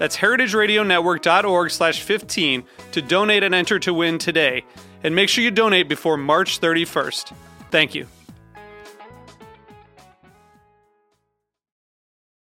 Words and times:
That's 0.00 0.16
heritageradionetwork.org 0.16 1.70
slash 1.70 2.00
15 2.00 2.64
to 2.92 3.02
donate 3.02 3.42
and 3.42 3.54
enter 3.54 3.78
to 3.80 3.92
win 3.92 4.16
today. 4.16 4.64
And 5.04 5.14
make 5.14 5.28
sure 5.28 5.44
you 5.44 5.50
donate 5.50 5.90
before 5.90 6.16
March 6.16 6.58
31st. 6.58 7.34
Thank 7.70 7.94
you. 7.94 8.06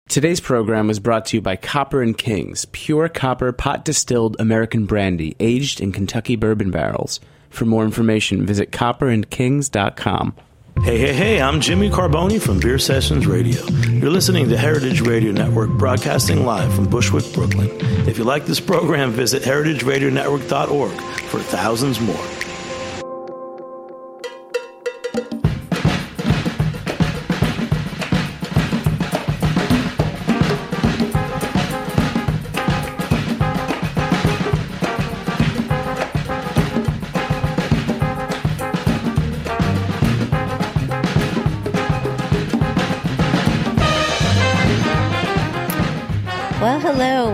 Today's 0.09 0.39
program 0.41 0.87
was 0.87 1.01
brought 1.01 1.27
to 1.27 1.39
you 1.39 1.41
by 1.41 1.56
Copper 1.56 2.03
and 2.03 2.17
Kings, 2.17 2.67
pure 2.67 3.09
copper 3.09 3.51
pot 3.51 3.84
distilled 3.84 4.37
American 4.39 4.87
brandy 4.87 5.34
aged 5.41 5.81
in 5.81 5.91
Kentucky 5.91 6.37
bourbon 6.37 6.71
barrels. 6.71 7.19
For 7.48 7.65
more 7.65 7.83
information, 7.83 8.47
visit 8.47 8.71
copperandkings.com. 8.71 10.37
Hey, 10.83 10.97
hey, 10.98 11.12
hey, 11.12 11.42
I'm 11.42 11.61
Jimmy 11.61 11.91
Carbone 11.91 12.41
from 12.41 12.59
Beer 12.59 12.78
Sessions 12.78 13.27
Radio. 13.27 13.62
You're 13.91 14.11
listening 14.11 14.48
to 14.48 14.56
Heritage 14.56 15.03
Radio 15.03 15.31
Network 15.31 15.69
broadcasting 15.70 16.47
live 16.47 16.75
from 16.75 16.89
Bushwick, 16.89 17.31
Brooklyn. 17.34 17.69
If 18.09 18.17
you 18.17 18.25
like 18.25 18.47
this 18.47 18.61
program, 18.61 19.11
visit 19.11 19.42
heritageradionetwork.org 19.42 20.92
for 21.28 21.41
thousands 21.41 22.00
more. 22.00 22.17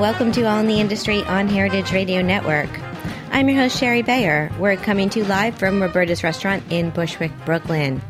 Welcome 0.06 0.30
to 0.32 0.44
All 0.44 0.60
in 0.60 0.68
the 0.68 0.78
Industry 0.78 1.24
on 1.24 1.48
Heritage 1.48 1.90
Radio 1.90 2.22
Network. 2.22 2.70
I'm 3.32 3.48
your 3.48 3.58
host, 3.58 3.76
Sherry 3.76 4.02
Bayer. 4.02 4.52
We're 4.56 4.76
coming 4.76 5.10
to 5.10 5.18
you 5.18 5.24
live 5.24 5.58
from 5.58 5.82
Roberta's 5.82 6.22
Restaurant 6.22 6.62
in 6.70 6.90
Bushwick, 6.90 7.32
Brooklyn. 7.44 8.00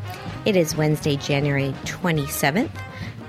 It 0.45 0.55
is 0.55 0.75
Wednesday, 0.75 1.15
January 1.15 1.73
27th. 1.85 2.69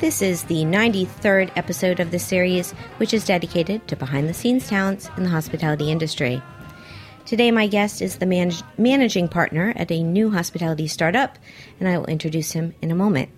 This 0.00 0.20
is 0.20 0.42
the 0.44 0.64
93rd 0.64 1.50
episode 1.56 1.98
of 1.98 2.10
the 2.10 2.18
series, 2.18 2.72
which 2.98 3.14
is 3.14 3.24
dedicated 3.24 3.88
to 3.88 3.96
behind 3.96 4.28
the 4.28 4.34
scenes 4.34 4.68
talents 4.68 5.08
in 5.16 5.22
the 5.22 5.30
hospitality 5.30 5.90
industry. 5.90 6.42
Today, 7.24 7.50
my 7.50 7.68
guest 7.68 8.02
is 8.02 8.16
the 8.16 8.26
manage- 8.26 8.62
managing 8.76 9.28
partner 9.28 9.72
at 9.76 9.90
a 9.90 10.02
new 10.02 10.30
hospitality 10.30 10.88
startup, 10.88 11.38
and 11.80 11.88
I 11.88 11.96
will 11.96 12.04
introduce 12.04 12.52
him 12.52 12.74
in 12.82 12.90
a 12.90 12.94
moment. 12.94 13.30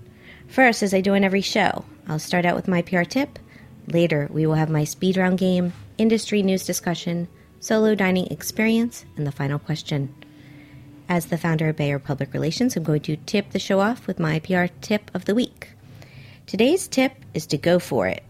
First, 0.48 0.82
as 0.82 0.92
I 0.92 1.00
do 1.00 1.14
in 1.14 1.22
every 1.22 1.40
show, 1.40 1.84
I'll 2.08 2.18
start 2.18 2.44
out 2.44 2.56
with 2.56 2.66
my 2.66 2.82
PR 2.82 3.04
tip. 3.04 3.38
Later, 3.86 4.28
we 4.30 4.46
will 4.46 4.54
have 4.54 4.70
my 4.70 4.84
speed 4.84 5.16
round 5.16 5.38
game, 5.38 5.72
industry 5.98 6.42
news 6.42 6.64
discussion, 6.64 7.28
solo 7.60 7.94
dining 7.94 8.26
experience, 8.28 9.04
and 9.16 9.26
the 9.26 9.32
final 9.32 9.58
question. 9.58 10.14
As 11.08 11.26
the 11.26 11.38
founder 11.38 11.68
of 11.68 11.76
Bayer 11.76 11.98
Public 11.98 12.32
Relations, 12.32 12.76
I'm 12.76 12.84
going 12.84 13.00
to 13.02 13.16
tip 13.16 13.50
the 13.50 13.58
show 13.58 13.80
off 13.80 14.06
with 14.06 14.20
my 14.20 14.38
PR 14.38 14.66
tip 14.80 15.10
of 15.12 15.24
the 15.24 15.34
week. 15.34 15.70
Today's 16.46 16.86
tip 16.86 17.12
is 17.34 17.46
to 17.46 17.58
go 17.58 17.78
for 17.78 18.06
it. 18.06 18.22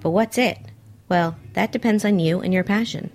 But 0.00 0.10
what's 0.10 0.38
it? 0.38 0.58
Well, 1.08 1.36
that 1.54 1.72
depends 1.72 2.04
on 2.04 2.18
you 2.18 2.40
and 2.40 2.52
your 2.52 2.64
passion. 2.64 3.10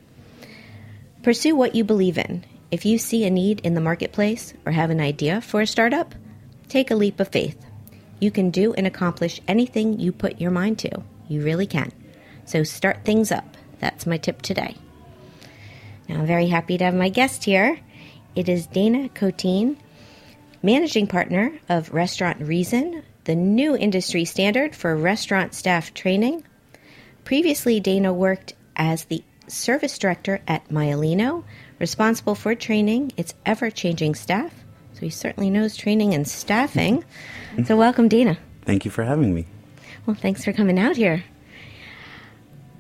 Pursue 1.22 1.56
what 1.56 1.76
you 1.76 1.84
believe 1.84 2.18
in. 2.18 2.44
If 2.72 2.86
you 2.86 2.98
see 2.98 3.24
a 3.24 3.30
need 3.30 3.60
in 3.60 3.76
the 3.76 3.82
marketplace 3.82 4.54
or 4.66 4.72
have 4.72 4.90
an 4.90 5.00
idea 5.00 5.42
for 5.42 5.62
a 5.62 5.68
startup, 5.68 6.16
take 6.68 6.90
a 6.90 6.96
leap 6.96 7.20
of 7.20 7.28
faith. 7.28 7.64
You 8.20 8.32
can 8.32 8.50
do 8.50 8.74
and 8.74 8.88
accomplish 8.88 9.42
anything 9.48 10.00
you 10.00 10.12
put 10.12 10.42
your 10.42 10.52
mind 10.52 10.80
to. 10.80 11.04
You 11.28 11.44
really 11.44 11.68
can. 11.68 11.92
So 12.46 12.64
start 12.64 13.06
things 13.06 13.32
up. 13.32 13.58
That's 13.80 14.06
my 14.06 14.18
tip 14.18 14.42
today. 14.42 14.76
Now, 16.08 16.20
I'm 16.20 16.28
very 16.28 16.48
happy 16.48 16.78
to 16.78 16.86
have 16.86 16.94
my 16.94 17.10
guest 17.10 17.44
here. 17.44 17.80
It 18.36 18.50
is 18.50 18.68
Dana 18.68 19.10
Koteen, 19.10 19.78
managing 20.62 21.08
partner 21.08 21.54
of 21.70 21.94
Restaurant 21.94 22.42
Reason, 22.42 23.04
the 23.24 23.36
new 23.36 23.76
industry 23.76 24.26
standard 24.26 24.76
for 24.76 24.96
restaurant 24.96 25.54
staff 25.54 25.94
training. 25.94 26.44
Previously, 27.24 27.80
Dana 27.80 28.12
worked 28.14 28.54
as 28.76 29.06
the 29.06 29.24
service 29.48 29.98
director 29.98 30.42
at 30.48 30.68
Maialino, 30.70 31.44
responsible 31.80 32.36
for 32.36 32.56
training 32.56 33.12
its 33.16 33.34
ever 33.46 33.70
changing 33.70 34.16
staff. 34.16 34.54
So 34.94 35.02
he 35.02 35.10
certainly 35.10 35.50
knows 35.50 35.78
training 35.78 36.14
and 36.14 36.28
staffing. 36.28 37.04
so, 37.66 37.78
welcome, 37.78 38.10
Dana. 38.10 38.38
Thank 38.64 38.84
you 38.86 38.92
for 38.92 39.04
having 39.04 39.34
me. 39.34 39.48
Well, 40.06 40.16
thanks 40.16 40.44
for 40.44 40.54
coming 40.54 40.80
out 40.80 40.96
here. 40.96 41.24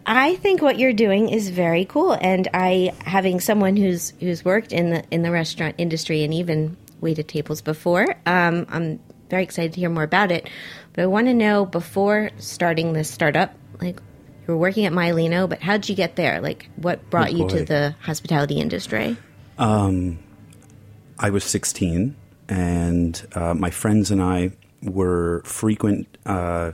I 0.05 0.35
think 0.35 0.61
what 0.61 0.77
you're 0.77 0.93
doing 0.93 1.29
is 1.29 1.49
very 1.49 1.85
cool, 1.85 2.11
and 2.11 2.47
I, 2.53 2.93
having 3.05 3.39
someone 3.39 3.77
who's 3.77 4.11
who's 4.19 4.43
worked 4.43 4.73
in 4.73 4.89
the 4.89 5.03
in 5.11 5.21
the 5.21 5.31
restaurant 5.31 5.75
industry 5.77 6.23
and 6.23 6.33
even 6.33 6.75
waited 6.99 7.29
tables 7.29 7.61
before, 7.61 8.15
um, 8.25 8.65
I'm 8.69 8.99
very 9.29 9.43
excited 9.43 9.73
to 9.73 9.79
hear 9.79 9.89
more 9.89 10.03
about 10.03 10.31
it. 10.31 10.49
But 10.91 11.03
I 11.03 11.05
want 11.05 11.27
to 11.27 11.33
know 11.33 11.65
before 11.65 12.31
starting 12.37 12.91
this 12.91 13.09
startup, 13.09 13.53
like 13.79 14.01
you 14.41 14.53
were 14.53 14.57
working 14.57 14.85
at 14.85 14.91
Maialino, 14.91 15.47
but 15.47 15.61
how 15.61 15.77
did 15.77 15.87
you 15.87 15.95
get 15.95 16.17
there? 16.17 16.41
Like, 16.41 16.69
what 16.75 17.09
brought 17.09 17.29
Oh, 17.29 17.37
you 17.37 17.47
to 17.49 17.63
the 17.63 17.95
hospitality 18.01 18.59
industry? 18.59 19.15
I 19.57 21.29
was 21.29 21.45
16, 21.45 22.15
and 22.49 23.27
uh, 23.33 23.53
my 23.53 23.69
friends 23.69 24.11
and 24.11 24.21
I 24.21 24.51
were 24.81 25.41
frequent 25.45 26.17
uh, 26.25 26.73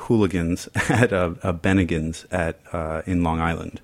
hooligans 0.00 0.68
at 0.88 1.12
a, 1.12 1.26
a 1.42 1.52
Bennigan's 1.54 2.26
at 2.30 2.60
uh, 2.72 3.02
in 3.06 3.22
Long 3.22 3.40
Island. 3.40 3.80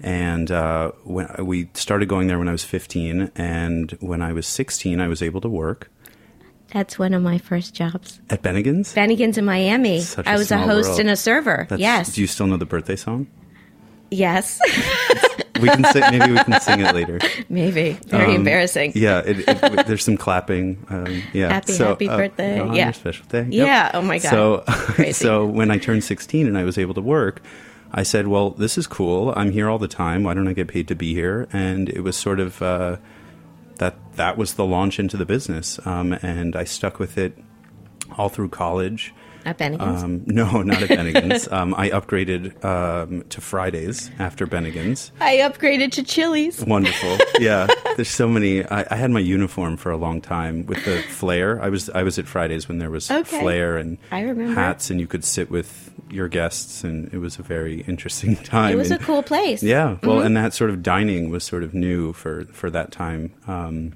And 0.00 0.50
uh, 0.52 0.92
when 1.04 1.28
we 1.44 1.68
started 1.74 2.08
going 2.08 2.28
there 2.28 2.38
when 2.38 2.48
I 2.48 2.52
was 2.52 2.62
15, 2.64 3.32
and 3.34 3.90
when 4.00 4.22
I 4.22 4.32
was 4.32 4.46
16, 4.46 5.00
I 5.00 5.08
was 5.08 5.22
able 5.22 5.40
to 5.40 5.48
work 5.48 5.90
That's 6.72 6.98
one 7.00 7.14
of 7.14 7.22
my 7.22 7.38
first 7.38 7.74
jobs. 7.74 8.20
at 8.30 8.42
Bennigan's. 8.42 8.94
Bennigan's 8.94 9.38
in 9.38 9.44
Miami. 9.44 10.02
I 10.24 10.36
was 10.36 10.52
a 10.52 10.58
host 10.58 10.88
world. 10.90 11.00
and 11.00 11.10
a 11.10 11.16
server. 11.16 11.66
That's- 11.68 11.80
yes. 11.80 12.12
Do 12.14 12.20
you 12.20 12.26
still 12.28 12.46
know 12.46 12.56
the 12.56 12.66
birthday 12.66 12.94
song? 12.96 13.26
yes. 14.10 14.60
We 15.60 15.68
can 15.68 15.84
sing, 15.84 16.02
maybe 16.10 16.32
we 16.32 16.38
can 16.38 16.60
sing 16.60 16.80
it 16.80 16.94
later. 16.94 17.18
Maybe. 17.48 17.92
Very 18.06 18.26
Um, 18.26 18.36
embarrassing. 18.36 18.92
Yeah, 18.94 19.20
it, 19.20 19.40
it, 19.48 19.86
there's 19.86 20.04
some 20.04 20.16
clapping. 20.16 20.84
Um, 20.88 21.22
yeah, 21.32 21.48
Happy, 21.52 21.72
so, 21.72 21.88
happy 21.88 22.08
uh, 22.08 22.16
birthday. 22.16 22.60
on 22.60 22.74
Yeah. 22.74 22.92
special 22.92 23.26
day. 23.26 23.46
Yep. 23.50 23.66
Yeah, 23.66 23.90
oh 23.94 24.02
my 24.02 24.18
God. 24.18 24.30
So, 24.30 24.64
Crazy. 24.68 25.12
so 25.12 25.44
when 25.46 25.70
I 25.70 25.78
turned 25.78 26.04
16 26.04 26.46
and 26.46 26.56
I 26.58 26.64
was 26.64 26.78
able 26.78 26.94
to 26.94 27.00
work, 27.02 27.42
I 27.92 28.02
said, 28.02 28.28
"Well, 28.28 28.50
this 28.50 28.76
is 28.76 28.86
cool. 28.86 29.32
I'm 29.36 29.50
here 29.50 29.68
all 29.70 29.78
the 29.78 29.88
time. 29.88 30.22
Why 30.22 30.34
don't 30.34 30.46
I 30.48 30.52
get 30.52 30.68
paid 30.68 30.88
to 30.88 30.94
be 30.94 31.14
here?" 31.14 31.48
And 31.52 31.88
it 31.88 32.00
was 32.02 32.16
sort 32.16 32.38
of 32.40 32.60
uh, 32.62 32.96
that. 33.76 33.96
That 34.16 34.36
was 34.36 34.54
the 34.54 34.64
launch 34.66 34.98
into 34.98 35.16
the 35.16 35.24
business, 35.24 35.78
um, 35.86 36.12
and 36.22 36.54
I 36.56 36.64
stuck 36.64 36.98
with 36.98 37.16
it 37.16 37.38
all 38.18 38.28
through 38.28 38.48
college. 38.50 39.14
At 39.44 39.58
Bennigan's. 39.58 40.02
Um, 40.02 40.22
no, 40.26 40.62
not 40.62 40.82
at 40.82 40.88
Bennigan's. 40.90 41.48
um, 41.52 41.74
I 41.74 41.90
upgraded 41.90 42.62
um, 42.64 43.22
to 43.30 43.40
Fridays 43.40 44.10
after 44.18 44.46
Bennigan's. 44.46 45.10
I 45.20 45.36
upgraded 45.38 45.92
to 45.92 46.02
Chili's. 46.02 46.64
Wonderful. 46.64 47.16
Yeah. 47.40 47.68
There's 47.96 48.08
so 48.10 48.26
many. 48.28 48.64
I, 48.64 48.84
I 48.90 48.96
had 48.96 49.10
my 49.12 49.20
uniform 49.20 49.76
for 49.76 49.90
a 49.92 49.96
long 49.96 50.20
time 50.20 50.66
with 50.66 50.84
the 50.84 51.02
flare. 51.02 51.62
I 51.62 51.68
was 51.68 51.88
I 51.90 52.02
was 52.02 52.18
at 52.18 52.26
Fridays 52.26 52.66
when 52.68 52.78
there 52.78 52.90
was 52.90 53.08
Okay. 53.10 53.40
flare 53.40 53.76
and 53.76 53.96
I 54.10 54.22
remember. 54.22 54.54
hats, 54.60 54.90
and 54.90 54.98
you 55.00 55.06
could 55.06 55.24
sit 55.24 55.50
with 55.50 55.90
your 56.10 56.26
guests, 56.26 56.82
and 56.82 57.12
it 57.14 57.18
was 57.18 57.38
a 57.38 57.42
very 57.42 57.82
interesting 57.82 58.34
time. 58.42 58.72
It 58.72 58.76
was 58.76 58.90
a 58.90 58.98
cool 58.98 59.22
place. 59.22 59.62
Yeah. 59.62 59.98
Well, 60.02 60.16
Mhm. 60.18 60.26
and 60.26 60.36
that 60.36 60.52
sort 60.52 60.70
of 60.70 60.82
dining 60.82 61.30
was 61.30 61.44
sort 61.44 61.62
of 61.62 61.74
new 61.74 62.12
for 62.12 62.44
for 62.52 62.70
that 62.70 62.90
time. 62.90 63.32
Um, 63.46 63.92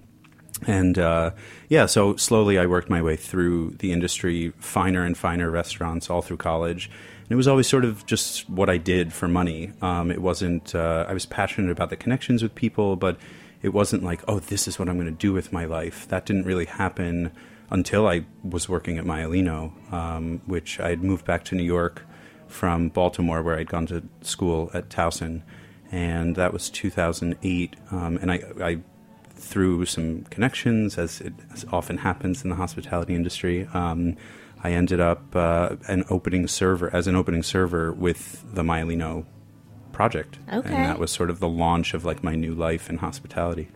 And 0.66 0.98
uh, 0.98 1.32
yeah, 1.68 1.86
so 1.86 2.16
slowly 2.16 2.58
I 2.58 2.66
worked 2.66 2.88
my 2.88 3.02
way 3.02 3.16
through 3.16 3.76
the 3.78 3.92
industry, 3.92 4.52
finer 4.58 5.04
and 5.04 5.16
finer 5.16 5.50
restaurants 5.50 6.08
all 6.08 6.22
through 6.22 6.36
college. 6.36 6.90
And 7.22 7.32
it 7.32 7.36
was 7.36 7.48
always 7.48 7.66
sort 7.66 7.84
of 7.84 8.04
just 8.06 8.48
what 8.48 8.68
I 8.68 8.76
did 8.76 9.12
for 9.12 9.28
money. 9.28 9.72
Um, 9.80 10.10
it 10.10 10.20
wasn't, 10.20 10.74
uh, 10.74 11.06
I 11.08 11.12
was 11.12 11.26
passionate 11.26 11.70
about 11.70 11.90
the 11.90 11.96
connections 11.96 12.42
with 12.42 12.54
people, 12.54 12.96
but 12.96 13.16
it 13.62 13.72
wasn't 13.72 14.02
like, 14.02 14.22
oh, 14.28 14.40
this 14.40 14.66
is 14.66 14.78
what 14.78 14.88
I'm 14.88 14.96
going 14.96 15.06
to 15.06 15.12
do 15.12 15.32
with 15.32 15.52
my 15.52 15.64
life. 15.64 16.06
That 16.08 16.26
didn't 16.26 16.44
really 16.44 16.66
happen 16.66 17.32
until 17.70 18.06
I 18.06 18.26
was 18.42 18.68
working 18.68 18.98
at 18.98 19.04
Maialino, 19.04 19.92
um, 19.92 20.42
which 20.46 20.78
I 20.78 20.90
had 20.90 21.02
moved 21.02 21.24
back 21.24 21.44
to 21.46 21.54
New 21.54 21.62
York 21.62 22.02
from 22.48 22.90
Baltimore, 22.90 23.42
where 23.42 23.56
I'd 23.56 23.68
gone 23.68 23.86
to 23.86 24.02
school 24.20 24.70
at 24.74 24.90
Towson. 24.90 25.42
And 25.90 26.36
that 26.36 26.52
was 26.52 26.68
2008. 26.70 27.76
Um, 27.90 28.18
and 28.18 28.30
I, 28.30 28.42
I 28.60 28.78
through 29.42 29.84
some 29.86 30.22
connections, 30.24 30.98
as 30.98 31.20
it 31.20 31.34
as 31.52 31.64
often 31.72 31.98
happens 31.98 32.44
in 32.44 32.50
the 32.50 32.56
hospitality 32.56 33.14
industry, 33.14 33.68
um, 33.74 34.16
I 34.64 34.72
ended 34.72 35.00
up 35.00 35.34
uh, 35.34 35.76
an 35.88 36.04
opening 36.08 36.46
server 36.46 36.94
as 36.94 37.06
an 37.06 37.16
opening 37.16 37.42
server 37.42 37.92
with 37.92 38.44
the 38.54 38.62
Maialino 38.62 39.24
project, 39.92 40.38
Okay. 40.52 40.68
and 40.72 40.84
that 40.86 40.98
was 40.98 41.10
sort 41.10 41.28
of 41.30 41.40
the 41.40 41.48
launch 41.48 41.92
of 41.94 42.04
like 42.04 42.22
my 42.22 42.34
new 42.34 42.54
life 42.54 42.88
in 42.88 42.98
hospitality. 42.98 43.68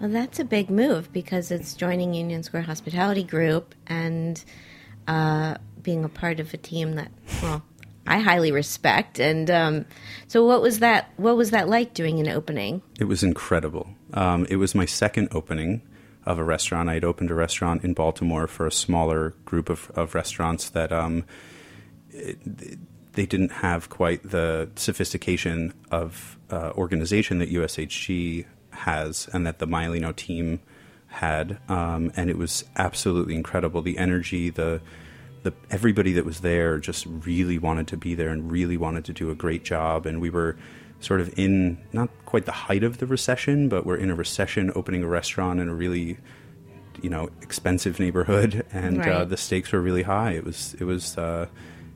Well, 0.00 0.10
that's 0.10 0.38
a 0.38 0.44
big 0.44 0.68
move 0.70 1.12
because 1.12 1.50
it's 1.50 1.74
joining 1.74 2.12
Union 2.14 2.42
Square 2.42 2.62
Hospitality 2.62 3.22
Group 3.22 3.74
and 3.86 4.42
uh, 5.08 5.56
being 5.82 6.04
a 6.04 6.08
part 6.08 6.40
of 6.40 6.52
a 6.52 6.56
team 6.56 6.94
that, 6.96 7.10
well, 7.42 7.62
I 8.06 8.18
highly 8.18 8.50
respect. 8.52 9.20
And 9.20 9.48
um, 9.50 9.84
so, 10.26 10.44
what 10.44 10.60
was 10.60 10.80
that? 10.80 11.10
What 11.16 11.36
was 11.36 11.50
that 11.52 11.68
like 11.68 11.94
doing 11.94 12.18
an 12.18 12.28
opening? 12.28 12.82
It 12.98 13.04
was 13.04 13.22
incredible. 13.22 13.88
Um, 14.12 14.46
it 14.48 14.56
was 14.56 14.74
my 14.74 14.84
second 14.84 15.28
opening 15.32 15.82
of 16.24 16.38
a 16.38 16.44
restaurant. 16.44 16.88
I 16.88 16.94
had 16.94 17.04
opened 17.04 17.30
a 17.30 17.34
restaurant 17.34 17.84
in 17.84 17.94
Baltimore 17.94 18.46
for 18.46 18.66
a 18.66 18.72
smaller 18.72 19.30
group 19.44 19.68
of, 19.68 19.90
of 19.94 20.14
restaurants 20.14 20.68
that 20.70 20.92
um, 20.92 21.24
they 22.10 23.26
didn't 23.26 23.52
have 23.52 23.88
quite 23.88 24.22
the 24.28 24.70
sophistication 24.76 25.74
of 25.90 26.38
uh, 26.50 26.72
organization 26.76 27.38
that 27.38 27.50
USHG 27.50 28.46
has 28.70 29.28
and 29.32 29.46
that 29.46 29.58
the 29.58 29.66
Maialino 29.66 30.14
team 30.14 30.60
had. 31.08 31.58
Um, 31.68 32.12
and 32.16 32.30
it 32.30 32.38
was 32.38 32.64
absolutely 32.76 33.34
incredible. 33.34 33.82
The 33.82 33.98
energy, 33.98 34.50
the 34.50 34.80
the 35.42 35.52
everybody 35.70 36.12
that 36.12 36.24
was 36.24 36.40
there 36.40 36.78
just 36.78 37.04
really 37.06 37.58
wanted 37.58 37.88
to 37.88 37.96
be 37.96 38.14
there 38.14 38.28
and 38.28 38.50
really 38.50 38.76
wanted 38.76 39.04
to 39.06 39.12
do 39.12 39.28
a 39.28 39.34
great 39.34 39.64
job. 39.64 40.06
And 40.06 40.20
we 40.20 40.30
were 40.30 40.56
sort 41.02 41.20
of 41.20 41.36
in 41.38 41.78
not 41.92 42.08
quite 42.24 42.46
the 42.46 42.52
height 42.52 42.84
of 42.84 42.98
the 42.98 43.06
recession, 43.06 43.68
but 43.68 43.84
we're 43.84 43.96
in 43.96 44.10
a 44.10 44.14
recession, 44.14 44.72
opening 44.74 45.02
a 45.02 45.08
restaurant 45.08 45.60
in 45.60 45.68
a 45.68 45.74
really 45.74 46.16
you 47.02 47.10
know 47.10 47.28
expensive 47.42 47.98
neighborhood, 48.00 48.64
and 48.72 49.02
uh, 49.02 49.24
the 49.24 49.36
stakes 49.36 49.72
were 49.72 49.80
really 49.80 50.04
high. 50.04 50.32
It 50.32 50.44
was 50.44 50.74
it 50.78 50.84
was 50.84 51.18
uh, 51.18 51.46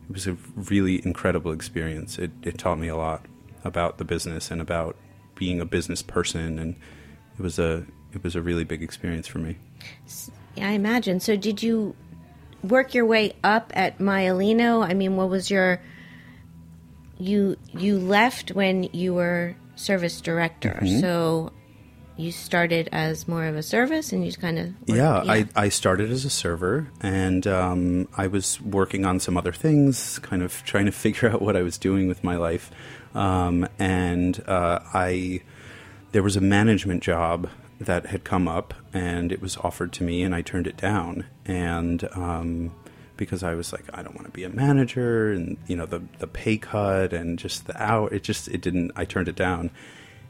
it 0.09 0.13
was 0.13 0.27
a 0.27 0.37
really 0.57 1.05
incredible 1.05 1.53
experience. 1.53 2.19
It 2.19 2.33
it 2.43 2.59
taught 2.59 2.79
me 2.79 2.89
a 2.89 2.97
lot 2.97 3.25
about 3.65 3.99
the 3.99 4.05
business 4.05 4.51
and 4.51 4.61
about 4.61 4.97
being 5.35 5.61
a 5.61 5.65
business 5.65 6.03
person, 6.03 6.59
and 6.59 6.77
it 7.39 7.43
was 7.43 7.59
a 7.59 7.87
it 8.13 8.23
was 8.23 8.35
a 8.35 8.43
really 8.43 8.65
big 8.65 8.83
experience 8.83 9.27
for 9.27 9.39
me. 9.39 9.57
Yeah, 10.57 10.69
I 10.69 10.73
imagine. 10.73 11.21
So, 11.21 11.37
did 11.37 11.63
you 11.63 11.95
work 12.63 12.95
your 12.95 13.07
way 13.07 13.35
up 13.45 13.73
at 13.77 13.99
Maialino? 13.99 14.85
I 14.85 14.95
mean, 14.95 15.17
what 15.17 15.29
was 15.29 15.51
your 15.51 15.81
you 17.19 17.57
you 17.73 17.99
left 17.99 18.51
when 18.53 18.85
you 18.93 19.15
were 19.15 19.57
service 19.75 20.21
director, 20.21 20.79
Mm-hmm. 20.83 21.01
so 21.01 21.53
you 22.19 22.33
started 22.33 22.89
as 22.93 23.29
more 23.29 23.45
of 23.45 23.57
a 23.57 23.63
service, 23.63 24.11
and 24.13 24.23
you 24.25 24.31
just 24.31 24.41
kind 24.41 24.59
of 24.59 24.73
Yeah, 24.87 25.23
I, 25.27 25.47
I 25.55 25.69
started 25.69 26.11
as 26.11 26.25
a 26.25 26.31
server 26.31 26.89
and 27.03 27.47
um, 27.47 28.09
I 28.17 28.27
was 28.27 28.59
working 28.63 29.05
on 29.05 29.21
some 29.21 29.37
other 29.37 29.53
things, 29.53 30.19
kind 30.21 30.43
of 30.43 30.63
trying 30.65 30.87
to 30.87 30.93
figure 31.05 31.29
out 31.29 31.43
what 31.43 31.57
I 31.57 31.63
was 31.63 31.77
doing 31.79 32.09
with 32.09 32.25
my 32.25 32.37
life. 32.37 32.71
Um, 33.15 33.69
and 33.79 34.43
uh, 34.47 34.81
I 34.95 35.43
there 36.13 36.23
was 36.23 36.37
a 36.37 36.41
management 36.41 37.03
job 37.03 37.49
that 37.79 38.07
had 38.07 38.25
come 38.25 38.49
up 38.49 38.73
and 38.95 39.31
it 39.31 39.43
was 39.43 39.59
offered 39.59 39.93
to 39.93 40.03
me 40.03 40.23
and 40.23 40.35
I 40.35 40.41
turned 40.41 40.67
it 40.67 40.79
down. 40.79 41.27
And 41.45 42.09
um, 42.15 42.75
because 43.17 43.43
I 43.43 43.55
was 43.55 43.73
like, 43.73 43.85
I 43.95 44.03
don't 44.03 44.15
want 44.15 44.27
to 44.27 44.33
be 44.33 44.45
a 44.45 44.49
manager 44.49 45.33
and 45.33 45.57
you 45.67 45.77
know 45.77 45.87
the 45.87 46.03
the 46.19 46.27
pay 46.27 46.59
cut 46.59 47.13
and 47.13 47.39
just 47.39 47.67
the 47.67 47.83
hour, 47.83 48.13
it 48.13 48.23
just 48.23 48.49
it 48.49 48.61
didn't. 48.61 48.93
I 48.97 49.05
turned 49.05 49.29
it 49.29 49.37
down. 49.37 49.71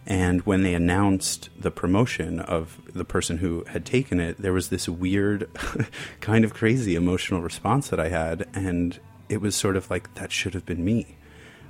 And 0.06 0.42
when 0.42 0.62
they 0.62 0.74
announced 0.74 1.50
the 1.58 1.72
promotion 1.72 2.38
of 2.38 2.80
the 2.94 3.04
person 3.04 3.38
who 3.38 3.64
had 3.64 3.84
taken 3.84 4.20
it, 4.20 4.38
there 4.38 4.52
was 4.52 4.68
this 4.68 4.88
weird, 4.88 5.50
kind 6.20 6.44
of 6.44 6.54
crazy 6.54 6.94
emotional 6.94 7.42
response 7.42 7.88
that 7.88 7.98
I 7.98 8.08
had. 8.08 8.48
And 8.54 9.00
it 9.28 9.40
was 9.40 9.56
sort 9.56 9.76
of 9.76 9.90
like, 9.90 10.14
that 10.14 10.30
should 10.30 10.54
have 10.54 10.64
been 10.64 10.84
me. 10.84 11.16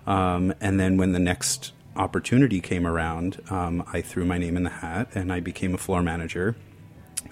Um, 0.07 0.53
and 0.61 0.79
then 0.79 0.99
when 0.99 1.13
the 1.13 1.19
next 1.19 1.73
opportunity 1.97 2.61
came 2.61 2.87
around, 2.87 3.41
um, 3.49 3.83
I 3.91 4.03
threw 4.03 4.27
my 4.27 4.37
name 4.37 4.59
in 4.59 4.65
the 4.65 4.71
hat 4.71 5.09
and 5.15 5.33
I 5.33 5.41
became 5.41 5.75
a 5.75 5.79
floor 5.79 6.03
manager. 6.03 6.57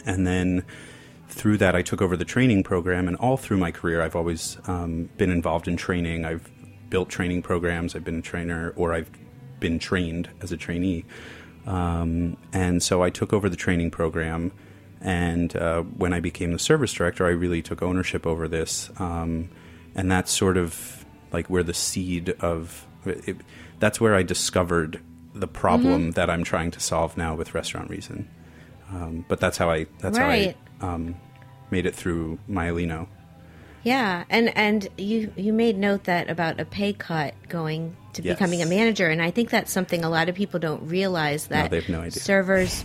And 0.07 0.27
then 0.27 0.65
through 1.35 1.59
that, 1.59 1.75
I 1.75 1.83
took 1.83 2.01
over 2.01 2.17
the 2.17 2.25
training 2.25 2.63
program. 2.63 3.09
And 3.09 3.17
all 3.19 3.37
through 3.37 3.59
my 3.59 3.71
career, 3.71 4.03
I've 4.03 4.17
always 4.17 4.57
um, 4.67 5.11
been 5.17 5.31
involved 5.31 5.69
in 5.69 5.77
training. 5.77 6.25
I've 6.25 6.51
built 6.91 7.09
training 7.09 7.43
programs. 7.43 7.95
I've 7.95 8.05
been 8.05 8.19
a 8.19 8.23
trainer, 8.23 8.73
or 8.77 8.95
I've 8.95 9.11
been 9.61 9.79
trained 9.79 10.31
as 10.41 10.53
a 10.53 10.57
trainee. 10.57 11.05
Um, 11.67 12.37
and 12.53 12.83
so 12.83 13.03
I 13.03 13.11
took 13.11 13.33
over 13.33 13.49
the 13.49 13.57
training 13.57 13.91
program. 13.91 14.53
And 15.01 15.55
uh, 15.57 15.83
when 15.83 16.13
I 16.13 16.21
became 16.21 16.53
the 16.53 16.59
service 16.59 16.93
director, 16.93 17.27
I 17.27 17.31
really 17.31 17.63
took 17.63 17.83
ownership 17.83 18.27
over 18.27 18.49
this. 18.49 18.91
Um, 18.99 19.51
and 19.95 20.11
that's 20.11 20.33
sort 20.33 20.57
of 20.57 21.05
like 21.33 21.49
where 21.51 21.63
the 21.63 21.75
seed 21.75 22.31
of 22.41 22.87
it, 23.05 23.37
that's 23.81 24.01
where 24.01 24.15
I 24.15 24.23
discovered 24.23 25.03
the 25.35 25.49
problem 25.49 26.13
that 26.13 26.31
I'm 26.31 26.45
trying 26.45 26.71
to 26.71 26.81
solve 26.81 27.17
now 27.17 27.35
with 27.35 27.55
Restaurant 27.55 27.91
Reason. 27.91 28.29
Um, 28.91 29.25
but 29.29 29.41
that's 29.41 29.59
how 29.59 29.71
I 29.71 29.87
that's 29.99 30.19
Right. 30.19 30.25
how 30.25 30.51
I 30.51 30.55
um, 30.85 31.15
made 31.71 31.87
it 31.87 31.95
through 31.95 32.39
Maialino. 32.49 33.07
Yeah, 33.83 34.25
and 34.31 34.57
and 34.57 34.89
you 34.97 35.31
you 35.37 35.53
made 35.53 35.77
note 35.77 36.05
that 36.05 36.31
about 36.31 36.59
a 36.59 36.65
pay 36.65 36.93
cut 36.95 37.35
going 37.49 37.97
to 38.15 38.23
Yes. 38.23 38.37
becoming 38.37 38.63
a 38.63 38.67
manager, 38.67 39.09
and 39.09 39.21
I 39.21 39.31
think 39.31 39.51
that's 39.51 39.71
something 39.73 40.05
a 40.05 40.09
lot 40.11 40.29
of 40.29 40.35
people 40.35 40.59
don't 40.61 40.89
realize 40.89 41.49
that 41.49 41.71
no 41.89 42.01
idea. 42.01 42.11
servers 42.13 42.85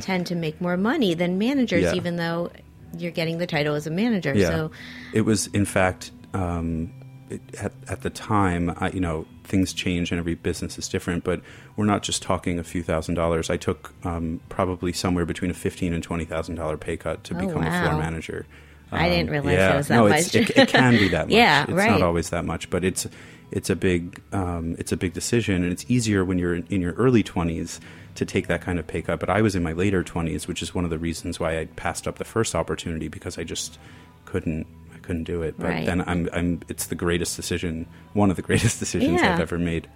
tend 0.00 0.26
to 0.26 0.34
make 0.34 0.60
more 0.60 0.76
money 0.76 1.14
than 1.14 1.38
managers, 1.38 1.84
Yeah. 1.84 1.94
even 1.94 2.16
though 2.16 2.50
you're 2.98 3.12
getting 3.12 3.38
the 3.38 3.46
title 3.46 3.74
as 3.74 3.86
a 3.86 3.90
manager. 3.90 4.34
Yeah, 4.34 4.50
So 4.50 4.70
it 5.14 5.22
was 5.22 5.46
in 5.48 5.64
fact 5.64 6.10
um, 6.34 6.92
it, 7.30 7.40
at 7.60 7.72
at 7.88 8.02
the 8.02 8.10
time. 8.10 8.74
I, 8.78 8.90
you 8.90 9.00
know, 9.00 9.26
things 9.44 9.72
change 9.72 10.10
and 10.10 10.18
every 10.18 10.34
business 10.34 10.78
is 10.78 10.88
different, 10.88 11.22
but 11.24 11.40
we're 11.76 11.84
not 11.84 12.02
just 12.02 12.22
talking 12.22 12.58
a 12.58 12.64
few 12.64 12.82
thousand 12.82 13.14
dollars. 13.14 13.50
I 13.50 13.56
took 13.56 13.92
um, 14.04 14.40
probably 14.48 14.92
somewhere 14.92 15.24
between 15.26 15.50
a 15.50 15.54
fifteen 15.54 15.92
and 15.92 16.02
twenty 16.02 16.24
thousand 16.24 16.56
dollar 16.56 16.76
pay 16.76 16.96
cut 16.96 17.22
to 17.24 17.34
Oh, 17.36 17.38
become 17.46 17.62
a 17.62 17.70
floor 17.70 17.92
wow. 17.94 17.98
manager. 17.98 18.46
I 18.92 19.08
didn't 19.08 19.30
realize 19.30 19.54
yeah, 19.54 19.74
it 19.74 19.76
was 19.76 19.88
that 19.88 19.96
no, 19.96 20.08
much. 20.08 20.34
It, 20.34 20.50
it 20.56 20.68
can 20.68 20.92
be 20.92 21.08
that 21.08 21.26
much. 21.26 21.34
Yeah, 21.34 21.62
it's 21.64 21.72
right. 21.72 21.90
not 21.90 22.02
always 22.02 22.30
that 22.30 22.44
much, 22.44 22.70
but 22.70 22.84
it's 22.84 23.06
it's 23.50 23.68
a 23.70 23.76
big 23.76 24.20
um, 24.32 24.76
it's 24.78 24.92
a 24.92 24.96
big 24.96 25.12
decision, 25.12 25.62
and 25.62 25.72
it's 25.72 25.84
easier 25.88 26.24
when 26.24 26.38
you're 26.38 26.54
in, 26.54 26.66
in 26.70 26.80
your 26.80 26.92
early 26.94 27.22
twenties 27.22 27.80
to 28.14 28.24
take 28.24 28.46
that 28.46 28.60
kind 28.60 28.78
of 28.78 28.86
pay 28.86 29.02
cut. 29.02 29.18
But 29.18 29.30
I 29.30 29.42
was 29.42 29.56
in 29.56 29.62
my 29.64 29.72
later 29.72 30.04
twenties, 30.04 30.46
which 30.46 30.62
is 30.62 30.74
one 30.74 30.84
of 30.84 30.90
the 30.90 30.98
reasons 30.98 31.40
why 31.40 31.58
I 31.58 31.64
passed 31.64 32.06
up 32.06 32.18
the 32.18 32.24
first 32.24 32.54
opportunity 32.54 33.08
because 33.08 33.36
I 33.38 33.42
just 33.44 33.78
couldn't 34.26 34.66
couldn't 35.04 35.24
do 35.24 35.42
it. 35.42 35.54
But 35.58 35.68
Right. 35.68 35.86
then 35.86 36.00
I'm 36.06 36.28
I'm 36.32 36.60
it's 36.68 36.86
the 36.86 36.94
greatest 36.96 37.36
decision, 37.36 37.86
one 38.14 38.30
of 38.30 38.36
the 38.36 38.42
greatest 38.50 38.78
decisions 38.80 39.20
Yeah. 39.20 39.34
I've 39.34 39.40
ever 39.40 39.58
made. 39.58 39.86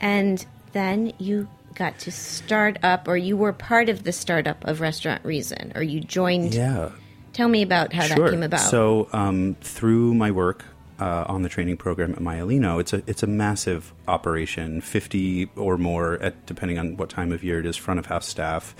and 0.00 0.44
then 0.72 1.12
you 1.18 1.48
got 1.74 1.98
to 2.00 2.10
start 2.10 2.76
up, 2.82 3.08
or 3.08 3.16
you 3.16 3.36
were 3.36 3.52
part 3.52 3.88
of 3.88 4.04
the 4.04 4.12
startup 4.12 4.64
of 4.66 4.80
Restaurant 4.80 5.24
Reason, 5.24 5.72
or 5.74 5.82
you 5.82 6.00
joined. 6.00 6.54
Yeah. 6.54 6.90
Tell 7.32 7.48
me 7.48 7.62
about 7.62 7.92
how 7.94 8.06
that 8.08 8.30
came 8.30 8.42
about. 8.42 8.60
So 8.60 9.08
um, 9.12 9.56
through 9.62 10.12
my 10.14 10.30
work 10.30 10.64
uh, 11.00 11.24
on 11.28 11.42
the 11.42 11.48
training 11.48 11.78
program 11.78 12.12
at 12.12 12.18
Maialino, 12.18 12.78
it's 12.80 12.92
a 12.92 13.02
it's 13.06 13.22
a 13.22 13.26
massive 13.26 13.92
operation, 14.06 14.80
fifty 14.82 15.48
or 15.56 15.78
more, 15.78 16.14
at, 16.22 16.44
depending 16.46 16.78
on 16.78 16.96
what 16.98 17.08
time 17.08 17.32
of 17.32 17.42
year 17.42 17.58
it 17.60 17.66
is. 17.66 17.76
Front 17.76 17.98
of 18.00 18.06
house 18.06 18.26
staff, 18.28 18.74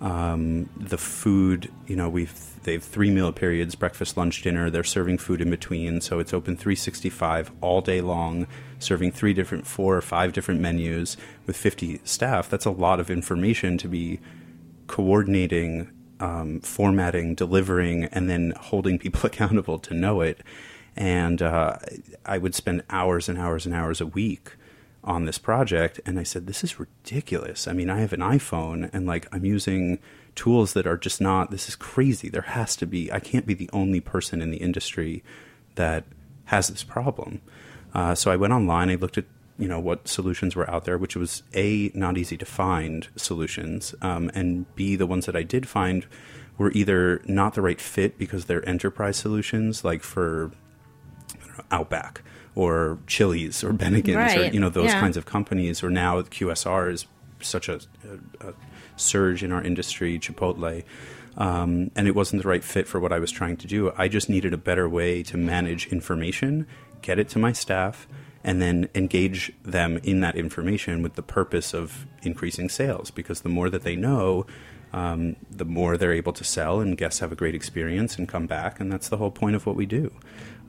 um, 0.00 0.68
the 0.76 0.98
food. 0.98 1.70
You 1.86 1.96
know, 1.96 2.08
we've 2.08 2.32
they 2.62 2.74
have 2.74 2.84
three 2.84 3.10
meal 3.10 3.32
periods: 3.32 3.74
breakfast, 3.74 4.16
lunch, 4.16 4.42
dinner. 4.42 4.70
They're 4.70 4.84
serving 4.84 5.18
food 5.18 5.40
in 5.40 5.50
between, 5.50 6.00
so 6.00 6.18
it's 6.18 6.32
open 6.32 6.56
three 6.56 6.76
sixty 6.76 7.10
five 7.10 7.50
all 7.60 7.80
day 7.80 8.00
long, 8.00 8.46
serving 8.78 9.12
three 9.12 9.32
different, 9.34 9.66
four 9.66 9.96
or 9.96 10.02
five 10.02 10.32
different 10.32 10.60
menus 10.60 11.16
with 11.46 11.56
fifty 11.56 12.00
staff. 12.04 12.48
That's 12.48 12.66
a 12.66 12.70
lot 12.70 13.00
of 13.00 13.10
information 13.10 13.78
to 13.78 13.88
be 13.88 14.20
coordinating, 14.86 15.90
um, 16.18 16.60
formatting, 16.60 17.34
delivering, 17.34 18.04
and 18.04 18.28
then 18.28 18.54
holding 18.58 18.98
people 18.98 19.20
accountable 19.24 19.78
to 19.80 19.94
know 19.94 20.20
it. 20.20 20.40
And 20.96 21.40
uh, 21.40 21.76
I 22.26 22.38
would 22.38 22.54
spend 22.54 22.82
hours 22.90 23.28
and 23.28 23.38
hours 23.38 23.64
and 23.64 23.74
hours 23.74 24.00
a 24.00 24.06
week 24.06 24.56
on 25.02 25.24
this 25.24 25.38
project. 25.38 26.00
And 26.04 26.18
I 26.18 26.22
said, 26.22 26.46
this 26.46 26.62
is 26.62 26.78
ridiculous. 26.78 27.66
I 27.66 27.72
mean, 27.72 27.88
I 27.90 28.00
have 28.00 28.12
an 28.12 28.20
iPhone 28.20 28.90
and 28.92 29.06
like 29.06 29.26
I'm 29.32 29.44
using 29.44 29.98
tools 30.34 30.74
that 30.74 30.86
are 30.86 30.96
just 30.96 31.20
not, 31.20 31.50
this 31.50 31.68
is 31.68 31.76
crazy. 31.76 32.28
There 32.28 32.42
has 32.42 32.76
to 32.76 32.86
be, 32.86 33.10
I 33.12 33.20
can't 33.20 33.46
be 33.46 33.54
the 33.54 33.70
only 33.72 34.00
person 34.00 34.42
in 34.42 34.50
the 34.50 34.58
industry 34.58 35.22
that 35.74 36.04
has 36.46 36.68
this 36.68 36.82
problem. 36.82 37.40
Uh, 37.94 38.14
so 38.14 38.30
I 38.30 38.36
went 38.36 38.52
online, 38.52 38.90
I 38.90 38.94
looked 38.96 39.18
at 39.18 39.24
you 39.60 39.68
know 39.68 39.78
what 39.78 40.08
solutions 40.08 40.56
were 40.56 40.68
out 40.70 40.86
there, 40.86 40.96
which 40.96 41.14
was 41.14 41.42
a 41.54 41.90
not 41.94 42.16
easy 42.16 42.38
to 42.38 42.46
find 42.46 43.08
solutions, 43.14 43.94
um, 44.00 44.30
and 44.34 44.74
b 44.74 44.96
the 44.96 45.06
ones 45.06 45.26
that 45.26 45.36
I 45.36 45.42
did 45.42 45.68
find 45.68 46.06
were 46.56 46.72
either 46.72 47.20
not 47.26 47.54
the 47.54 47.62
right 47.62 47.80
fit 47.80 48.16
because 48.16 48.46
they're 48.46 48.66
enterprise 48.66 49.18
solutions, 49.18 49.84
like 49.84 50.02
for 50.02 50.50
know, 51.46 51.64
Outback 51.70 52.22
or 52.54 52.98
Chili's 53.06 53.62
or 53.62 53.72
Bennigan's 53.72 54.16
Right, 54.16 54.38
or 54.38 54.44
you 54.54 54.60
know 54.60 54.70
those 54.70 54.86
yeah. 54.86 55.00
kinds 55.00 55.16
of 55.16 55.26
companies. 55.26 55.82
Or 55.82 55.90
now 55.90 56.20
QSR 56.22 56.92
is 56.92 57.06
such 57.40 57.68
a, 57.68 57.80
a, 58.40 58.48
a 58.48 58.54
surge 58.96 59.42
in 59.42 59.52
our 59.52 59.62
industry, 59.62 60.18
Chipotle. 60.18 60.84
Um, 61.36 61.90
and 61.94 62.08
it 62.08 62.14
wasn't 62.14 62.42
the 62.42 62.48
right 62.48 62.62
fit 62.62 62.88
for 62.88 63.00
what 63.00 63.12
I 63.12 63.18
was 63.18 63.30
trying 63.30 63.56
to 63.58 63.66
do. 63.66 63.92
I 63.96 64.08
just 64.08 64.28
needed 64.28 64.52
a 64.52 64.58
better 64.58 64.88
way 64.88 65.22
to 65.24 65.36
manage 65.36 65.86
information, 65.88 66.66
get 67.02 67.18
it 67.18 67.28
to 67.30 67.38
my 67.38 67.52
staff, 67.52 68.08
and 68.42 68.60
then 68.60 68.88
engage 68.94 69.52
them 69.62 69.98
in 69.98 70.20
that 70.20 70.36
information 70.36 71.02
with 71.02 71.14
the 71.14 71.22
purpose 71.22 71.72
of 71.72 72.06
increasing 72.22 72.68
sales. 72.68 73.10
Because 73.10 73.42
the 73.42 73.48
more 73.48 73.70
that 73.70 73.82
they 73.82 73.96
know, 73.96 74.44
um, 74.92 75.36
the 75.50 75.64
more 75.64 75.96
they're 75.96 76.12
able 76.12 76.32
to 76.32 76.44
sell, 76.44 76.80
and 76.80 76.96
guests 76.96 77.20
have 77.20 77.30
a 77.30 77.36
great 77.36 77.54
experience 77.54 78.18
and 78.18 78.28
come 78.28 78.46
back. 78.46 78.80
And 78.80 78.90
that's 78.90 79.08
the 79.08 79.18
whole 79.18 79.30
point 79.30 79.56
of 79.56 79.66
what 79.66 79.76
we 79.76 79.86
do. 79.86 80.12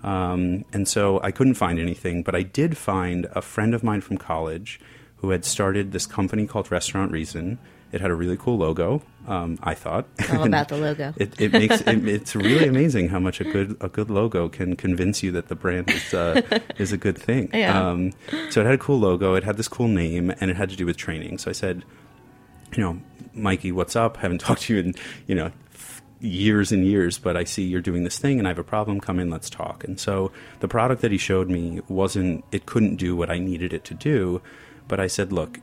Um, 0.03 0.65
and 0.74 0.88
so 0.88 1.22
I 1.22 1.31
couldn't 1.31 1.55
find 1.55 1.79
anything, 1.79 2.24
but 2.24 2.36
I 2.36 2.41
did 2.41 2.77
find 2.77 3.27
a 3.34 3.41
friend 3.41 3.74
of 3.74 3.84
mine 3.84 4.01
from 4.01 4.17
college 4.17 4.79
who 5.17 5.29
had 5.29 5.46
started 5.46 5.91
this 5.91 6.05
company 6.05 6.48
called 6.48 6.72
Restaurant 6.72 7.12
Reason. 7.12 7.60
It 7.91 8.01
had 8.01 8.10
a 8.10 8.15
really 8.15 8.38
cool 8.38 8.58
logo, 8.58 9.03
um, 9.27 9.60
I 9.62 9.75
thought. 9.75 10.08
All 10.31 10.43
about 10.46 10.67
the 10.70 10.77
logo. 10.77 11.13
It, 11.17 11.39
it 11.39 11.51
makes 11.51 11.81
it, 11.81 11.88
it's 12.08 12.36
really 12.36 12.67
amazing 12.67 13.10
how 13.10 13.20
much 13.20 13.41
a 13.41 13.43
good 13.43 13.77
a 13.81 13.89
good 13.89 14.10
logo 14.10 14.48
can 14.50 14.75
convince 14.75 15.22
you 15.22 15.31
that 15.34 15.50
the 15.50 15.55
brand 15.55 15.89
is 15.89 16.13
uh, 16.13 16.41
is 16.77 16.91
a 16.91 16.98
good 16.98 17.17
thing. 17.17 17.50
Yeah. 17.62 17.89
Um, 17.89 18.13
so 18.50 18.62
it 18.62 18.65
had 18.65 18.74
a 18.74 18.77
cool 18.77 18.98
logo, 18.98 19.36
it 19.36 19.43
had 19.43 19.58
this 19.58 19.67
cool 19.67 19.89
name, 19.89 20.34
and 20.39 20.50
it 20.50 20.55
had 20.55 20.70
to 20.70 20.75
do 20.75 20.86
with 20.86 20.98
training. 20.98 21.38
So 21.38 21.50
I 21.50 21.53
said, 21.53 21.84
you 22.75 22.81
know, 22.81 23.00
Mikey, 23.34 23.72
what's 23.72 23.96
up? 23.96 24.17
haven't 24.17 24.39
talked 24.39 24.63
to 24.63 24.74
you 24.74 24.79
in 24.79 24.96
you 25.27 25.36
know 25.36 25.51
years 26.22 26.72
and 26.72 26.86
years, 26.86 27.18
but 27.18 27.36
I 27.36 27.44
see 27.44 27.63
you're 27.63 27.82
doing 27.82 28.04
this 28.04 28.20
thing, 28.20 28.40
and 28.40 28.48
I 28.48 28.51
have 28.51 28.60
a 28.60 28.63
problem. 28.63 29.00
Come 29.00 29.20
in, 29.20 29.30
let's 29.30 29.50
talk. 29.50 29.84
And 29.84 30.00
so 30.00 30.32
the 30.60 30.68
product 30.68 31.01
that 31.01 31.12
he 31.12 31.18
showed 31.18 31.50
me 31.50 31.82
wasn't 31.88 32.46
it 32.51 32.66
couldn't 32.66 32.98
do 32.98 33.16
what 33.16 33.30
I 33.30 33.40
needed 33.40 33.74
it 33.74 33.84
to 33.86 33.94
do, 33.94 34.42
but 34.88 35.00
I 35.00 35.08
said, 35.08 35.34
look, 35.34 35.60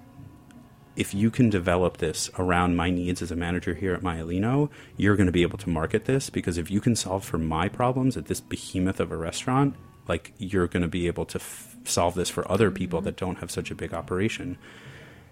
if 0.97 1.15
you 1.15 1.31
can 1.31 1.49
develop 1.49 1.99
this 1.99 2.29
around 2.39 2.75
my 2.75 2.91
needs 2.91 3.23
as 3.23 3.31
a 3.31 3.37
manager 3.37 3.73
here 3.75 3.95
at 3.95 4.03
Maialino, 4.03 4.69
you're 4.97 5.15
going 5.15 5.27
to 5.27 5.33
be 5.33 5.43
able 5.43 5.59
to 5.59 5.69
market 5.69 6.07
this 6.07 6.29
because 6.29 6.59
if 6.59 6.73
you 6.73 6.81
can 6.81 6.97
solve 6.97 7.25
for 7.25 7.39
my 7.39 7.69
problems 7.69 8.17
at 8.17 8.27
this 8.27 8.41
behemoth 8.41 8.99
of 8.99 9.13
a 9.13 9.17
restaurant, 9.17 9.77
like 10.09 10.33
you're 10.39 10.67
going 10.67 10.83
to 10.83 10.89
be 10.89 11.07
able 11.07 11.25
to 11.27 11.39
f- 11.39 11.77
solve 11.85 12.15
this 12.17 12.29
for 12.29 12.51
other 12.51 12.73
people 12.73 13.01
that 13.03 13.17
don't 13.17 13.39
have 13.39 13.49
such 13.49 13.71
a 13.71 13.77
big 13.77 13.95
operation. 13.95 14.59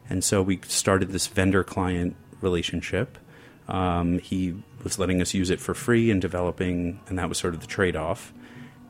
And 0.09 0.23
so 0.23 0.41
we 0.41 0.61
started 0.69 1.11
this 1.11 1.27
vendor 1.27 1.65
client 1.65 2.15
relationship. 2.41 3.19
Um, 3.67 4.21
he 4.21 4.63
was 4.87 5.01
letting 5.01 5.21
us 5.21 5.35
use 5.35 5.51
it 5.51 5.59
for 5.59 5.75
free 5.75 6.13
and 6.13 6.23
developing, 6.23 7.01
and 7.09 7.19
that 7.19 7.29
was 7.29 7.39
sort 7.39 7.55
of 7.55 7.61
the 7.61 7.67
trade 7.67 7.97
off. 7.97 8.33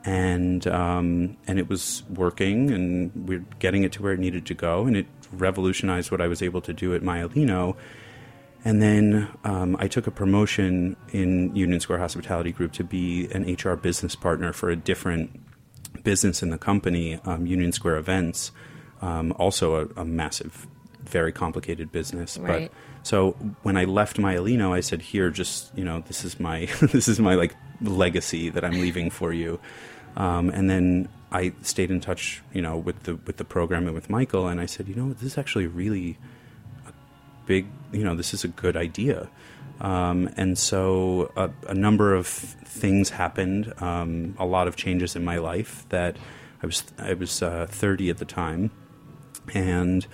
And 0.05 0.67
um, 0.67 1.39
and 1.47 1.59
it 1.59 1.71
was 1.71 2.03
working, 2.11 2.71
and 2.71 3.11
we're 3.27 3.47
getting 3.59 3.83
it 3.83 3.93
to 3.93 4.03
where 4.03 4.13
it 4.13 4.21
needed 4.21 4.45
to 4.47 4.55
go, 4.55 4.85
and 4.85 4.95
it 4.95 5.07
revolutionized 5.33 6.11
what 6.11 6.21
I 6.21 6.29
was 6.29 6.43
able 6.43 6.61
to 6.61 6.75
do 6.75 6.95
at 6.95 7.01
Maialino. 7.01 7.77
And 8.63 8.83
then 8.83 9.29
um, 9.45 9.77
I 9.81 9.89
took 9.89 10.07
a 10.07 10.11
promotion 10.11 10.97
in 11.13 11.57
Union 11.57 11.81
Square 11.81 12.01
Hospitality 12.01 12.53
Group 12.53 12.73
to 12.73 12.85
be 12.85 13.27
an 13.33 13.43
HR 13.51 13.75
business 13.75 14.15
partner 14.15 14.53
for 14.53 14.69
a 14.69 14.77
different 14.77 15.41
business 16.05 16.43
in 16.43 16.51
the 16.51 16.59
company, 16.59 17.19
um, 17.25 17.47
Union 17.47 17.73
Square 17.73 17.97
Events, 17.97 18.53
um, 19.01 19.33
also 19.39 19.87
a, 19.97 20.03
a 20.03 20.05
massive, 20.05 20.67
very 21.09 21.33
complicated 21.33 21.93
business. 21.93 22.39
Right. 22.39 22.71
But 22.71 23.07
so 23.07 23.33
when 23.63 23.77
I 23.77 23.85
left 23.85 24.19
my 24.19 24.37
Maialino, 24.37 24.73
I 24.73 24.81
said, 24.81 25.03
"Here, 25.03 25.31
just 25.31 25.77
you 25.77 25.85
know, 25.85 26.01
this 26.07 26.25
is 26.25 26.39
my 26.41 26.67
this 26.81 27.09
is 27.09 27.21
my 27.21 27.35
like 27.35 27.55
legacy 27.81 28.51
that 28.51 28.65
I'm 28.65 28.81
leaving 28.81 29.11
for 29.11 29.33
you." 29.33 29.61
Um, 30.17 30.49
and 30.51 30.71
then 30.71 31.09
I 31.31 31.53
stayed 31.63 31.91
in 31.91 32.01
touch, 32.01 32.43
you 32.53 32.63
know, 32.63 32.77
with 32.77 33.03
the 33.05 33.17
with 33.17 33.37
the 33.37 33.45
program 33.45 33.87
and 33.87 33.95
with 33.95 34.11
Michael, 34.11 34.49
and 34.49 34.61
I 34.61 34.67
said, 34.67 34.89
"You 34.89 34.95
know, 34.95 35.13
this 35.13 35.23
is 35.23 35.39
actually 35.39 35.67
really 35.67 36.19
big 37.47 37.67
you 37.93 38.05
know 38.05 38.15
this 38.15 38.35
is 38.35 38.45
a 38.45 38.49
good 38.49 38.77
idea 38.77 39.29
um, 39.81 40.29
and 40.37 40.59
so 40.59 41.33
a, 41.37 41.51
a 41.69 41.75
number 41.75 42.15
of 42.15 42.27
things 42.27 43.11
happened 43.11 43.73
um, 43.79 44.35
a 44.39 44.45
lot 44.45 44.69
of 44.69 44.77
changes 44.77 45.17
in 45.17 45.25
my 45.25 45.39
life 45.39 45.87
that 45.89 46.17
i 46.63 46.67
was 46.67 46.85
i 46.99 47.15
was 47.15 47.43
uh, 47.43 47.67
30 47.71 48.11
at 48.11 48.19
the 48.19 48.25
time 48.25 48.71
and 49.55 50.07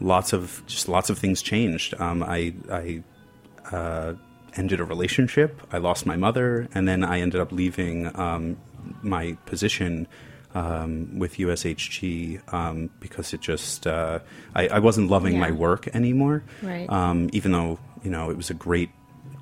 lots 0.00 0.32
of 0.32 0.62
just 0.66 0.88
lots 0.88 1.10
of 1.10 1.18
things 1.18 1.42
changed 1.42 1.94
um, 2.00 2.22
i 2.22 2.54
i 2.70 3.02
uh, 3.72 4.14
ended 4.56 4.80
a 4.80 4.84
relationship 4.84 5.60
i 5.72 5.78
lost 5.78 6.06
my 6.06 6.16
mother 6.16 6.68
and 6.74 6.86
then 6.88 7.02
i 7.04 7.20
ended 7.20 7.40
up 7.40 7.50
leaving 7.52 8.10
um, 8.18 8.56
my 9.02 9.36
position 9.46 10.06
um, 10.54 11.18
with 11.18 11.34
USHG 11.36 12.40
um, 12.54 12.88
because 13.00 13.34
it 13.34 13.40
just 13.42 13.86
uh, 13.86 14.20
I, 14.54 14.68
I 14.68 14.78
wasn't 14.78 15.10
loving 15.10 15.34
Yeah. 15.34 15.40
my 15.40 15.50
work 15.50 15.88
anymore. 15.94 16.42
Right. 16.62 16.88
Um, 16.90 17.28
even 17.34 17.52
though 17.52 17.78
you 18.02 18.10
know 18.10 18.30
it 18.30 18.36
was 18.36 18.48
a 18.48 18.54
great, 18.54 18.88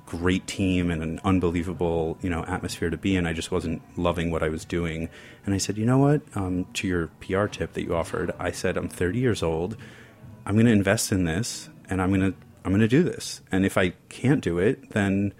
great 0.05 0.45
team 0.47 0.91
and 0.91 1.01
an 1.01 1.21
unbelievable 1.23 2.17
you 2.21 2.29
know 2.29 2.43
atmosphere 2.45 2.89
to 2.89 2.97
be 2.97 3.15
in, 3.15 3.25
I 3.25 3.31
just 3.31 3.51
wasn't 3.53 3.81
loving 3.97 4.31
what 4.31 4.43
I 4.43 4.49
was 4.49 4.65
doing. 4.65 5.07
And 5.45 5.55
I 5.55 5.59
said, 5.59 5.77
you 5.77 5.85
know 5.85 5.97
what? 5.97 6.21
Um, 6.35 6.65
to 6.73 6.87
your 6.89 7.07
PR 7.21 7.45
tip 7.47 7.71
that 7.73 7.83
you 7.83 7.95
offered, 7.95 8.33
I 8.37 8.51
said 8.51 8.75
I'm 8.75 8.89
30 8.89 9.17
years 9.17 9.41
old. 9.41 9.77
I'm 10.47 10.55
going 10.55 10.65
to 10.65 10.71
invest 10.71 11.11
in 11.11 11.25
this, 11.25 11.69
and 11.89 12.01
I'm 12.01 12.09
going 12.09 12.31
to 12.31 12.37
I'm 12.65 12.71
going 12.71 12.81
to 12.81 12.87
do 12.87 13.03
this. 13.03 13.41
And 13.51 13.65
if 13.65 13.77
I 13.77 13.89
can't 14.09 14.41
do 14.41 14.57
it, 14.59 14.89
then 14.91 15.33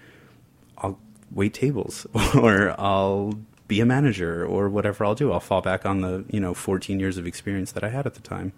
I'll 0.77 0.99
wait 1.31 1.53
tables 1.53 2.05
or 2.35 2.75
I'll 2.79 3.33
be 3.67 3.81
a 3.81 3.85
manager 3.85 4.45
or 4.45 4.69
whatever 4.69 5.03
I'll 5.03 5.15
do. 5.15 5.31
I'll 5.33 5.41
fall 5.41 5.61
back 5.61 5.85
on 5.85 5.99
the, 5.99 6.23
you 6.29 6.39
know, 6.39 6.53
14 6.53 6.99
years 7.01 7.17
of 7.17 7.27
experience 7.27 7.73
that 7.73 7.83
I 7.83 7.89
had 7.89 8.05
at 8.05 8.13
the 8.13 8.21
time. 8.21 8.53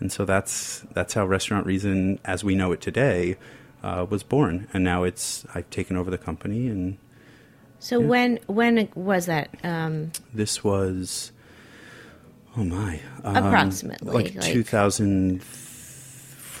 And 0.00 0.10
so 0.10 0.24
that's 0.24 0.84
that's 0.94 1.14
how 1.14 1.26
Restaurant 1.26 1.64
Reason 1.66 2.18
as 2.24 2.42
we 2.42 2.56
know 2.56 2.72
it 2.72 2.80
today 2.80 3.36
uh, 3.84 4.06
was 4.08 4.22
born. 4.24 4.68
And 4.72 4.82
now 4.82 5.04
it's 5.04 5.46
I've 5.54 5.70
taken 5.70 5.96
over 5.96 6.10
the 6.10 6.18
company 6.18 6.66
and 6.68 6.98
So 7.78 8.00
when 8.00 8.40
when 8.46 8.88
was 8.96 9.26
that? 9.26 9.50
Um, 9.62 10.10
this 10.34 10.64
was 10.64 11.30
oh 12.56 12.64
my 12.64 13.00
um, 13.22 13.36
Approximately, 13.36 14.12
like, 14.12 14.34
like- 14.34 14.52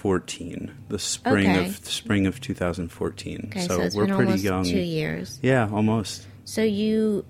2014 0.02 0.72
the 0.88 0.98
spring 0.98 1.50
Okay. 1.50 1.66
of 1.66 1.76
spring 1.86 2.26
of 2.26 2.40
2014 2.40 3.46
okay, 3.50 3.66
so, 3.66 3.80
it's 3.80 3.94
we're 3.94 4.06
pretty 4.06 4.34
young 4.40 4.64
two 4.64 4.78
years. 4.78 5.38
yeah 5.42 5.68
almost 5.72 6.26
So 6.44 6.62
you, 6.62 7.24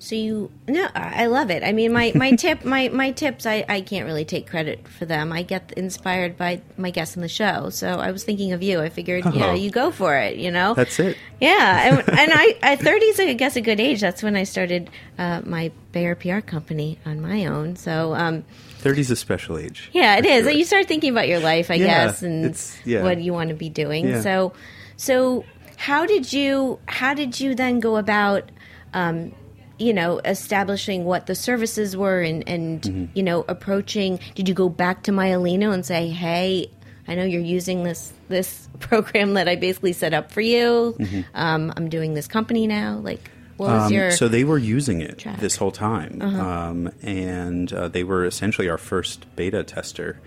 so 0.00 0.14
you, 0.16 0.50
no, 0.66 0.88
I 0.94 1.26
love 1.26 1.50
it. 1.50 1.62
I 1.62 1.72
mean, 1.72 1.92
my, 1.92 2.10
my 2.14 2.32
tip, 2.44 2.64
my, 2.64 2.88
my 2.88 3.12
tips, 3.12 3.44
I, 3.46 3.64
I 3.68 3.80
can't 3.82 4.06
really 4.06 4.24
take 4.24 4.48
credit 4.48 4.88
for 4.88 5.04
them. 5.06 5.30
I 5.30 5.42
get 5.42 5.72
inspired 5.76 6.36
by 6.36 6.62
my 6.76 6.90
guests 6.90 7.16
on 7.16 7.22
the 7.22 7.28
show. 7.28 7.68
So 7.70 8.00
I 8.00 8.10
was 8.10 8.24
thinking 8.24 8.52
of 8.52 8.62
you. 8.62 8.80
I 8.80 8.88
figured, 8.88 9.24
you 9.26 9.38
know, 9.40 9.50
Oh. 9.50 9.54
you 9.54 9.70
go 9.70 9.90
for 9.92 10.16
it, 10.16 10.36
you 10.36 10.50
know? 10.50 10.74
that's 10.74 10.98
it 10.98 11.16
Yeah, 11.40 11.88
and, 11.98 12.08
and 12.08 12.32
I, 12.34 12.58
I 12.62 12.76
30 12.76 13.04
is, 13.06 13.20
I 13.20 13.32
guess, 13.34 13.56
a 13.56 13.60
good 13.60 13.78
age. 13.78 14.00
That's 14.00 14.22
when 14.22 14.36
I 14.36 14.44
started 14.44 14.90
uh, 15.18 15.42
my 15.44 15.70
Bayer 15.92 16.14
PR 16.16 16.40
company 16.40 16.98
on 17.06 17.20
my 17.20 17.46
own. 17.46 17.76
So, 17.76 18.14
um, 18.14 18.44
30 18.80 19.00
is 19.00 19.10
a 19.10 19.16
special 19.16 19.56
age 19.58 19.88
yeah, 19.92 20.16
it 20.16 20.26
is. 20.26 20.44
sure. 20.44 20.52
You 20.52 20.64
start 20.64 20.86
thinking 20.86 21.10
about 21.12 21.28
your 21.28 21.40
life, 21.40 21.70
I 21.70 21.74
Yeah, 21.74 21.86
guess, 22.06 22.22
and 22.22 22.60
yeah. 22.84 23.02
what 23.02 23.20
you 23.20 23.32
want 23.32 23.50
to 23.50 23.54
be 23.56 23.68
doing. 23.68 24.08
Yeah. 24.08 24.20
So, 24.22 24.52
so 24.96 25.44
how 25.76 26.06
did 26.06 26.32
you 26.32 26.78
how 26.86 27.14
did 27.14 27.38
you 27.40 27.54
then 27.54 27.80
go 27.80 27.96
about, 27.96 28.50
um, 28.94 29.32
you 29.78 29.92
know, 29.94 30.18
establishing 30.24 31.04
what 31.04 31.26
the 31.26 31.34
services 31.34 31.96
were 31.96 32.20
and 32.20 32.46
and 32.48 32.82
Mm-hmm. 32.82 33.04
you 33.14 33.22
know 33.22 33.44
approaching? 33.48 34.18
Did 34.34 34.48
you 34.48 34.54
go 34.54 34.68
back 34.68 35.02
to 35.04 35.10
Maialino 35.12 35.72
and 35.72 35.84
say, 35.84 36.08
hey? 36.08 36.70
I 37.08 37.16
know 37.16 37.24
you're 37.24 37.40
using 37.42 37.82
this 37.82 38.12
this 38.28 38.68
program 38.78 39.34
that 39.34 39.48
I 39.48 39.56
basically 39.56 39.92
set 39.92 40.14
up 40.14 40.30
for 40.30 40.40
you. 40.42 40.96
Um, 41.34 41.72
I'm 41.76 41.88
doing 41.88 42.14
this 42.14 42.28
company 42.28 42.66
now. 42.66 42.98
Like, 43.02 43.20
Mm-hmm. 43.20 43.39
Um, 43.68 43.92
your 43.92 44.10
so 44.10 44.28
they 44.28 44.44
were 44.44 44.58
using 44.58 45.00
it 45.00 45.18
track? 45.18 45.34
Uh-huh. 45.34 45.40
this 45.42 45.56
whole 45.56 45.70
time, 45.72 46.20
um, 46.22 46.90
and 47.02 47.72
uh, 47.72 47.88
they 47.88 48.04
were 48.04 48.24
essentially 48.24 48.68
our 48.68 48.78
first 48.78 49.26
beta 49.36 49.62
tester, 49.64 50.20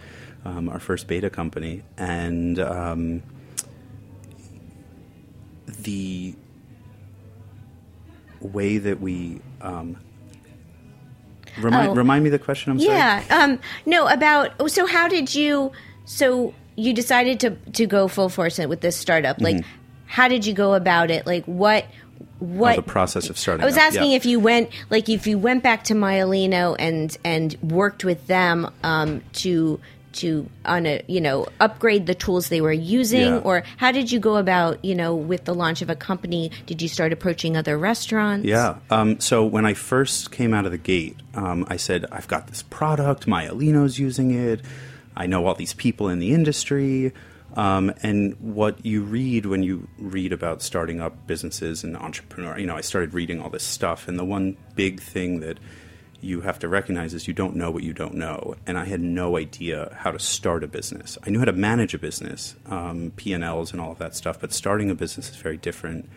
um, 0.46 0.70
our 0.70 0.80
first 0.80 1.08
beta 1.08 1.30
company, 1.30 1.84
and 1.98 2.60
um, 2.60 3.24
the 5.68 6.36
way 8.42 8.78
that 8.78 9.00
we 9.00 9.40
um, 9.62 9.98
Remind, 11.60 11.90
Oh. 11.90 11.94
remind 11.94 12.24
me 12.24 12.32
the 12.32 12.40
question. 12.40 12.72
I'm 12.72 12.80
sorry. 12.80 12.94
Yeah. 12.98 13.24
Um, 13.30 13.60
no, 13.86 14.08
about 14.08 14.72
so 14.72 14.88
how 14.88 15.08
did 15.08 15.36
you 15.36 15.72
so 16.06 16.52
you 16.76 16.94
decided 16.94 17.40
to 17.42 17.52
to 17.74 17.86
go 17.86 18.08
full 18.08 18.28
force 18.30 18.58
with 18.58 18.82
this 18.82 18.98
startup? 18.98 19.40
Like 19.40 19.64
how 20.08 20.28
did 20.28 20.48
you 20.48 20.54
go 20.56 20.74
about 20.74 21.12
it? 21.12 21.28
Like 21.28 21.46
what 21.46 21.86
what 22.40 22.76
the 22.76 22.82
process 22.82 23.30
of 23.30 23.38
starting. 23.38 23.64
I 23.64 23.66
was 23.66 23.78
up. 23.78 23.84
asking 23.84 24.12
Yeah. 24.12 24.18
if 24.18 24.26
you 24.26 24.40
went 24.40 24.70
like 24.90 25.10
if 25.10 25.28
you 25.28 25.38
went 25.38 25.64
back 25.64 25.84
to 25.86 25.94
Maialino 25.94 26.76
and 26.80 27.16
and 27.24 27.56
worked 27.62 28.04
with 28.04 28.28
them 28.28 28.70
um, 28.84 29.22
to 29.34 29.80
to 30.14 30.48
on 30.66 30.86
a 30.86 31.02
you 31.08 31.20
know 31.20 31.48
upgrade 31.60 32.06
the 32.06 32.14
tools 32.14 32.50
they 32.50 32.62
were 32.62 32.72
using 32.72 33.22
Yeah. 33.34 33.38
or 33.40 33.64
how 33.78 33.92
did 33.92 34.12
you 34.12 34.20
go 34.20 34.38
about 34.38 34.84
you 34.86 34.94
know 34.94 35.16
with 35.16 35.46
the 35.46 35.56
launch 35.56 35.82
of 35.82 35.90
a 35.90 35.96
company 35.96 36.52
did 36.68 36.82
you 36.84 36.88
start 36.88 37.12
approaching 37.12 37.58
other 37.58 37.78
restaurants 37.80 38.46
Yeah. 38.46 38.76
Um, 38.92 39.20
so 39.20 39.44
when 39.44 39.66
I 39.66 39.74
first 39.74 40.32
came 40.32 40.54
out 40.54 40.66
of 40.66 40.72
the 40.72 40.78
gate, 40.78 41.18
um, 41.34 41.66
I 41.68 41.78
said, 41.78 42.06
I've 42.12 42.28
got 42.28 42.46
this 42.48 42.62
product. 42.62 43.26
Maialino's 43.26 43.98
using 43.98 44.30
it. 44.32 44.62
I 45.16 45.26
know 45.26 45.48
all 45.48 45.56
these 45.56 45.74
people 45.74 46.10
in 46.10 46.20
the 46.20 46.32
industry. 46.34 47.12
Um, 47.56 47.94
and 48.02 48.36
what 48.40 48.84
you 48.86 49.04
read 49.04 49.46
when 49.46 49.64
you 49.64 49.88
read 49.98 50.34
about 50.34 50.62
starting 50.62 51.02
up 51.02 51.28
businesses 51.28 51.84
and 51.84 51.96
entrepreneur, 51.96 52.58
you 52.58 52.66
know, 52.66 52.76
I 52.76 52.82
started 52.82 53.14
reading 53.14 53.42
all 53.42 53.50
this 53.50 53.64
stuff. 53.64 54.08
And 54.08 54.18
the 54.18 54.26
one 54.26 54.58
big 54.76 55.00
thing 55.00 55.40
that 55.42 55.60
you 56.20 56.42
have 56.42 56.58
to 56.60 56.68
recognize 56.68 57.14
is 57.14 57.28
you 57.28 57.34
don't 57.34 57.56
know 57.56 57.70
what 57.70 57.84
you 57.84 57.94
don't 57.94 58.16
know. 58.16 58.56
And 58.66 58.78
I 58.78 58.86
had 58.86 59.02
no 59.02 59.38
idea 59.38 59.96
how 60.00 60.12
to 60.12 60.20
start 60.20 60.64
a 60.64 60.68
business. 60.68 61.18
I 61.26 61.30
knew 61.30 61.40
how 61.40 61.46
to 61.46 61.54
manage 61.54 61.94
a 61.94 62.00
business, 62.00 62.56
um, 62.68 63.12
P&Ls 63.18 63.72
and 63.72 63.82
all 63.82 63.92
of 63.92 64.00
that 64.00 64.16
stuff, 64.16 64.40
but 64.40 64.54
starting 64.54 64.90
a 64.90 64.96
business 64.96 65.30
is 65.30 65.36
very 65.36 65.58
different 65.58 66.10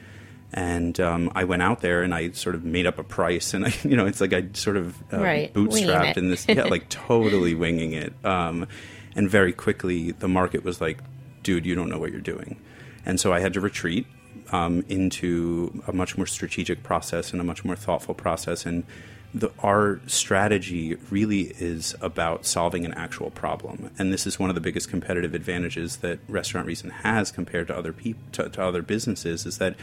and 0.52 0.98
um, 1.00 1.30
I 1.34 1.44
went 1.44 1.62
out 1.62 1.80
there 1.80 2.02
and 2.02 2.14
I 2.14 2.30
sort 2.30 2.54
of 2.54 2.64
made 2.64 2.86
up 2.86 2.98
a 2.98 3.04
price, 3.04 3.54
and 3.54 3.66
I, 3.66 3.74
you 3.82 3.96
know, 3.96 4.06
it's 4.06 4.20
like 4.20 4.32
I 4.32 4.48
sort 4.52 4.76
of 4.76 4.96
uh, 5.12 5.18
Right, 5.18 5.52
bootstrapped 5.52 6.16
in 6.16 6.30
this, 6.30 6.46
yeah, 6.48 6.64
like 6.70 6.88
totally 6.88 7.54
winging 7.54 7.92
it. 7.92 8.12
Um, 8.24 8.66
and 9.14 9.30
very 9.30 9.52
quickly, 9.52 10.12
the 10.12 10.28
market 10.28 10.64
was 10.64 10.80
like, 10.80 10.98
"Dude, 11.46 11.64
you 11.64 11.74
don't 11.74 11.88
know 11.88 11.98
what 11.98 12.10
you're 12.12 12.20
doing," 12.34 12.56
and 13.04 13.20
so 13.20 13.32
I 13.32 13.40
had 13.40 13.52
to 13.54 13.60
retreat 13.60 14.06
um, 14.52 14.84
into 14.88 15.82
a 15.86 15.92
much 15.92 16.16
more 16.16 16.26
strategic 16.26 16.82
process 16.82 17.32
and 17.32 17.40
a 17.40 17.44
much 17.44 17.64
more 17.64 17.76
thoughtful 17.76 18.14
process. 18.14 18.66
And 18.66 18.84
the, 19.32 19.50
our 19.60 20.00
strategy 20.06 20.96
really 21.10 21.42
is 21.58 21.94
about 22.00 22.46
solving 22.46 22.84
an 22.84 22.94
actual 22.94 23.30
problem, 23.30 23.90
and 23.98 24.12
this 24.12 24.26
is 24.26 24.38
one 24.38 24.50
of 24.50 24.54
the 24.54 24.60
biggest 24.60 24.90
competitive 24.90 25.34
advantages 25.34 25.98
that 25.98 26.18
Restaurant 26.28 26.66
Reason 26.66 26.90
has 26.90 27.30
compared 27.30 27.68
to 27.68 27.76
other 27.76 27.92
people 27.92 28.22
to, 28.32 28.48
to 28.48 28.62
other 28.62 28.82
businesses 28.82 29.46
is 29.46 29.58
that 29.58 29.76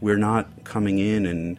we're 0.00 0.22
not 0.30 0.64
coming 0.64 0.98
in 0.98 1.26
and 1.26 1.58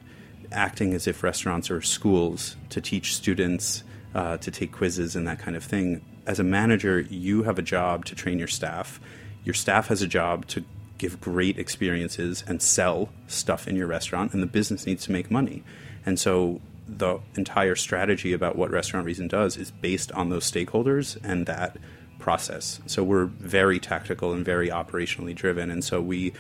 acting 0.52 0.94
as 0.94 1.08
if 1.08 1.24
restaurants 1.24 1.72
are 1.72 1.82
schools 1.82 2.56
to 2.70 2.82
teach 2.82 3.16
students 3.16 3.84
uh, 4.14 4.38
to 4.38 4.52
take 4.52 4.72
quizzes 4.72 5.16
and 5.16 5.28
that 5.28 5.40
kind 5.40 5.56
of 5.56 5.64
thing. 5.64 6.02
As 6.28 6.40
a 6.40 6.44
manager, 6.44 7.00
you 7.00 7.44
have 7.44 7.58
a 7.58 7.62
job 7.62 8.06
to 8.06 8.16
train 8.16 8.38
your 8.40 8.48
staff. 8.48 9.00
Your 9.44 9.54
staff 9.54 9.88
has 9.88 10.02
a 10.02 10.08
job 10.08 10.48
to 10.48 10.64
give 10.98 11.20
great 11.20 11.58
experiences 11.58 12.44
and 12.48 12.62
sell 12.62 13.10
stuff 13.28 13.68
in 13.68 13.76
your 13.76 13.88
restaurant, 13.88 14.34
and 14.34 14.44
the 14.44 14.48
business 14.48 14.86
needs 14.86 15.06
to 15.06 15.12
make 15.12 15.32
money. 15.32 15.64
And 16.06 16.20
so 16.20 16.62
the 16.88 17.20
entire 17.36 17.76
strategy 17.76 18.34
about 18.34 18.56
what 18.56 18.70
Restaurant 18.70 19.06
Reason 19.06 19.28
does 19.28 19.58
is 19.58 19.72
based 19.72 20.12
on 20.12 20.30
those 20.30 20.50
stakeholders 20.50 21.18
and 21.24 21.46
that 21.46 21.78
process. 22.20 22.82
So 22.86 23.04
we're 23.04 23.26
very 23.26 23.80
tactical 23.80 24.34
and 24.34 24.46
very 24.46 24.70
operationally 24.70 25.34
driven. 25.34 25.72
And 25.72 25.84
so 25.84 26.02
we 26.02 26.34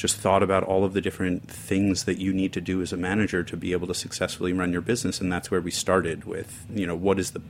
just 0.00 0.16
thought 0.16 0.42
about 0.42 0.64
all 0.64 0.84
of 0.84 0.94
the 0.94 1.00
different 1.00 1.46
things 1.48 2.04
that 2.04 2.18
you 2.18 2.32
need 2.32 2.54
to 2.54 2.60
do 2.60 2.80
as 2.80 2.92
a 2.92 2.96
manager 2.96 3.44
to 3.44 3.56
be 3.56 3.72
able 3.72 3.86
to 3.86 3.94
successfully 3.94 4.52
run 4.52 4.72
your 4.72 4.80
business 4.80 5.20
and 5.20 5.30
that's 5.30 5.50
where 5.50 5.60
we 5.60 5.70
started 5.70 6.24
with 6.24 6.64
you 6.72 6.86
know 6.86 6.96
what 6.96 7.18
is 7.18 7.32
the 7.32 7.42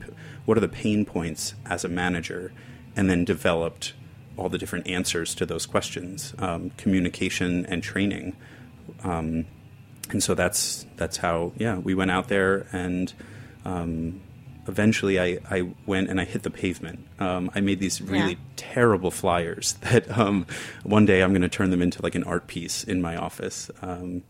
what 0.47 0.57
are 0.59 0.61
the 0.61 0.67
pain 0.67 1.05
points 1.05 1.55
as 1.67 1.85
a 1.85 1.89
manager 1.89 2.53
and 2.97 3.09
then 3.09 3.25
developed 3.25 3.93
all 4.41 4.49
the 4.49 4.59
different 4.59 4.87
answers 4.89 5.35
to 5.35 5.45
those 5.47 5.67
questions 5.67 6.35
um, 6.39 6.71
communication 6.79 7.67
and 7.67 7.83
training 7.83 8.35
um, 9.05 9.45
and 10.11 10.23
so 10.23 10.35
that's 10.35 10.87
that's 10.97 11.19
how 11.19 11.53
yeah 11.57 11.77
we 11.79 11.95
went 11.95 12.11
out 12.11 12.29
there 12.29 12.67
and 12.73 13.13
um, 13.65 14.21
eventually 14.67 15.21
I, 15.21 15.39
I 15.51 15.71
went 15.87 16.09
and 16.11 16.21
I 16.21 16.25
hit 16.25 16.43
the 16.45 16.51
pavement. 16.51 17.01
Um, 17.19 17.51
I 17.55 17.61
made 17.61 17.81
these 17.81 18.01
really 18.01 18.33
Yeah. 18.33 18.39
terrible 18.57 19.11
flyers 19.11 19.73
that 19.83 20.17
um, 20.19 20.47
one 20.83 21.07
day 21.07 21.23
I'm 21.23 21.31
going 21.33 21.43
to 21.43 21.49
turn 21.49 21.71
them 21.71 21.83
into 21.83 22.01
like 22.03 22.15
an 22.15 22.25
art 22.25 22.47
piece 22.47 22.85
in 22.85 23.03
my 23.03 23.17
office. 23.17 23.71
Um, 23.83 24.23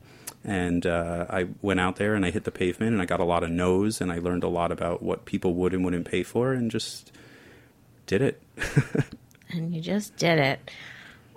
and 0.44 0.86
uh, 0.86 1.26
I 1.28 1.48
went 1.62 1.80
out 1.80 1.96
there 1.96 2.14
and 2.14 2.24
I 2.24 2.30
hit 2.30 2.44
the 2.44 2.50
pavement 2.50 2.92
and 2.92 3.02
I 3.02 3.04
got 3.04 3.20
a 3.20 3.24
lot 3.24 3.42
of 3.42 3.50
no's 3.50 4.00
and 4.00 4.10
I 4.10 4.18
learned 4.18 4.42
a 4.44 4.48
lot 4.48 4.72
about 4.72 5.02
what 5.02 5.26
people 5.26 5.54
would 5.54 5.74
and 5.74 5.84
wouldn't 5.84 6.06
pay 6.06 6.22
for 6.22 6.52
and 6.52 6.70
just 6.70 7.12
did 8.06 8.22
it. 8.22 8.42
and 9.52 9.74
you 9.74 9.80
just 9.80 10.16
did 10.16 10.38
it. 10.38 10.70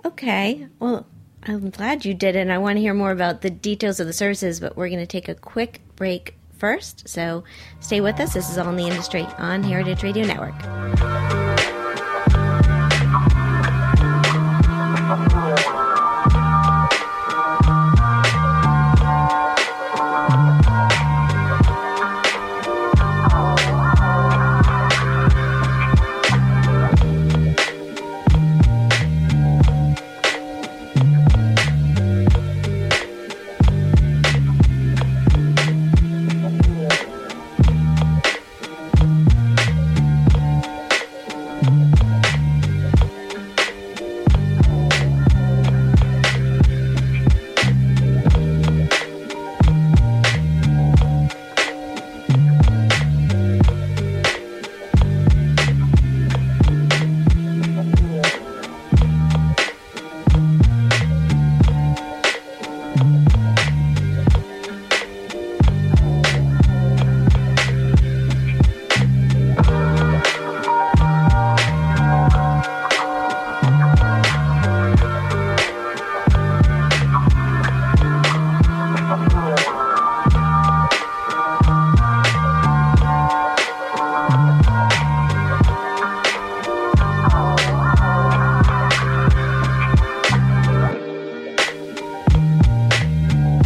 Okay 0.04 0.66
well 0.78 1.06
i'm 1.46 1.70
glad 1.70 2.04
you 2.04 2.14
did 2.14 2.36
it 2.36 2.40
and 2.40 2.52
i 2.52 2.58
want 2.58 2.76
to 2.76 2.80
hear 2.80 2.94
more 2.94 3.10
about 3.10 3.42
the 3.42 3.50
details 3.50 4.00
of 4.00 4.06
the 4.06 4.12
services 4.12 4.60
but 4.60 4.76
we're 4.76 4.88
going 4.88 4.98
to 4.98 5.06
take 5.06 5.28
a 5.28 5.34
quick 5.34 5.80
break 5.96 6.36
first 6.56 7.08
so 7.08 7.44
stay 7.80 8.00
with 8.00 8.18
us. 8.20 8.32
This 8.32 8.50
is 8.50 8.58
all 8.58 8.68
in 8.70 8.76
the 8.76 8.86
industry 8.86 9.26
on 9.38 9.62
heritage 9.62 10.02
radio 10.02 10.24
network 10.26 11.43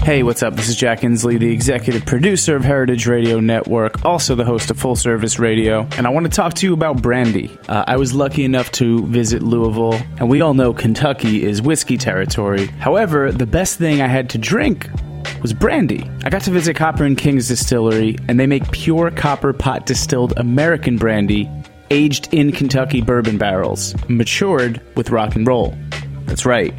Hey, 0.08 0.22
what's 0.22 0.42
up? 0.42 0.54
This 0.54 0.70
is 0.70 0.76
Jack 0.76 1.04
Inglis, 1.04 1.38
the 1.38 1.52
executive 1.52 2.06
producer 2.06 2.56
of 2.56 2.64
Heritage 2.64 3.06
Radio 3.06 3.40
Network, 3.40 4.06
also 4.06 4.34
the 4.34 4.42
host 4.42 4.70
of 4.70 4.78
Full 4.78 4.96
Service 4.96 5.38
Radio, 5.38 5.86
and 5.98 6.06
I 6.06 6.08
want 6.08 6.24
to 6.24 6.32
talk 6.32 6.54
to 6.54 6.66
you 6.66 6.72
about 6.72 7.02
brandy. 7.02 7.58
Uh, 7.68 7.84
I 7.86 7.98
was 7.98 8.14
lucky 8.14 8.46
enough 8.46 8.72
to 8.72 9.06
visit 9.08 9.42
Louisville, 9.42 10.00
and 10.16 10.30
we 10.30 10.40
all 10.40 10.54
know 10.54 10.72
Kentucky 10.72 11.44
is 11.44 11.60
whiskey 11.60 11.98
territory. 11.98 12.68
However, 12.68 13.30
the 13.30 13.44
best 13.44 13.76
thing 13.76 14.00
I 14.00 14.06
had 14.06 14.30
to 14.30 14.38
drink 14.38 14.88
was 15.42 15.52
brandy. 15.52 16.10
I 16.24 16.30
got 16.30 16.40
to 16.44 16.52
visit 16.52 16.74
Copper 16.74 17.04
and 17.04 17.18
King's 17.18 17.46
distillery, 17.46 18.16
and 18.28 18.40
they 18.40 18.46
make 18.46 18.72
pure 18.72 19.10
copper 19.10 19.52
pot 19.52 19.84
distilled 19.84 20.32
American 20.38 20.96
brandy 20.96 21.50
aged 21.90 22.32
in 22.32 22.52
Kentucky 22.52 23.02
bourbon 23.02 23.36
barrels, 23.36 23.94
matured 24.08 24.80
with 24.96 25.10
rock 25.10 25.36
and 25.36 25.46
roll. 25.46 25.76
That's 26.24 26.46
right. 26.46 26.72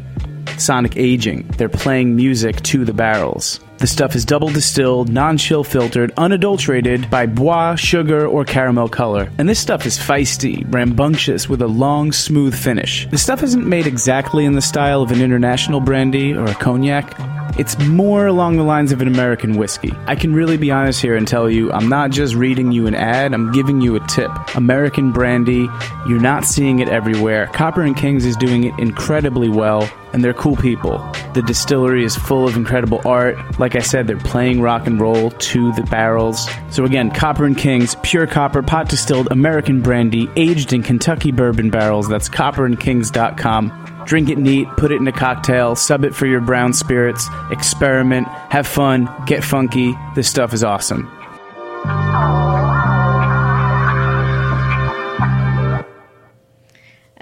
Sonic 0.58 0.96
aging. 0.96 1.46
They're 1.56 1.68
playing 1.68 2.16
music 2.16 2.62
to 2.62 2.84
the 2.84 2.92
barrels. 2.92 3.60
The 3.78 3.86
stuff 3.86 4.14
is 4.14 4.26
double 4.26 4.50
distilled, 4.50 5.08
non 5.08 5.38
chill 5.38 5.64
filtered, 5.64 6.12
unadulterated 6.18 7.08
by 7.08 7.26
boisé, 7.26 7.78
sugar, 7.78 8.26
or 8.26 8.44
caramel 8.44 8.90
color. 8.90 9.30
And 9.38 9.48
this 9.48 9.58
stuff 9.58 9.86
is 9.86 9.98
feisty, 9.98 10.70
rambunctious, 10.70 11.48
with 11.48 11.62
a 11.62 11.66
long, 11.66 12.12
smooth 12.12 12.54
finish. 12.54 13.08
The 13.10 13.16
stuff 13.16 13.42
isn't 13.42 13.66
made 13.66 13.86
exactly 13.86 14.44
in 14.44 14.52
the 14.52 14.60
style 14.60 15.00
of 15.00 15.10
an 15.12 15.22
international 15.22 15.80
brandy 15.80 16.34
or 16.34 16.44
a 16.44 16.54
cognac, 16.54 17.18
It's 17.58 17.78
more 17.86 18.26
along 18.26 18.56
the 18.56 18.62
lines 18.62 18.92
of 18.92 19.02
an 19.02 19.08
American 19.08 19.56
whiskey. 19.56 19.92
I 20.06 20.14
can 20.14 20.32
really 20.32 20.56
be 20.56 20.70
honest 20.70 21.02
here 21.02 21.16
and 21.16 21.26
tell 21.26 21.50
you, 21.50 21.70
I'm 21.72 21.88
not 21.88 22.10
just 22.10 22.34
reading 22.34 22.72
you 22.72 22.86
an 22.86 22.94
ad, 22.94 23.34
I'm 23.34 23.52
giving 23.52 23.80
you 23.80 23.96
a 23.96 24.00
tip. 24.06 24.30
American 24.54 25.12
brandy, 25.12 25.68
you're 26.08 26.20
not 26.20 26.44
seeing 26.44 26.78
it 26.78 26.88
everywhere. 26.88 27.48
Copper 27.48 27.82
and 27.82 27.96
Kings 27.96 28.24
is 28.24 28.36
doing 28.36 28.64
it 28.64 28.78
incredibly 28.78 29.48
well, 29.48 29.90
and 30.12 30.24
they're 30.24 30.32
cool 30.34 30.56
people. 30.56 30.98
The 31.34 31.42
distillery 31.42 32.04
is 32.04 32.16
full 32.16 32.48
of 32.48 32.56
incredible 32.56 33.00
art. 33.04 33.36
Like 33.58 33.76
I 33.76 33.80
said, 33.80 34.06
they're 34.06 34.16
playing 34.16 34.60
rock 34.60 34.86
and 34.86 35.00
roll 35.00 35.30
to 35.30 35.72
the 35.72 35.82
barrels. 35.82 36.48
So 36.70 36.84
again, 36.84 37.10
Copper 37.10 37.44
and 37.44 37.56
Kings, 37.56 37.94
pure 38.02 38.26
copper, 38.26 38.62
pot 38.62 38.88
distilled 38.88 39.28
American 39.30 39.82
brandy, 39.82 40.28
aged 40.36 40.72
in 40.72 40.82
Kentucky 40.82 41.30
bourbon 41.30 41.70
barrels. 41.70 42.08
That's 42.08 42.28
copperandkings.com. 42.28 43.89
Drink 44.06 44.28
it 44.28 44.38
neat, 44.38 44.68
put 44.76 44.92
it 44.92 44.96
in 44.96 45.06
a 45.06 45.12
cocktail, 45.12 45.76
sub 45.76 46.04
it 46.04 46.14
for 46.14 46.26
your 46.26 46.40
brown 46.40 46.72
spirits, 46.72 47.28
experiment, 47.50 48.26
have 48.28 48.66
fun, 48.66 49.08
get 49.26 49.44
funky. 49.44 49.94
This 50.14 50.28
stuff 50.28 50.52
is 50.52 50.64
awesome. 50.64 51.10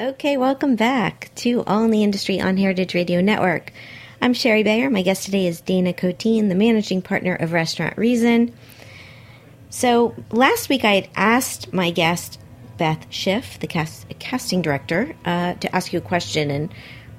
Okay, 0.01 0.37
welcome 0.37 0.77
back 0.77 1.31
to 1.37 1.62
All 1.64 1.85
in 1.85 1.91
the 1.91 2.03
Industry 2.03 2.41
on 2.41 2.57
Heritage 2.57 2.95
Radio 2.95 3.21
Network. 3.21 3.73
I'm 4.21 4.33
Sherry 4.33 4.62
Bayer. 4.62 4.91
My 4.91 5.03
guest 5.03 5.25
today 5.25 5.47
is 5.47 5.61
Dana 5.61 5.93
Koteen, 5.93 6.49
the 6.49 6.55
managing 6.55 7.03
partner 7.03 7.35
of 7.35 7.53
Restaurant 7.53 7.97
Reason. 7.97 8.53
So 9.71 10.14
last 10.31 10.69
week 10.69 10.85
I 10.85 10.95
had 10.95 11.09
asked 11.14 11.73
my 11.73 11.91
guest 11.91 12.41
Beth 12.79 13.07
Schiff, 13.11 13.59
the 13.59 13.67
cast, 13.67 14.07
casting 14.19 14.62
director, 14.62 15.14
uh, 15.25 15.55
to 15.55 15.75
ask 15.75 15.93
you 15.93 15.99
a 15.99 16.03
question 16.03 16.51
and 16.51 16.73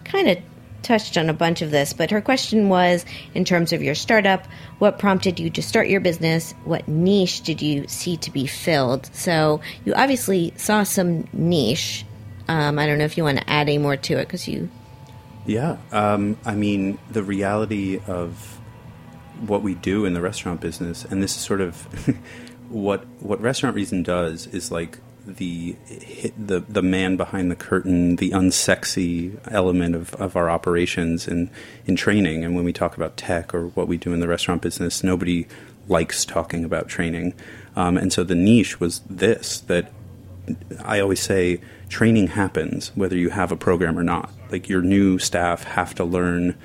kind 0.06 0.28
of 0.30 0.38
touched 0.82 1.18
on 1.18 1.30
a 1.30 1.34
bunch 1.34 1.62
of 1.62 1.72
this. 1.72 1.94
But 1.94 2.12
her 2.12 2.22
question 2.22 2.70
was 2.70 3.06
in 3.34 3.46
terms 3.46 3.74
of 3.74 3.84
your 3.84 3.96
startup, 3.96 4.48
what 4.80 4.98
prompted 4.98 5.40
you 5.40 5.50
to 5.52 5.62
start 5.62 5.88
your 5.88 6.00
business? 6.00 6.54
What 6.64 6.88
niche 6.88 7.42
did 7.42 7.62
you 7.62 7.88
see 7.88 8.18
to 8.18 8.32
be 8.32 8.48
filled? 8.48 9.10
So 9.14 9.62
you 9.86 9.94
obviously 9.94 10.54
saw 10.58 10.84
some 10.84 11.28
niche. 11.34 12.06
Um, 12.48 12.80
I 12.80 12.86
don't 12.86 12.98
know 12.98 13.06
if 13.06 13.18
you 13.18 13.24
want 13.24 13.40
to 13.40 13.50
add 13.50 13.68
any 13.68 13.78
more 13.78 13.98
to 13.98 14.14
it 14.16 14.26
because 14.26 14.48
you. 14.48 14.70
Yeah, 15.46 15.78
um, 15.92 16.38
I 16.46 16.56
mean 16.56 17.00
the 17.10 17.24
reality 17.24 18.00
of 18.08 18.60
what 19.46 19.62
we 19.62 19.76
do 19.76 20.06
in 20.06 20.14
the 20.14 20.22
restaurant 20.22 20.62
business, 20.62 21.06
and 21.06 21.24
this 21.24 21.36
is 21.36 21.42
sort 21.42 21.62
of 21.62 21.88
what 22.70 23.06
what 23.20 23.42
Restaurant 23.42 23.76
Reason 23.76 24.04
does 24.04 24.48
is 24.48 24.72
like 24.72 25.00
the 25.38 25.76
the 26.38 26.60
the 26.60 26.82
man 26.82 27.16
behind 27.16 27.50
the 27.52 27.56
curtain, 27.56 28.18
the 28.18 28.32
unsexy 28.32 29.40
element 29.52 29.96
of, 29.96 30.14
of 30.16 30.36
our 30.36 30.50
operations 30.50 31.28
and 31.28 31.50
in 31.86 31.96
training. 31.96 32.44
And 32.44 32.56
when 32.56 32.64
we 32.64 32.74
talk 32.74 32.98
about 32.98 33.18
tech 33.18 33.54
or 33.54 33.68
what 33.68 33.88
we 33.88 33.98
do 33.98 34.14
in 34.14 34.20
the 34.20 34.28
restaurant 34.28 34.62
business, 34.62 35.04
nobody 35.04 35.48
likes 35.88 36.26
talking 36.26 36.64
about 36.66 36.88
training. 36.88 37.34
Um, 37.76 37.98
and 37.98 38.12
so 38.14 38.24
the 38.24 38.36
niche 38.36 38.80
was 38.80 39.02
this 39.10 39.60
that 39.62 39.92
I 40.84 41.00
always 41.00 41.20
say 41.20 41.62
training 41.90 42.28
happens 42.28 42.92
whether 42.96 43.18
you 43.18 43.30
have 43.30 43.52
a 43.52 43.56
program 43.58 43.98
or 43.98 44.04
not. 44.04 44.32
Like 44.52 44.70
your 44.70 44.82
new 44.82 45.20
staff 45.20 45.64
have 45.64 45.96
to 45.96 46.04
learn 46.04 46.56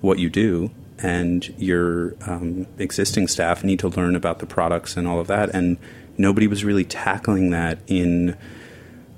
what 0.00 0.18
you 0.18 0.30
do, 0.30 0.70
and 1.02 1.52
your 1.58 2.14
um, 2.26 2.66
existing 2.78 3.28
staff 3.28 3.64
need 3.64 3.78
to 3.80 3.88
learn 3.88 4.16
about 4.16 4.38
the 4.38 4.46
products 4.46 4.96
and 4.96 5.06
all 5.08 5.20
of 5.20 5.26
that. 5.28 5.50
And 5.50 5.78
nobody 6.20 6.46
was 6.46 6.64
really 6.64 6.84
tackling 6.84 7.50
that 7.50 7.78
in 7.86 8.36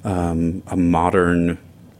um, 0.04 0.62
a 0.66 0.76
modern 0.76 1.58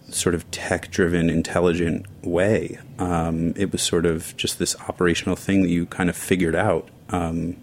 sort 0.08 0.34
of 0.34 0.48
tech 0.50 0.90
driven, 0.90 1.30
intelligent 1.30 2.06
way. 2.22 2.78
Um, 2.98 3.54
it 3.56 3.72
was 3.72 3.82
sort 3.82 4.06
of 4.06 4.36
just 4.36 4.58
this 4.58 4.76
operational 4.88 5.36
thing 5.36 5.62
that 5.62 5.68
you 5.68 5.86
kind 5.86 6.08
of 6.10 6.16
figured 6.16 6.54
out. 6.54 6.88
Um, 7.10 7.56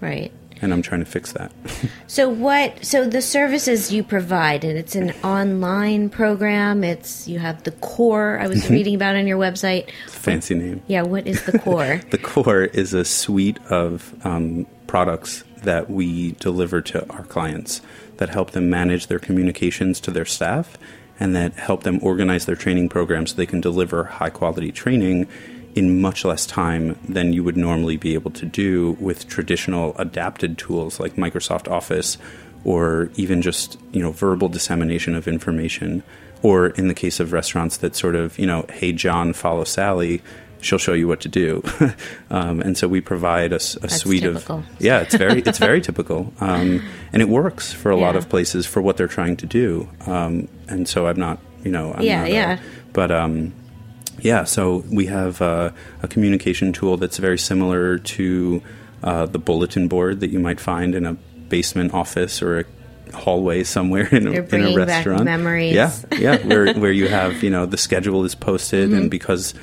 right. 0.00 0.32
And 0.60 0.72
I'm 0.72 0.82
trying 0.82 1.04
to 1.04 1.06
fix 1.06 1.32
that. 1.32 1.52
so 2.08 2.28
what? 2.28 2.84
So 2.84 3.06
the 3.06 3.22
services 3.22 3.92
you 3.92 4.02
provide, 4.02 4.64
and 4.64 4.76
it's 4.76 4.96
an 4.96 5.12
online 5.22 6.10
program. 6.10 6.82
It's 6.82 7.28
you 7.28 7.38
have 7.38 7.62
the 7.62 7.70
core. 7.70 8.40
I 8.40 8.48
was 8.48 8.64
mm-hmm. 8.64 8.72
reading 8.72 8.94
about 8.96 9.14
on 9.14 9.28
your 9.28 9.38
website. 9.38 9.88
Fancy 10.08 10.56
name. 10.56 10.82
Yeah. 10.88 11.02
What 11.02 11.28
is 11.28 11.44
the 11.44 11.60
core? 11.60 12.00
the 12.10 12.18
core 12.18 12.64
is 12.64 12.92
a 12.92 13.04
suite 13.04 13.60
of 13.70 14.12
um, 14.26 14.66
products 14.88 15.44
that 15.62 15.88
we 15.88 16.32
deliver 16.32 16.80
to 16.80 17.08
our 17.10 17.22
clients 17.24 17.80
that 18.16 18.30
help 18.30 18.50
them 18.50 18.68
manage 18.68 19.06
their 19.06 19.20
communications 19.20 20.00
to 20.00 20.10
their 20.10 20.24
staff 20.24 20.76
and 21.20 21.36
that 21.36 21.54
help 21.54 21.84
them 21.84 22.00
organize 22.02 22.46
their 22.46 22.56
training 22.56 22.88
programs 22.88 23.30
so 23.30 23.36
they 23.36 23.46
can 23.46 23.60
deliver 23.60 24.04
high 24.04 24.30
quality 24.30 24.72
training 24.72 25.28
in 25.74 26.00
much 26.00 26.24
less 26.24 26.46
time 26.46 26.98
than 27.08 27.32
you 27.32 27.44
would 27.44 27.56
normally 27.56 27.96
be 27.96 28.14
able 28.14 28.30
to 28.30 28.46
do 28.46 28.92
with 29.00 29.28
traditional 29.28 29.96
adapted 29.98 30.58
tools 30.58 30.98
like 30.98 31.14
Microsoft 31.14 31.70
Office 31.70 32.18
or 32.64 33.10
even 33.14 33.40
just 33.42 33.78
you 33.92 34.02
know 34.02 34.10
verbal 34.10 34.48
dissemination 34.48 35.14
of 35.14 35.28
information. 35.28 36.02
Or 36.40 36.68
in 36.68 36.86
the 36.86 36.94
case 36.94 37.18
of 37.18 37.32
restaurants 37.32 37.78
that 37.78 37.96
sort 37.96 38.14
of 38.14 38.38
you 38.38 38.46
know 38.46 38.64
hey 38.72 38.92
John 38.92 39.32
follow 39.32 39.64
Sally 39.64 40.22
she'll 40.60 40.78
show 40.78 40.92
you 40.92 41.08
what 41.08 41.20
to 41.20 41.28
do. 41.28 41.62
um, 42.30 42.60
and 42.60 42.76
so 42.76 42.88
we 42.88 43.00
provide 43.00 43.52
a, 43.52 43.56
a 43.56 43.88
suite 43.88 44.22
typical. 44.22 44.58
of 44.58 44.66
yeah, 44.78 45.00
it's 45.00 45.14
very 45.14 45.40
it's 45.40 45.58
very 45.58 45.80
typical, 45.80 46.32
um, 46.40 46.82
and 47.12 47.22
it 47.22 47.28
works 47.28 47.72
for 47.72 47.90
a 47.90 47.96
yeah. 47.96 48.06
lot 48.06 48.16
of 48.16 48.28
places 48.28 48.66
for 48.66 48.80
what 48.80 48.96
they're 48.96 49.08
trying 49.08 49.36
to 49.38 49.46
do. 49.46 49.88
Um, 50.06 50.48
and 50.68 50.88
so 50.88 51.06
I'm 51.06 51.18
not 51.18 51.38
you 51.64 51.70
know 51.70 51.92
I'm 51.92 52.02
yeah 52.02 52.20
not, 52.20 52.30
yeah, 52.30 52.60
but 52.92 53.10
um, 53.10 53.52
yeah. 54.20 54.44
So 54.44 54.84
we 54.90 55.06
have 55.06 55.40
uh, 55.42 55.70
a 56.02 56.08
communication 56.08 56.72
tool 56.72 56.96
that's 56.96 57.18
very 57.18 57.38
similar 57.38 57.98
to 57.98 58.62
uh, 59.02 59.26
the 59.26 59.38
bulletin 59.38 59.88
board 59.88 60.20
that 60.20 60.30
you 60.30 60.38
might 60.38 60.60
find 60.60 60.94
in 60.94 61.06
a 61.06 61.14
basement 61.48 61.94
office 61.94 62.42
or 62.42 62.60
a 62.60 62.64
hallway 63.14 63.64
somewhere 63.64 64.06
in 64.08 64.26
a, 64.26 64.32
in 64.42 64.64
a 64.64 64.74
restaurant. 64.74 65.24
memories. 65.24 65.74
Yeah, 65.74 65.92
yeah, 66.16 66.36
where 66.46 66.74
where 66.78 66.92
you 66.92 67.08
have 67.08 67.42
you 67.42 67.50
know 67.50 67.66
the 67.66 67.78
schedule 67.78 68.24
is 68.24 68.34
posted, 68.34 68.90
mm-hmm. 68.90 68.98
and 68.98 69.10
because 69.10 69.54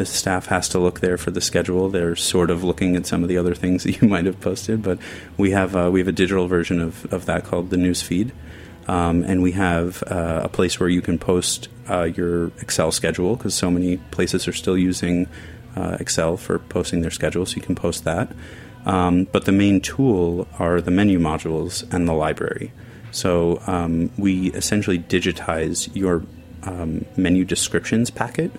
the 0.00 0.06
staff 0.06 0.46
has 0.46 0.68
to 0.70 0.78
look 0.78 1.00
there 1.00 1.18
for 1.18 1.30
the 1.30 1.40
schedule. 1.40 1.90
They're 1.90 2.16
sort 2.16 2.50
of 2.50 2.64
looking 2.64 2.96
at 2.96 3.06
some 3.06 3.22
of 3.22 3.28
the 3.28 3.36
other 3.36 3.54
things 3.54 3.84
that 3.84 4.00
you 4.00 4.08
might 4.08 4.26
have 4.26 4.40
posted, 4.40 4.82
but 4.82 4.98
we 5.36 5.50
have 5.50 5.76
uh, 5.76 5.90
we 5.92 6.00
have 6.00 6.08
a 6.08 6.12
digital 6.12 6.48
version 6.48 6.80
of, 6.80 7.12
of 7.12 7.26
that 7.26 7.44
called 7.44 7.70
the 7.70 7.76
news 7.76 8.02
feed, 8.02 8.32
um, 8.88 9.22
and 9.24 9.42
we 9.42 9.52
have 9.52 10.02
uh, 10.06 10.40
a 10.44 10.48
place 10.48 10.80
where 10.80 10.88
you 10.88 11.02
can 11.02 11.18
post 11.18 11.68
uh, 11.88 12.04
your 12.04 12.48
Excel 12.60 12.90
schedule 12.92 13.36
because 13.36 13.54
so 13.54 13.70
many 13.70 13.98
places 14.10 14.48
are 14.48 14.52
still 14.52 14.78
using 14.78 15.28
uh, 15.76 15.96
Excel 16.00 16.36
for 16.36 16.58
posting 16.58 17.02
their 17.02 17.10
schedule, 17.10 17.44
so 17.44 17.56
you 17.56 17.62
can 17.62 17.74
post 17.74 18.04
that. 18.04 18.32
Um, 18.86 19.24
but 19.24 19.44
the 19.44 19.52
main 19.52 19.82
tool 19.82 20.48
are 20.58 20.80
the 20.80 20.90
menu 20.90 21.18
modules 21.18 21.82
and 21.92 22.08
the 22.08 22.14
library. 22.14 22.72
So 23.10 23.60
um, 23.66 24.10
we 24.16 24.50
essentially 24.52 24.98
digitize 24.98 25.94
your 25.94 26.24
um, 26.62 27.04
menu 27.16 27.44
descriptions 27.44 28.08
packet 28.08 28.50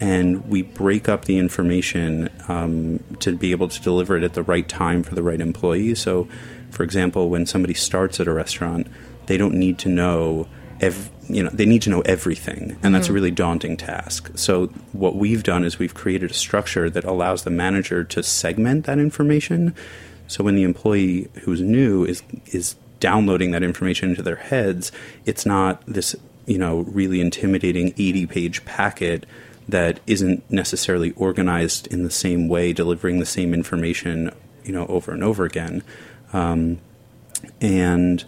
and 0.00 0.48
we 0.48 0.62
break 0.62 1.08
up 1.08 1.24
the 1.24 1.38
information 1.38 2.28
um, 2.48 3.00
to 3.20 3.36
be 3.36 3.50
able 3.50 3.68
to 3.68 3.82
deliver 3.82 4.16
it 4.16 4.22
at 4.22 4.34
the 4.34 4.42
right 4.42 4.68
time 4.68 5.02
for 5.02 5.14
the 5.14 5.22
right 5.22 5.40
employee. 5.40 5.94
So, 5.94 6.28
for 6.70 6.82
example, 6.82 7.28
when 7.30 7.46
somebody 7.46 7.74
starts 7.74 8.20
at 8.20 8.28
a 8.28 8.32
restaurant, 8.32 8.86
they 9.26 9.36
don't 9.36 9.54
need 9.54 9.78
to 9.80 9.88
know. 9.88 10.48
Ev- 10.80 11.10
you 11.28 11.42
know, 11.42 11.50
they 11.50 11.66
need 11.66 11.82
to 11.82 11.90
know 11.90 12.00
everything, 12.02 12.58
and 12.58 12.72
mm-hmm. 12.72 12.92
that's 12.92 13.08
a 13.08 13.12
really 13.12 13.32
daunting 13.32 13.76
task. 13.76 14.30
So, 14.36 14.66
what 14.92 15.16
we've 15.16 15.42
done 15.42 15.64
is 15.64 15.78
we've 15.78 15.94
created 15.94 16.30
a 16.30 16.34
structure 16.34 16.88
that 16.88 17.04
allows 17.04 17.42
the 17.42 17.50
manager 17.50 18.04
to 18.04 18.22
segment 18.22 18.86
that 18.86 18.98
information. 18.98 19.74
So, 20.28 20.44
when 20.44 20.54
the 20.54 20.62
employee 20.62 21.28
who's 21.42 21.60
new 21.60 22.04
is 22.04 22.22
is 22.46 22.76
downloading 23.00 23.50
that 23.50 23.62
information 23.62 24.10
into 24.10 24.22
their 24.22 24.36
heads, 24.36 24.92
it's 25.24 25.44
not 25.44 25.82
this 25.86 26.14
you 26.46 26.58
know 26.58 26.80
really 26.80 27.20
intimidating 27.20 27.88
80 27.98 28.26
page 28.26 28.64
packet 28.64 29.26
that 29.68 30.00
isn't 30.06 30.50
necessarily 30.50 31.12
organized 31.12 31.86
in 31.88 32.02
the 32.02 32.10
same 32.10 32.48
way, 32.48 32.72
delivering 32.72 33.18
the 33.18 33.26
same 33.26 33.52
information, 33.52 34.32
you 34.64 34.72
know, 34.72 34.86
over 34.86 35.12
and 35.12 35.22
over 35.22 35.44
again. 35.44 35.82
Um, 36.32 36.78
and 37.60 38.24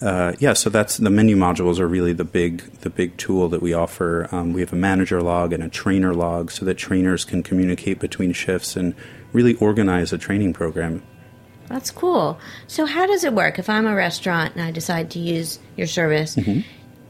uh, 0.00 0.32
yeah, 0.40 0.52
so 0.52 0.68
that's 0.68 0.96
the 0.96 1.10
menu 1.10 1.36
modules 1.36 1.78
are 1.78 1.86
really 1.86 2.12
the 2.12 2.24
big 2.24 2.62
the 2.80 2.90
big 2.90 3.16
tool 3.16 3.48
that 3.50 3.62
we 3.62 3.72
offer. 3.72 4.28
Um, 4.32 4.52
we 4.52 4.60
have 4.60 4.72
a 4.72 4.76
manager 4.76 5.22
log 5.22 5.52
and 5.52 5.62
a 5.62 5.68
trainer 5.68 6.14
log, 6.14 6.50
so 6.50 6.64
that 6.64 6.74
trainers 6.74 7.24
can 7.24 7.42
communicate 7.42 8.00
between 8.00 8.32
shifts 8.32 8.74
and 8.74 8.94
really 9.32 9.54
organize 9.54 10.12
a 10.12 10.18
training 10.18 10.54
program. 10.54 11.02
That's 11.68 11.90
cool. 11.90 12.38
So 12.66 12.84
how 12.84 13.06
does 13.06 13.24
it 13.24 13.32
work 13.32 13.58
if 13.58 13.70
I'm 13.70 13.86
a 13.86 13.94
restaurant 13.94 14.54
and 14.54 14.62
I 14.62 14.72
decide 14.72 15.10
to 15.12 15.18
use 15.18 15.58
your 15.76 15.86
service? 15.86 16.36
Mm-hmm. 16.36 16.60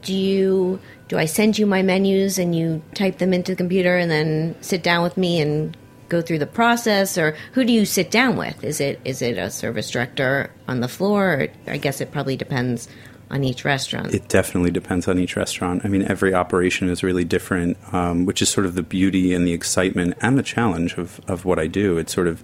Do 0.03 0.13
you 0.13 0.79
do 1.13 1.19
I 1.19 1.25
send 1.25 1.59
you 1.59 1.67
my 1.67 1.83
menus 1.83 2.39
and 2.39 2.55
you 2.55 2.81
type 2.95 3.19
them 3.19 3.35
into 3.35 3.51
the 3.51 3.55
computer 3.55 3.95
and 3.95 4.09
then 4.09 4.55
sit 4.61 4.81
down 4.81 5.03
with 5.03 5.15
me 5.15 5.39
and 5.39 5.77
go 6.09 6.23
through 6.23 6.39
the 6.39 6.47
process 6.47 7.19
or 7.19 7.35
who 7.51 7.63
do 7.63 7.71
you 7.71 7.85
sit 7.85 8.09
down 8.09 8.35
with 8.35 8.63
is 8.63 8.81
it 8.81 8.99
is 9.05 9.21
it 9.21 9.37
a 9.37 9.51
service 9.51 9.91
director 9.91 10.49
on 10.67 10.79
the 10.79 10.87
floor 10.87 11.47
I 11.67 11.77
guess 11.77 12.01
it 12.01 12.11
probably 12.11 12.35
depends 12.35 12.87
on 13.29 13.43
each 13.43 13.63
restaurant. 13.63 14.13
It 14.13 14.27
definitely 14.27 14.71
depends 14.71 15.07
on 15.07 15.17
each 15.17 15.35
restaurant. 15.35 15.81
I 15.83 15.87
mean, 15.87 16.03
every 16.03 16.35
operation 16.35 16.87
is 16.89 17.01
really 17.01 17.23
different, 17.23 17.77
um, 17.91 18.25
which 18.25 18.43
is 18.43 18.49
sort 18.49 18.67
of 18.67 18.75
the 18.75 18.83
beauty 18.83 19.33
and 19.33 19.47
the 19.47 19.53
excitement 19.53 20.15
and 20.21 20.37
the 20.37 20.43
challenge 20.43 20.97
of, 20.97 21.19
of 21.27 21.43
what 21.43 21.57
I 21.57 21.65
do. 21.65 21.97
It's 21.97 22.13
sort 22.13 22.27
of 22.27 22.43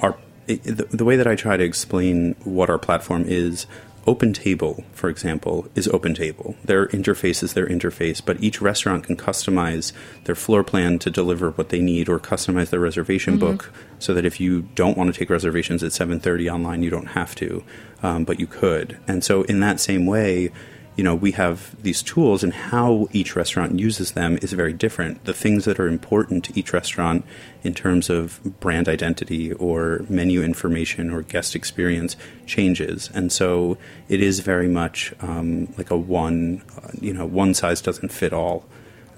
our 0.00 0.16
it, 0.46 0.62
the, 0.62 0.84
the 0.84 1.04
way 1.04 1.16
that 1.16 1.26
I 1.26 1.34
try 1.34 1.56
to 1.56 1.64
explain 1.64 2.34
what 2.44 2.70
our 2.70 2.78
platform 2.78 3.24
is 3.26 3.66
Open 4.06 4.32
Table, 4.32 4.84
for 4.92 5.08
example, 5.08 5.68
is 5.74 5.88
Open 5.88 6.14
Table. 6.14 6.54
Their 6.64 6.86
interface 6.88 7.42
is 7.42 7.54
their 7.54 7.66
interface, 7.66 8.22
but 8.24 8.42
each 8.42 8.60
restaurant 8.60 9.04
can 9.04 9.16
customize 9.16 9.92
their 10.24 10.34
floor 10.34 10.62
plan 10.62 10.98
to 11.00 11.10
deliver 11.10 11.50
what 11.50 11.70
they 11.70 11.80
need, 11.80 12.08
or 12.08 12.20
customize 12.20 12.70
their 12.70 12.80
reservation 12.80 13.38
mm-hmm. 13.38 13.56
book 13.56 13.72
so 13.98 14.14
that 14.14 14.24
if 14.24 14.40
you 14.40 14.62
don't 14.74 14.96
want 14.96 15.12
to 15.12 15.18
take 15.18 15.30
reservations 15.30 15.82
at 15.82 15.92
7:30 15.92 16.52
online, 16.52 16.82
you 16.82 16.90
don't 16.90 17.08
have 17.08 17.34
to, 17.36 17.64
um, 18.02 18.24
but 18.24 18.38
you 18.38 18.46
could. 18.46 18.98
And 19.08 19.24
so, 19.24 19.42
in 19.42 19.60
that 19.60 19.80
same 19.80 20.06
way, 20.06 20.50
you 20.96 21.04
know, 21.04 21.14
we 21.14 21.32
have 21.32 21.80
these 21.82 22.02
tools 22.02 22.42
and 22.42 22.52
how 22.54 23.06
each 23.12 23.36
restaurant 23.36 23.78
uses 23.78 24.12
them 24.12 24.38
is 24.40 24.52
very 24.54 24.72
different. 24.72 25.24
The 25.24 25.34
things 25.34 25.66
that 25.66 25.78
are 25.78 25.88
important 25.88 26.44
to 26.46 26.58
each 26.58 26.72
restaurant 26.72 27.24
in 27.62 27.74
terms 27.74 28.08
of 28.08 28.40
brand 28.60 28.88
identity 28.88 29.52
or 29.52 30.06
menu 30.08 30.42
information 30.42 31.10
or 31.12 31.20
guest 31.22 31.54
experience 31.54 32.16
changes. 32.46 33.10
And 33.14 33.30
so 33.30 33.76
it 34.08 34.22
is 34.22 34.40
very 34.40 34.68
much 34.68 35.12
um, 35.20 35.72
like 35.76 35.90
a 35.90 35.96
one, 35.98 36.62
you 36.98 37.12
know, 37.12 37.26
one 37.26 37.52
size 37.52 37.82
doesn't 37.82 38.10
fit 38.10 38.32
all 38.32 38.64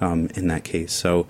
um, 0.00 0.28
in 0.34 0.48
that 0.48 0.64
case. 0.64 0.92
So 0.92 1.28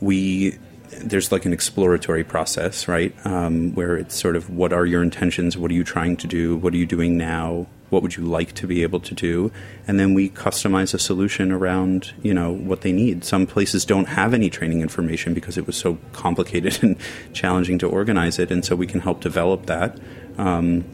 we 0.00 0.58
there's 1.00 1.32
like 1.32 1.44
an 1.44 1.52
exploratory 1.52 2.24
process, 2.24 2.86
right? 2.86 3.14
Um, 3.26 3.74
where 3.74 3.96
it's 3.96 4.14
sort 4.14 4.36
of 4.36 4.48
what 4.48 4.72
are 4.72 4.86
your 4.86 5.02
intentions? 5.02 5.56
What 5.56 5.70
are 5.70 5.74
you 5.74 5.84
trying 5.84 6.16
to 6.18 6.26
do? 6.26 6.56
What 6.56 6.72
are 6.72 6.76
you 6.76 6.86
doing 6.86 7.16
now? 7.16 7.66
What 7.94 8.02
would 8.02 8.16
you 8.16 8.24
like 8.24 8.52
to 8.54 8.66
be 8.66 8.82
able 8.82 8.98
to 8.98 9.14
do? 9.14 9.52
And 9.86 10.00
then 10.00 10.14
we 10.14 10.28
customize 10.28 10.92
a 10.94 10.98
solution 10.98 11.52
around 11.52 12.12
you 12.22 12.34
know 12.34 12.52
what 12.52 12.80
they 12.80 12.90
need. 12.90 13.24
Some 13.24 13.46
places 13.46 13.84
don't 13.84 14.06
have 14.06 14.34
any 14.34 14.50
training 14.50 14.80
information 14.82 15.32
because 15.32 15.56
it 15.56 15.66
was 15.66 15.76
so 15.76 15.98
complicated 16.12 16.78
and 16.82 16.96
challenging 17.32 17.78
to 17.78 17.88
organize 17.88 18.40
it 18.40 18.50
and 18.50 18.64
so 18.64 18.74
we 18.74 18.88
can 18.88 19.00
help 19.00 19.20
develop 19.20 19.66
that. 19.66 19.98
Um, 20.36 20.84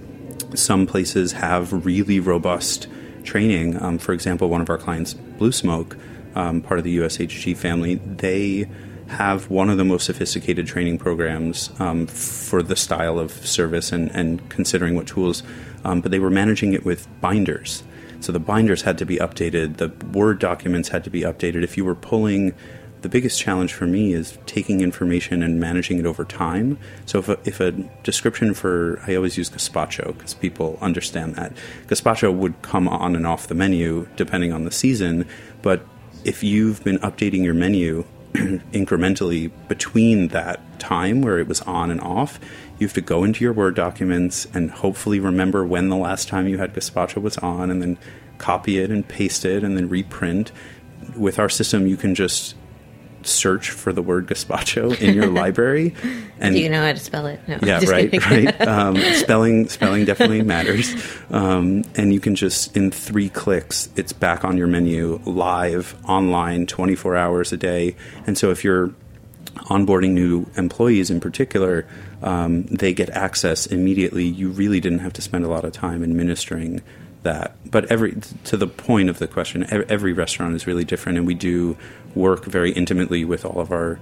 some 0.55 0.87
places 0.87 1.33
have 1.33 1.87
really 1.87 2.21
robust 2.21 2.87
training. 3.25 3.81
Um, 3.83 3.99
for 3.99 4.13
example 4.13 4.51
one 4.51 4.61
of 4.61 4.69
our 4.69 4.79
clients 4.79 5.15
blue 5.15 5.53
smoke 5.53 5.97
um, 6.35 6.61
part 6.61 6.79
of 6.79 6.85
the 6.85 6.99
ushg 6.99 7.57
family 7.57 7.95
they 7.95 8.69
have 9.11 9.51
one 9.51 9.69
of 9.69 9.77
the 9.77 9.85
most 9.85 10.07
sophisticated 10.07 10.67
training 10.67 10.97
programs 10.97 11.71
um, 11.81 12.07
for 12.07 12.63
the 12.63 12.77
style 12.77 13.19
of 13.19 13.33
service 13.45 13.91
and, 13.91 14.09
and 14.13 14.49
considering 14.49 14.95
what 14.95 15.07
tools 15.07 15.43
um, 15.85 16.01
but 16.01 16.11
they 16.11 16.19
were 16.19 16.31
managing 16.31 16.73
it 16.73 16.85
with 16.85 17.09
binders. 17.21 17.83
So 18.21 18.33
the 18.33 18.41
binders 18.41 18.83
had 18.83 18.99
to 18.99 19.07
be 19.07 19.17
updated, 19.17 19.79
the 19.79 19.89
Word 20.07 20.39
documents 20.39 20.91
had 20.91 21.05
to 21.05 21.11
be 21.11 21.23
updated. 21.23 21.63
If 21.63 21.77
you 21.77 21.85
were 21.85 21.95
pulling, 21.95 22.55
the 23.03 23.09
biggest 23.09 23.41
challenge 23.41 23.73
for 23.73 23.87
me 23.87 24.13
is 24.13 24.39
taking 24.45 24.83
information 24.83 25.43
and 25.43 25.59
managing 25.59 25.99
it 25.99 26.07
over 26.07 26.25
time. 26.25 26.79
So 27.07 27.19
if 27.19 27.29
a, 27.29 27.39
if 27.45 27.61
a 27.61 27.73
description 28.03 28.53
for, 28.53 29.01
I 29.07 29.15
always 29.15 29.39
use 29.39 29.49
gazpacho 29.49 30.15
because 30.19 30.35
people 30.35 30.79
understand 30.83 31.37
that. 31.37 31.53
Gazpacho 31.87 32.35
would 32.35 32.61
come 32.63 32.89
on 32.89 33.17
and 33.17 33.27
off 33.27 33.47
the 33.47 33.55
menu 33.55 34.07
depending 34.17 34.53
on 34.53 34.65
the 34.65 34.71
season, 34.71 35.27
but 35.63 35.87
if 36.25 36.43
you've 36.43 36.85
been 36.85 36.99
updating 36.99 37.43
your 37.43 37.55
menu 37.55 38.05
incrementally 38.73 39.51
between 39.69 40.29
that 40.29 40.61
time 40.79 41.23
where 41.23 41.39
it 41.39 41.49
was 41.49 41.61
on 41.63 41.91
and 41.91 42.01
off, 42.01 42.39
you 42.79 42.87
have 42.87 42.95
to 42.95 43.01
go 43.01 43.25
into 43.25 43.45
your 43.45 43.53
Word 43.53 43.75
documents 43.75 44.47
and 44.55 44.71
hopefully 44.71 45.21
remember 45.21 45.65
when 45.65 45.89
the 45.89 45.97
last 45.97 46.29
time 46.29 46.49
you 46.49 46.59
had 46.59 46.75
Gazpacho 46.75 47.21
was 47.21 47.37
on 47.39 47.71
and 47.71 47.83
then 47.83 47.99
copy 48.39 48.79
it 48.79 48.91
and 48.91 49.07
paste 49.07 49.45
it 49.45 49.63
and 49.63 49.77
then 49.77 49.89
reprint. 49.89 50.53
With 51.17 51.39
our 51.39 51.49
system, 51.49 51.87
you 51.87 51.97
can 51.97 52.15
just 52.15 52.55
search 53.23 53.71
for 53.71 53.93
the 53.93 54.03
word 54.03 54.27
gazpacho 54.27 54.99
in 55.01 55.15
your 55.15 55.27
library 55.43 55.95
and 56.39 56.55
do 56.55 56.61
you 56.61 56.69
know 56.69 56.85
how 56.85 56.93
to 56.93 56.99
spell 56.99 57.27
it? 57.27 57.41
No, 57.47 57.59
yeah 57.63 57.81
right 57.87 58.13
right. 58.27 58.61
Um, 58.71 58.97
spelling 59.15 59.69
spelling 59.69 60.05
definitely 60.05 60.43
matters. 60.43 60.95
Um, 61.31 61.85
and 61.97 62.13
you 62.13 62.21
can 62.21 62.35
just 62.35 62.77
in 62.77 62.91
three 62.91 63.29
clicks 63.29 63.89
it's 63.97 64.13
back 64.13 64.45
on 64.45 64.57
your 64.57 64.67
menu 64.67 65.21
live 65.25 65.95
online 66.09 66.67
24 66.67 67.17
hours 67.17 67.53
a 67.53 67.57
day. 67.57 67.97
And 68.27 68.39
so 68.39 68.51
if 68.51 68.65
you're 68.65 68.91
onboarding 69.69 70.11
new 70.11 70.47
employees 70.57 71.11
in 71.11 71.21
particular, 71.21 71.87
um, 72.23 72.65
they 72.65 72.93
get 72.95 73.11
access 73.11 73.67
immediately. 73.67 74.25
You 74.25 74.51
really 74.51 74.81
didn't 74.81 75.01
have 75.01 75.13
to 75.15 75.23
spend 75.23 75.45
a 75.45 75.49
lot 75.49 75.65
of 75.65 75.73
time 75.73 76.03
administering 76.03 76.83
that. 77.23 77.57
But 77.71 77.91
every 77.91 78.17
to 78.45 78.57
the 78.57 78.67
point 78.67 79.09
of 79.09 79.19
the 79.19 79.29
question, 79.29 79.67
every 79.71 80.13
restaurant 80.13 80.55
is 80.55 80.67
really 80.67 80.85
different, 80.85 81.19
and 81.19 81.27
we 81.27 81.35
do 81.35 81.77
work 82.15 82.45
very 82.45 82.73
intimately 82.73 83.25
with 83.25 83.45
all 83.45 83.61
of 83.61 83.71
our 83.71 83.99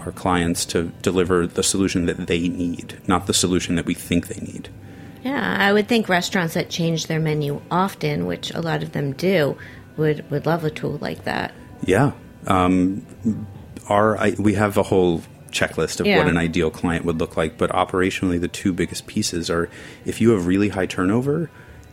our 0.00 0.12
clients 0.12 0.64
to 0.64 0.84
deliver 1.02 1.46
the 1.46 1.62
solution 1.62 2.06
that 2.06 2.26
they 2.26 2.48
need, 2.48 2.98
not 3.06 3.26
the 3.26 3.34
solution 3.34 3.74
that 3.74 3.84
we 3.84 3.94
think 3.94 4.28
they 4.28 4.40
need. 4.40 4.70
Yeah, 5.22 5.56
I 5.58 5.72
would 5.72 5.86
think 5.86 6.08
restaurants 6.08 6.54
that 6.54 6.70
change 6.70 7.06
their 7.06 7.20
menu 7.20 7.60
often, 7.70 8.26
which 8.26 8.50
a 8.52 8.60
lot 8.62 8.82
of 8.82 8.92
them 8.92 9.12
do, 9.12 9.56
would 9.96 10.28
would 10.30 10.46
love 10.46 10.64
a 10.64 10.70
tool 10.70 10.98
like 11.00 11.24
that. 11.24 11.52
Yeah. 11.84 12.12
Um, 12.46 13.06
our 13.88 14.30
we 14.38 14.54
have 14.54 14.76
a 14.78 14.82
whole 14.82 15.22
checklist 15.50 16.00
of 16.00 16.06
yeah. 16.06 16.18
what 16.18 16.28
an 16.28 16.36
ideal 16.36 16.70
client 16.70 17.04
would 17.04 17.18
look 17.18 17.36
like, 17.36 17.58
but 17.58 17.70
operationally, 17.70 18.40
the 18.40 18.48
two 18.48 18.72
biggest 18.72 19.06
pieces 19.06 19.50
are 19.50 19.68
if 20.04 20.20
you 20.20 20.30
have 20.30 20.46
really 20.46 20.68
high 20.68 20.86
turnover 20.86 21.50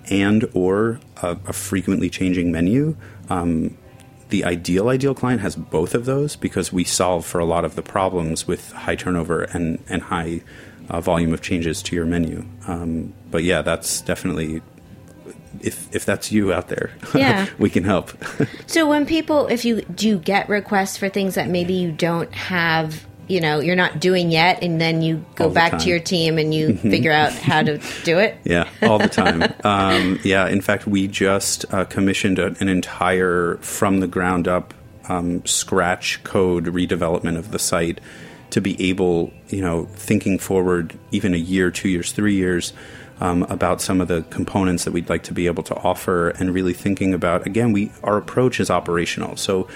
and 0.09 0.47
or 0.53 0.99
a, 1.21 1.37
a 1.47 1.53
frequently 1.53 2.09
changing 2.09 2.51
menu. 2.51 2.95
Um, 3.29 3.77
the 4.29 4.43
ideal 4.43 4.89
ideal 4.89 5.15
client 5.15 5.41
has 5.41 5.55
both 5.55 5.95
of 5.95 6.05
those 6.05 6.35
because 6.35 6.73
we 6.73 6.83
solve 6.83 7.25
for 7.25 7.39
a 7.39 7.45
lot 7.45 7.63
of 7.63 7.75
the 7.75 7.81
problems 7.81 8.45
with 8.47 8.71
high 8.73 8.95
turnover 8.95 9.43
and 9.43 9.81
and 9.87 10.01
high 10.01 10.41
uh, 10.89 11.01
volume 11.01 11.33
of 11.33 11.41
changes 11.41 11.81
to 11.83 11.95
your 11.95 12.05
menu. 12.05 12.45
Um, 12.67 13.13
but 13.31 13.43
yeah, 13.43 13.61
that's 13.61 14.01
definitely 14.01 14.61
if 15.61 15.93
if 15.95 16.05
that's 16.05 16.31
you 16.31 16.53
out 16.53 16.67
there, 16.67 16.91
yeah. 17.15 17.47
we 17.57 17.69
can 17.69 17.83
help. 17.83 18.11
so 18.67 18.87
when 18.87 19.05
people, 19.05 19.47
if 19.47 19.65
you 19.65 19.81
do 19.81 20.07
you 20.07 20.17
get 20.17 20.49
requests 20.49 20.97
for 20.97 21.09
things 21.09 21.35
that 21.35 21.49
maybe 21.49 21.73
you 21.73 21.91
don't 21.91 22.33
have, 22.33 23.06
you 23.27 23.41
know, 23.41 23.59
you're 23.59 23.75
not 23.75 23.99
doing 23.99 24.31
yet, 24.31 24.63
and 24.63 24.79
then 24.79 25.01
you 25.01 25.25
go 25.35 25.49
back 25.49 25.79
to 25.79 25.89
your 25.89 25.99
team 25.99 26.37
and 26.37 26.53
you 26.53 26.69
mm-hmm. 26.69 26.89
figure 26.89 27.11
out 27.11 27.33
how 27.33 27.61
to 27.63 27.79
do 28.03 28.19
it. 28.19 28.35
Yeah, 28.43 28.69
all 28.81 28.97
the 28.97 29.09
time. 29.09 29.43
um, 29.65 30.19
yeah, 30.23 30.47
in 30.47 30.61
fact, 30.61 30.87
we 30.87 31.07
just 31.07 31.65
uh, 31.73 31.83
commissioned 31.85 32.39
a, 32.39 32.55
an 32.61 32.69
entire 32.69 33.57
from 33.57 33.99
the 33.99 34.07
ground 34.07 34.47
up 34.47 34.73
um, 35.09 35.45
scratch 35.45 36.23
code 36.23 36.65
redevelopment 36.65 37.37
of 37.37 37.51
the 37.51 37.59
site 37.59 37.99
to 38.51 38.61
be 38.61 38.89
able, 38.89 39.33
you 39.49 39.61
know, 39.61 39.85
thinking 39.93 40.39
forward 40.39 40.97
even 41.11 41.33
a 41.33 41.37
year, 41.37 41.69
two 41.69 41.89
years, 41.89 42.13
three 42.13 42.35
years 42.35 42.71
um, 43.19 43.43
about 43.43 43.81
some 43.81 44.01
of 44.01 44.07
the 44.07 44.21
components 44.29 44.85
that 44.85 44.91
we'd 44.91 45.09
like 45.09 45.23
to 45.23 45.33
be 45.33 45.47
able 45.47 45.63
to 45.63 45.75
offer 45.75 46.29
and 46.29 46.53
really 46.53 46.73
thinking 46.73 47.13
about 47.13 47.45
again 47.47 47.71
we 47.71 47.91
our 48.03 48.17
approach 48.17 48.59
is 48.59 48.69
operational 48.69 49.35
so 49.35 49.67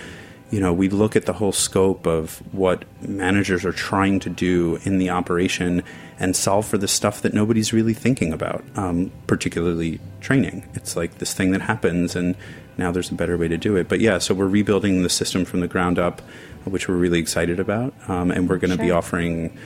you 0.52 0.60
know 0.60 0.72
we 0.74 0.90
look 0.90 1.16
at 1.16 1.26
the 1.26 1.34
whole 1.34 1.52
scope 1.52 2.06
of 2.06 2.38
what 2.54 2.84
managers 3.02 3.66
are 3.66 3.72
trying 3.72 4.20
to 4.20 4.30
do 4.30 4.78
in 4.84 4.98
the 4.98 5.10
operation 5.10 5.82
and 6.20 6.36
solve 6.36 6.68
for 6.68 6.78
the 6.78 6.88
stuff 6.88 7.22
that 7.22 7.34
nobody's 7.34 7.74
really 7.74 7.94
thinking 7.94 8.32
about 8.32 8.64
um, 8.76 9.12
particularly 9.28 10.00
training 10.20 10.68
it's 10.74 10.96
like 10.96 11.18
this 11.18 11.34
thing 11.34 11.52
that 11.52 11.62
happens 11.62 12.16
and 12.16 12.36
now 12.78 12.92
there's 12.92 13.10
a 13.10 13.16
better 13.16 13.38
way 13.38 13.48
to 13.48 13.58
do 13.58 13.76
it 13.76 13.88
but 13.88 14.00
yeah 14.00 14.18
so 14.18 14.34
we're 14.34 14.48
rebuilding 14.48 15.02
the 15.02 15.10
system 15.10 15.46
from 15.46 15.62
the 15.62 15.68
ground 15.68 15.98
up 15.98 16.22
which 16.66 16.88
we're 16.88 16.96
really 16.96 17.20
excited 17.20 17.60
about 17.60 17.94
um, 18.08 18.30
and 18.30 18.48
we're 18.48 18.58
going 18.58 18.70
to 18.70 18.78
sure. 18.78 18.86
be 18.86 18.92
offering 18.92 19.58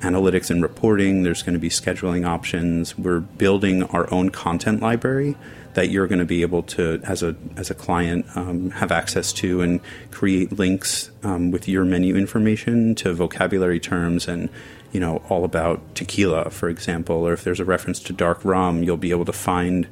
analytics 0.00 0.50
and 0.50 0.62
reporting. 0.62 1.22
There's 1.22 1.42
going 1.42 1.54
to 1.54 1.58
be 1.58 1.70
scheduling 1.70 2.26
options. 2.26 2.96
We're 2.96 3.20
building 3.20 3.84
our 3.84 4.12
own 4.12 4.28
content 4.30 4.80
library 4.80 5.34
that 5.74 5.90
you're 5.90 6.06
going 6.06 6.18
to 6.18 6.24
be 6.24 6.42
able 6.42 6.62
to, 6.62 7.00
as 7.04 7.22
a 7.22 7.36
as 7.56 7.70
a 7.70 7.74
client, 7.74 8.26
um, 8.36 8.70
have 8.70 8.90
access 8.90 9.32
to 9.34 9.60
and 9.60 9.80
create 10.10 10.52
links 10.58 11.10
um, 11.22 11.50
with 11.50 11.68
your 11.68 11.84
menu 11.84 12.16
information 12.16 12.94
to 12.96 13.12
vocabulary 13.12 13.80
terms 13.80 14.26
and 14.28 14.48
you 14.92 15.00
know 15.00 15.22
all 15.28 15.44
about 15.44 15.94
tequila, 15.94 16.50
for 16.50 16.68
example, 16.68 17.26
or 17.26 17.32
if 17.32 17.44
there's 17.44 17.60
a 17.60 17.64
reference 17.64 18.00
to 18.00 18.12
dark 18.12 18.44
rum, 18.44 18.82
you'll 18.82 18.96
be 18.96 19.10
able 19.10 19.24
to 19.24 19.32
find 19.32 19.86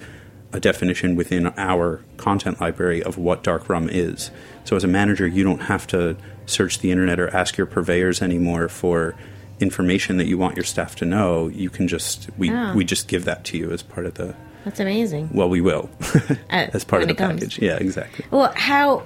a 0.52 0.60
definition 0.60 1.16
within 1.16 1.46
our 1.56 2.02
content 2.18 2.60
library 2.60 3.02
of 3.02 3.16
what 3.16 3.42
dark 3.42 3.68
rum 3.68 3.88
is. 3.88 4.30
So 4.64 4.76
as 4.76 4.84
a 4.84 4.88
manager, 4.88 5.26
you 5.26 5.42
don't 5.42 5.62
have 5.62 5.86
to 5.88 6.16
search 6.44 6.80
the 6.80 6.90
internet 6.90 7.18
or 7.18 7.34
ask 7.34 7.56
your 7.56 7.66
purveyors 7.66 8.20
anymore 8.20 8.68
for 8.68 9.14
information 9.60 10.16
that 10.18 10.26
you 10.26 10.36
want 10.36 10.56
your 10.56 10.64
staff 10.64 10.96
to 10.96 11.04
know, 11.04 11.48
you 11.48 11.70
can 11.70 11.88
just 11.88 12.28
we 12.36 12.50
oh. 12.50 12.74
we 12.74 12.84
just 12.84 13.08
give 13.08 13.24
that 13.24 13.44
to 13.44 13.58
you 13.58 13.70
as 13.70 13.82
part 13.82 14.06
of 14.06 14.14
the. 14.14 14.34
That's 14.64 14.80
amazing. 14.80 15.30
Well, 15.32 15.48
we 15.48 15.60
will 15.60 15.90
as 16.50 16.84
part 16.84 17.02
of 17.02 17.08
the 17.08 17.14
package. 17.14 17.58
Yeah, 17.58 17.76
exactly. 17.76 18.24
Well, 18.30 18.52
how 18.54 19.02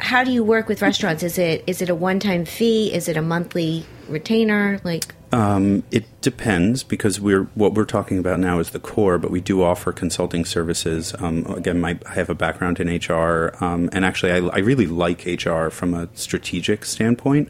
how 0.00 0.24
do 0.24 0.30
you 0.30 0.44
work 0.44 0.68
with 0.68 0.82
restaurants? 0.82 1.22
Is 1.22 1.38
it 1.38 1.64
is 1.66 1.82
it 1.82 1.88
a 1.88 1.94
one 1.94 2.20
time 2.20 2.44
fee? 2.44 2.92
Is 2.92 3.08
it 3.08 3.16
a 3.16 3.22
monthly 3.22 3.84
retainer? 4.08 4.80
Like 4.84 5.14
Um, 5.32 5.82
it 5.90 6.04
depends 6.20 6.82
because 6.82 7.20
we're 7.20 7.44
what 7.54 7.74
we're 7.74 7.84
talking 7.84 8.18
about 8.18 8.38
now 8.38 8.58
is 8.58 8.70
the 8.70 8.80
core, 8.80 9.18
but 9.18 9.30
we 9.30 9.40
do 9.40 9.62
offer 9.62 9.92
consulting 9.92 10.44
services. 10.44 11.14
Um, 11.18 11.46
again, 11.46 11.80
my, 11.80 11.98
I 12.06 12.14
have 12.14 12.30
a 12.30 12.34
background 12.34 12.80
in 12.80 12.88
HR, 12.88 13.54
um, 13.60 13.88
and 13.92 14.04
actually, 14.04 14.32
I, 14.32 14.38
I, 14.48 14.58
really 14.58 14.86
like 14.86 15.24
HR 15.26 15.68
from 15.70 15.94
a 15.94 16.08
strategic 16.14 16.84
standpoint. 16.84 17.48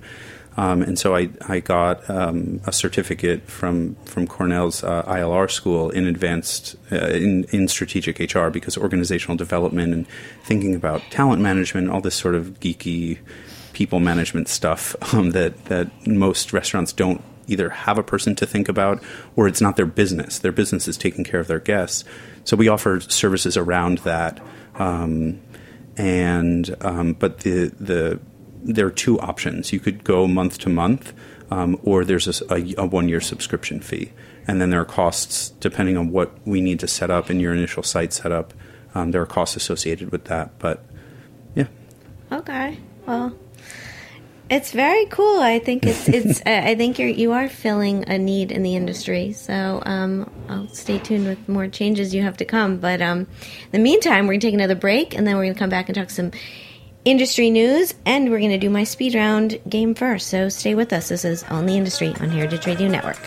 Um, 0.56 0.82
and 0.82 0.98
so 0.98 1.14
I, 1.14 1.30
I 1.48 1.60
got 1.60 2.08
um, 2.10 2.60
a 2.66 2.72
certificate 2.72 3.48
from 3.48 3.94
from 4.04 4.26
Cornell's 4.26 4.82
uh, 4.82 5.02
ILR 5.04 5.50
school 5.50 5.90
in 5.90 6.06
advanced 6.06 6.76
uh, 6.90 7.08
in 7.08 7.44
in 7.50 7.68
strategic 7.68 8.18
HR 8.18 8.48
because 8.48 8.76
organizational 8.76 9.36
development 9.36 9.94
and 9.94 10.06
thinking 10.44 10.74
about 10.74 11.02
talent 11.10 11.40
management, 11.40 11.90
all 11.90 12.00
this 12.00 12.16
sort 12.16 12.34
of 12.34 12.60
geeky 12.60 13.18
people 13.72 14.00
management 14.00 14.48
stuff 14.48 14.96
um, 15.14 15.30
that 15.30 15.64
that 15.66 16.06
most 16.06 16.52
restaurants 16.52 16.92
don't 16.92 17.22
either 17.46 17.70
have 17.70 17.98
a 17.98 18.02
person 18.02 18.34
to 18.36 18.46
think 18.46 18.68
about 18.68 19.02
or 19.36 19.48
it's 19.48 19.60
not 19.60 19.76
their 19.76 19.86
business. 19.86 20.38
Their 20.38 20.52
business 20.52 20.86
is 20.86 20.96
taking 20.96 21.24
care 21.24 21.40
of 21.40 21.48
their 21.48 21.58
guests. 21.58 22.04
So 22.44 22.56
we 22.56 22.68
offer 22.68 23.00
services 23.00 23.56
around 23.56 23.98
that. 23.98 24.40
Um, 24.76 25.40
and 25.96 26.74
um, 26.80 27.12
but 27.14 27.40
the 27.40 27.72
the 27.78 28.20
there 28.62 28.86
are 28.86 28.90
two 28.90 29.18
options. 29.20 29.72
You 29.72 29.80
could 29.80 30.04
go 30.04 30.26
month 30.26 30.58
to 30.58 30.68
month, 30.68 31.12
um, 31.50 31.78
or 31.82 32.04
there's 32.04 32.40
a, 32.40 32.54
a, 32.54 32.74
a 32.78 32.86
one 32.86 33.08
year 33.08 33.20
subscription 33.20 33.80
fee, 33.80 34.12
and 34.46 34.60
then 34.60 34.70
there 34.70 34.80
are 34.80 34.86
costs 34.86 35.50
depending 35.60 35.96
on 35.96 36.10
what 36.10 36.32
we 36.46 36.60
need 36.60 36.80
to 36.80 36.88
set 36.88 37.10
up 37.10 37.30
in 37.30 37.40
your 37.40 37.54
initial 37.54 37.82
site 37.82 38.12
setup. 38.12 38.54
Um, 38.94 39.12
there 39.12 39.22
are 39.22 39.26
costs 39.26 39.56
associated 39.56 40.10
with 40.10 40.24
that, 40.24 40.58
but 40.58 40.84
yeah. 41.54 41.66
Okay. 42.32 42.78
Well, 43.06 43.34
it's 44.50 44.72
very 44.72 45.06
cool. 45.06 45.40
I 45.40 45.60
think 45.60 45.86
it's 45.86 46.08
it's. 46.08 46.42
I 46.46 46.74
think 46.74 46.98
you're 46.98 47.08
you 47.08 47.32
are 47.32 47.48
filling 47.48 48.08
a 48.08 48.18
need 48.18 48.50
in 48.50 48.62
the 48.62 48.76
industry. 48.76 49.32
So 49.32 49.82
um, 49.86 50.30
I'll 50.48 50.68
stay 50.68 50.98
tuned 50.98 51.26
with 51.26 51.48
more 51.48 51.68
changes 51.68 52.14
you 52.14 52.22
have 52.22 52.36
to 52.38 52.44
come. 52.44 52.78
But 52.78 53.00
um, 53.00 53.20
in 53.20 53.26
the 53.70 53.78
meantime, 53.78 54.26
we're 54.26 54.34
gonna 54.34 54.40
take 54.40 54.54
another 54.54 54.74
break, 54.74 55.16
and 55.16 55.26
then 55.26 55.36
we're 55.36 55.44
gonna 55.44 55.58
come 55.58 55.70
back 55.70 55.88
and 55.88 55.94
talk 55.94 56.10
some 56.10 56.32
industry 57.04 57.50
news, 57.50 57.94
and 58.04 58.30
we're 58.30 58.40
gonna 58.40 58.58
do 58.58 58.70
my 58.70 58.84
speed 58.84 59.14
round 59.14 59.58
game 59.68 59.94
first. 59.94 60.28
So 60.28 60.48
stay 60.48 60.74
with 60.74 60.92
us. 60.92 61.08
This 61.08 61.24
is 61.24 61.42
on 61.44 61.66
the 61.66 61.76
industry 61.76 62.14
on 62.20 62.30
Heritage 62.30 62.66
Radio 62.66 62.88
Network. 62.88 63.18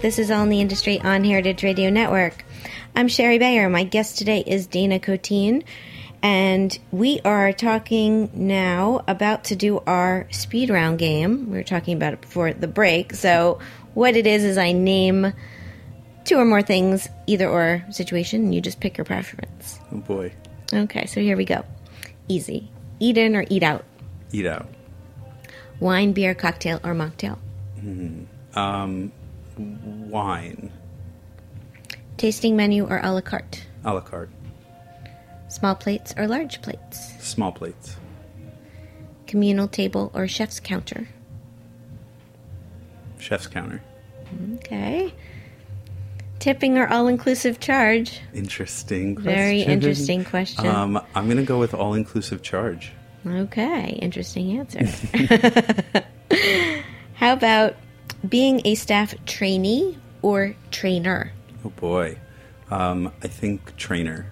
This 0.00 0.18
is 0.18 0.30
All 0.30 0.42
in 0.44 0.48
the 0.48 0.60
Industry 0.60 1.00
on 1.00 1.24
Heritage 1.24 1.62
Radio 1.62 1.90
Network. 1.90 2.44
I'm 2.96 3.08
Shari 3.08 3.38
Bayer. 3.38 3.68
My 3.68 3.84
guest 3.84 4.16
today 4.18 4.42
is 4.46 4.66
Dana 4.66 4.98
Koteen, 4.98 5.62
and 6.22 6.76
we 6.90 7.20
are 7.24 7.52
talking 7.52 8.30
now 8.32 9.04
about 9.06 9.44
to 9.44 9.56
do 9.56 9.80
our 9.86 10.26
speed 10.30 10.70
round 10.70 10.98
game. 10.98 11.50
We 11.50 11.58
were 11.58 11.62
talking 11.62 11.96
about 11.96 12.14
it 12.14 12.20
before 12.22 12.52
the 12.52 12.66
break. 12.66 13.14
So, 13.14 13.58
what 13.94 14.16
it 14.16 14.26
is 14.26 14.42
is 14.42 14.56
I 14.56 14.72
name 14.72 15.32
two 16.24 16.36
or 16.36 16.44
more 16.46 16.62
things, 16.62 17.08
either 17.26 17.48
or 17.48 17.84
situation, 17.90 18.44
and 18.44 18.54
you 18.54 18.60
just 18.62 18.80
pick 18.80 18.96
your 18.96 19.04
preference. 19.04 19.80
Oh 19.92 19.98
boy, 19.98 20.32
Okay, 20.72 21.06
so 21.06 21.20
here 21.20 21.36
we 21.36 21.44
go. 21.44 21.64
Easy. 22.28 22.70
Eat 23.00 23.18
in 23.18 23.36
or 23.36 23.44
eat 23.50 23.62
out. 23.62 23.84
eat 24.32 24.46
out. 24.46 24.66
Wine, 25.78 26.12
beer, 26.12 26.34
cocktail, 26.34 26.80
or 26.84 26.94
mocktail. 26.94 27.38
Um, 28.54 29.12
wine, 30.08 30.72
Tasting 32.16 32.56
menu 32.56 32.86
or 32.86 33.00
a 33.02 33.12
la 33.12 33.20
carte. 33.20 33.64
a 33.84 33.94
la 33.94 34.00
carte, 34.00 34.30
Small 35.48 35.74
plates 35.74 36.14
or 36.16 36.26
large 36.28 36.60
plates. 36.62 37.12
small 37.24 37.52
plates, 37.52 37.96
Communal 39.26 39.68
table 39.68 40.10
or 40.14 40.26
chef's 40.28 40.60
counter. 40.60 41.08
chef's 43.18 43.46
counter. 43.46 43.82
Okay. 44.56 45.12
Tipping 46.38 46.78
or 46.78 46.88
all 46.88 47.06
inclusive 47.06 47.60
charge. 47.60 48.20
Interesting. 48.32 49.14
Question. 49.14 49.32
Very 49.34 49.60
interesting 49.60 50.24
question. 50.24 50.66
Um, 50.66 50.98
I'm 51.14 51.26
going 51.26 51.36
to 51.36 51.42
go 51.42 51.58
with 51.58 51.74
all 51.74 51.92
inclusive 51.94 52.42
charge. 52.42 52.92
Okay, 53.26 53.98
interesting 54.00 54.58
answer. 54.58 54.86
How 57.14 57.34
about 57.34 57.74
being 58.28 58.60
a 58.64 58.74
staff 58.74 59.14
trainee 59.26 59.98
or 60.22 60.54
trainer? 60.70 61.32
Oh 61.64 61.70
boy, 61.70 62.18
um, 62.70 63.12
I 63.22 63.28
think 63.28 63.76
trainer. 63.76 64.30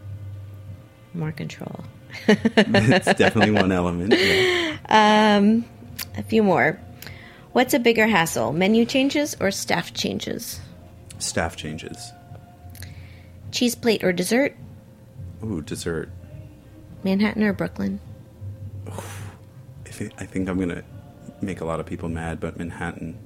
More 1.15 1.33
control. 1.33 1.85
It's 2.29 3.15
definitely 3.15 3.51
one 3.53 3.73
element. 3.81 4.15
yeah. 4.17 5.51
A 6.17 6.23
few 6.23 6.43
more. 6.43 6.79
What's 7.53 7.75
a 7.75 7.79
bigger 7.79 8.07
hassle, 8.07 8.53
menu 8.53 8.85
changes 8.85 9.37
or 9.41 9.51
staff 9.51 9.93
changes? 9.95 10.61
Staff 11.19 11.57
changes. 11.57 12.13
Cheese 13.51 13.75
plate 13.75 14.05
or 14.05 14.13
dessert? 14.13 14.55
Ooh, 15.45 15.61
dessert. 15.63 16.11
Manhattan 17.05 17.43
or 17.43 17.53
Brooklyn? 17.53 18.01
I 18.87 19.91
think 19.91 20.13
I 20.19 20.25
think 20.27 20.49
I'm 20.49 20.57
going 20.57 20.69
to 20.71 20.85
make 21.41 21.61
a 21.61 21.65
lot 21.65 21.81
of 21.81 21.87
people 21.87 22.09
mad, 22.09 22.41
but 22.41 22.59
Manhattan. 22.59 23.19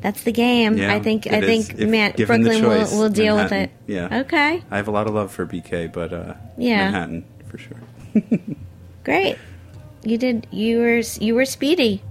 That's 0.00 0.22
the 0.22 0.32
game. 0.32 0.76
Yeah, 0.78 0.94
I 0.94 1.00
think. 1.00 1.26
I 1.26 1.40
think 1.40 1.74
If 1.74 1.88
man, 1.88 2.12
Brooklyn 2.16 2.42
will, 2.44 2.60
choice, 2.60 2.92
will 2.92 3.08
deal 3.10 3.36
with 3.36 3.52
it. 3.52 3.70
Yeah. 3.86 4.20
Okay. 4.20 4.62
I 4.70 4.76
have 4.76 4.86
a 4.88 4.92
lot 4.92 5.06
of 5.08 5.14
love 5.14 5.32
for 5.32 5.44
BK, 5.46 5.92
but 5.92 6.12
uh, 6.12 6.34
Yeah. 6.56 6.84
Manhattan 6.90 7.24
for 7.48 7.58
sure. 7.58 7.78
Great. 9.04 9.36
You 10.04 10.18
did. 10.18 10.46
You 10.50 10.78
were. 10.78 11.02
You 11.20 11.34
were 11.34 11.44
speedy. 11.44 12.02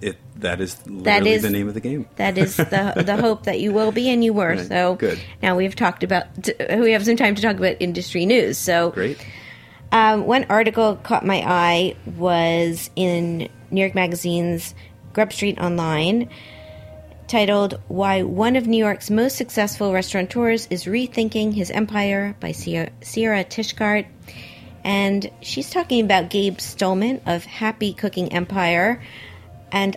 It 0.00 0.16
that 0.36 0.60
is 0.60 0.76
literally 0.86 1.32
is- 1.32 1.42
the 1.42 1.50
name 1.50 1.66
of 1.68 1.74
the 1.74 1.80
game. 1.80 2.06
That 2.16 2.38
is 2.38 2.56
the 2.56 2.92
the 3.04 3.16
hope 3.20 3.44
that 3.44 3.58
you 3.58 3.72
will 3.72 3.90
be, 3.92 4.08
and 4.10 4.22
you 4.22 4.32
were. 4.32 4.54
Right. 4.54 4.66
So 4.68 4.94
Good. 4.96 5.18
Now 5.42 5.56
we've 5.56 5.74
talked 5.74 6.04
about. 6.04 6.26
We 6.78 6.92
have 6.92 7.04
some 7.04 7.16
time 7.16 7.34
to 7.34 7.42
talk 7.42 7.56
about 7.56 7.76
industry 7.80 8.26
news. 8.26 8.58
So 8.58 8.90
Great. 8.90 9.18
Um, 9.92 10.26
one 10.26 10.44
article 10.48 10.96
caught 10.96 11.24
my 11.24 11.42
eye 11.46 11.96
was 12.16 12.90
in 12.96 13.48
New 13.70 13.80
York 13.80 13.94
Magazine's 13.94 14.74
Grub 15.12 15.32
Street 15.32 15.58
Online, 15.58 16.28
titled 17.28 17.80
"Why 17.88 18.22
One 18.22 18.56
of 18.56 18.66
New 18.66 18.78
York's 18.78 19.10
Most 19.10 19.36
Successful 19.36 19.92
Restaurateurs 19.92 20.66
is 20.70 20.84
Rethinking 20.84 21.54
His 21.54 21.70
Empire" 21.70 22.36
by 22.40 22.52
Sierra, 22.52 22.90
Tishgart, 23.00 24.06
and 24.84 25.30
she's 25.40 25.70
talking 25.70 26.04
about 26.04 26.30
Gabe 26.30 26.58
Stulman 26.58 27.20
of 27.26 27.44
Happy 27.44 27.92
Cooking 27.92 28.32
Empire, 28.32 29.02
and 29.72 29.96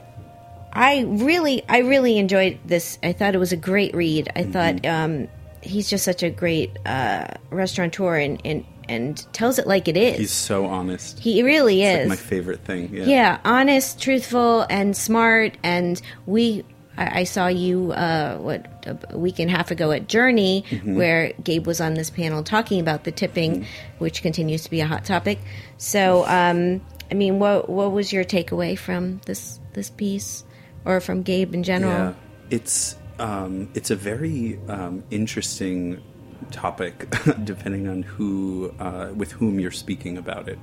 I 0.72 1.02
really, 1.08 1.64
I 1.68 1.80
really 1.80 2.18
enjoyed 2.18 2.60
this. 2.66 3.00
I 3.02 3.14
thought 3.14 3.34
it 3.36 3.40
was 3.40 3.52
a 3.52 3.58
great 3.58 3.96
read. 3.96 4.30
I 4.36 4.44
thought 4.44 4.86
um, 4.86 5.28
he's 5.62 5.90
just 5.90 6.06
such 6.06 6.22
a 6.24 6.30
great 6.30 6.78
uh, 6.86 7.26
restaurateur, 7.50 8.18
and, 8.18 8.40
and 8.46 8.66
and 8.88 9.18
tells 9.34 9.60
it 9.60 9.68
like 9.68 9.88
it 9.88 9.96
is. 9.96 10.18
He's 10.18 10.32
so 10.32 10.66
honest. 10.66 11.20
he 11.20 11.44
really 11.44 11.84
It's 11.84 12.06
is. 12.06 12.10
like 12.10 12.18
my 12.20 12.24
favorite 12.24 12.66
thing. 12.66 12.90
Yeah. 12.92 13.06
Yeah, 13.06 13.38
honest, 13.46 14.02
truthful, 14.02 14.66
and 14.68 14.98
smart. 14.98 15.58
And 15.62 16.02
we, 16.26 16.66
I, 17.00 17.22
I 17.22 17.24
saw 17.24 17.48
you 17.48 17.92
uh, 17.94 18.38
what 18.38 18.86
a 19.12 19.18
week 19.18 19.40
and 19.40 19.50
a 19.50 19.54
half 19.54 19.72
ago 19.72 19.92
at 19.92 20.08
Journee, 20.08 20.66
Mm-hmm. 20.70 20.96
where 20.96 21.34
Gabe 21.44 21.66
was 21.66 21.80
on 21.82 21.94
this 21.94 22.10
panel 22.10 22.44
talking 22.44 22.80
about 22.80 23.04
the 23.06 23.12
tipping, 23.12 23.66
which 23.98 24.22
continues 24.22 24.64
to 24.66 24.70
be 24.70 24.82
a 24.82 24.86
hot 24.88 25.06
topic. 25.06 25.40
So, 25.78 26.26
um, 26.28 26.82
I 27.10 27.14
mean, 27.16 27.40
what 27.40 27.70
what 27.70 27.92
was 27.92 28.12
your 28.14 28.24
takeaway 28.24 28.78
from 28.78 29.22
this 29.26 29.60
this 29.74 29.90
piece, 29.90 30.44
or 30.86 31.00
from 31.00 31.24
Gabe 31.24 31.54
in 31.54 31.64
general? 31.64 31.92
Yeah, 31.94 32.14
it's 32.50 32.96
um, 33.18 33.70
it's 33.74 33.90
a 33.90 33.96
very 33.96 34.60
um, 34.68 35.04
interesting 35.10 36.04
topic, 36.52 37.10
depending 37.44 37.88
on 37.88 38.04
who 38.04 38.74
uh, 38.80 39.12
with 39.16 39.32
whom 39.32 39.60
you're 39.60 39.72
speaking 39.72 40.18
about 40.18 40.48
it. 40.50 40.60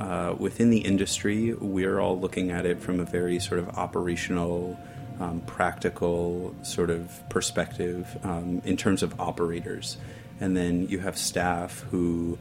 Uh, 0.00 0.34
within 0.38 0.70
the 0.70 0.78
industry, 0.78 1.54
we're 1.54 2.00
all 2.00 2.18
looking 2.18 2.50
at 2.50 2.66
it 2.66 2.80
from 2.80 2.98
a 2.98 3.04
very 3.04 3.38
sort 3.38 3.60
of 3.60 3.68
operational, 3.78 4.76
um, 5.22 5.40
practical 5.42 6.54
sort 6.62 6.90
of 6.90 7.22
perspective 7.28 8.18
um, 8.24 8.60
in 8.64 8.76
terms 8.76 9.02
of 9.02 9.20
operators, 9.20 9.96
and 10.40 10.56
then 10.56 10.88
you 10.88 10.98
have 10.98 11.16
staff 11.16 11.84
who 11.90 12.38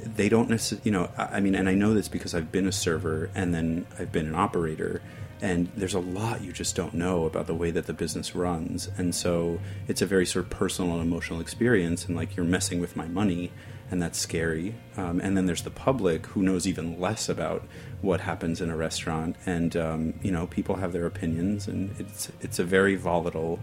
they 0.00 0.28
don't 0.28 0.50
necessarily, 0.50 0.82
you 0.84 0.92
know, 0.92 1.08
I 1.16 1.40
mean, 1.40 1.54
and 1.54 1.68
I 1.68 1.74
know 1.74 1.94
this 1.94 2.08
because 2.08 2.34
I've 2.34 2.50
been 2.52 2.66
a 2.66 2.72
server 2.72 3.30
and 3.34 3.54
then 3.54 3.86
I've 3.98 4.12
been 4.12 4.26
an 4.26 4.34
operator, 4.34 5.00
and 5.40 5.70
there's 5.76 5.94
a 5.94 6.00
lot 6.00 6.42
you 6.42 6.52
just 6.52 6.74
don't 6.74 6.94
know 6.94 7.26
about 7.26 7.46
the 7.46 7.54
way 7.54 7.70
that 7.70 7.86
the 7.86 7.92
business 7.92 8.34
runs, 8.34 8.90
and 8.98 9.14
so 9.14 9.60
it's 9.86 10.02
a 10.02 10.06
very 10.06 10.26
sort 10.26 10.46
of 10.46 10.50
personal 10.50 10.94
and 10.94 11.02
emotional 11.02 11.40
experience, 11.40 12.06
and 12.06 12.16
like 12.16 12.34
you're 12.34 12.44
messing 12.44 12.80
with 12.80 12.96
my 12.96 13.06
money, 13.06 13.52
and 13.90 14.02
that's 14.02 14.18
scary. 14.18 14.74
Um, 14.96 15.20
and 15.20 15.36
then 15.36 15.46
there's 15.46 15.62
the 15.62 15.70
public 15.70 16.26
who 16.26 16.42
knows 16.42 16.66
even 16.66 17.00
less 17.00 17.28
about 17.28 17.62
what 18.06 18.20
happens 18.20 18.60
in 18.60 18.70
a 18.70 18.76
restaurant, 18.76 19.36
and 19.44 19.76
um, 19.76 20.14
you 20.22 20.30
know, 20.30 20.46
people 20.46 20.76
have 20.76 20.92
their 20.92 21.06
opinions, 21.06 21.68
and 21.68 21.94
it's 21.98 22.30
it's 22.40 22.58
a 22.58 22.64
very 22.64 22.96
volatile 22.96 23.58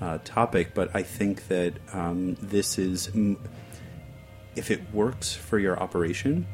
uh, 0.00 0.18
topic, 0.24 0.74
but 0.74 0.88
I 0.94 1.02
think 1.02 1.48
that 1.48 1.72
um, 1.92 2.36
this 2.40 2.78
is. 2.78 3.10
if 4.56 4.70
it 4.70 4.82
works 4.92 5.34
for 5.34 5.58
your 5.58 5.78
operation 5.78 6.44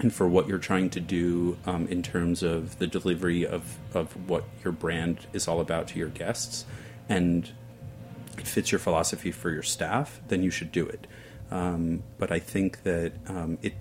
and 0.00 0.12
for 0.12 0.28
what 0.28 0.46
you're 0.46 0.58
trying 0.58 0.90
to 0.90 1.00
do 1.00 1.56
um, 1.66 1.86
in 1.88 2.02
terms 2.02 2.42
of 2.42 2.78
the 2.78 2.86
delivery 2.86 3.46
of, 3.46 3.78
of 3.94 4.12
what 4.28 4.44
your 4.62 4.72
brand 4.72 5.26
is 5.32 5.48
all 5.48 5.60
about 5.60 5.88
to 5.88 5.98
your 5.98 6.10
guests 6.10 6.66
and 7.08 7.50
it 8.36 8.46
fits 8.46 8.70
your 8.70 8.78
philosophy 8.78 9.32
for 9.32 9.50
your 9.50 9.62
staff, 9.62 10.20
then 10.28 10.42
you 10.42 10.50
should 10.50 10.70
do 10.70 10.86
it. 10.86 11.06
Um, 11.50 12.02
but 12.18 12.30
I 12.30 12.38
think 12.38 12.82
that 12.82 13.12
um, 13.26 13.58
it 13.62 13.74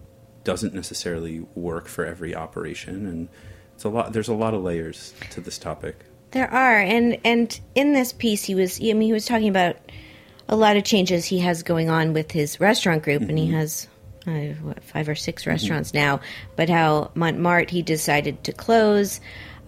doesn't 0.47 0.73
necessarily 0.73 1.41
work 1.55 1.89
for 1.89 2.05
every 2.05 2.33
operation, 2.33 3.05
and 3.05 3.27
it's 3.75 3.83
a 3.83 3.89
lot. 3.89 4.13
There's 4.13 4.29
a 4.29 4.33
lot 4.33 4.53
of 4.53 4.63
layers 4.63 5.13
to 5.31 5.41
this 5.41 5.57
topic. 5.57 6.05
There 6.31 6.49
are, 6.49 6.79
and 6.79 7.17
and 7.25 7.59
in 7.75 7.91
this 7.91 8.13
piece, 8.13 8.45
he 8.45 8.55
was. 8.55 8.79
I 8.79 8.93
mean, 8.93 9.01
he 9.01 9.11
was 9.11 9.25
talking 9.25 9.49
about 9.49 9.75
a 10.47 10.55
lot 10.55 10.77
of 10.77 10.85
changes 10.85 11.25
he 11.25 11.39
has 11.39 11.63
going 11.63 11.89
on 11.89 12.13
with 12.13 12.31
his 12.31 12.61
restaurant 12.61 13.03
group, 13.03 13.23
and 13.23 13.37
he 13.37 13.47
has 13.47 13.89
uh, 14.25 14.53
what, 14.61 14.81
five 14.85 15.09
or 15.09 15.15
6 15.15 15.45
restaurants 15.45 15.93
now. 15.93 16.21
But 16.55 16.69
how 16.69 17.11
Montmartre 17.13 17.69
he 17.69 17.81
decided 17.81 18.45
to 18.45 18.53
close. 18.53 19.19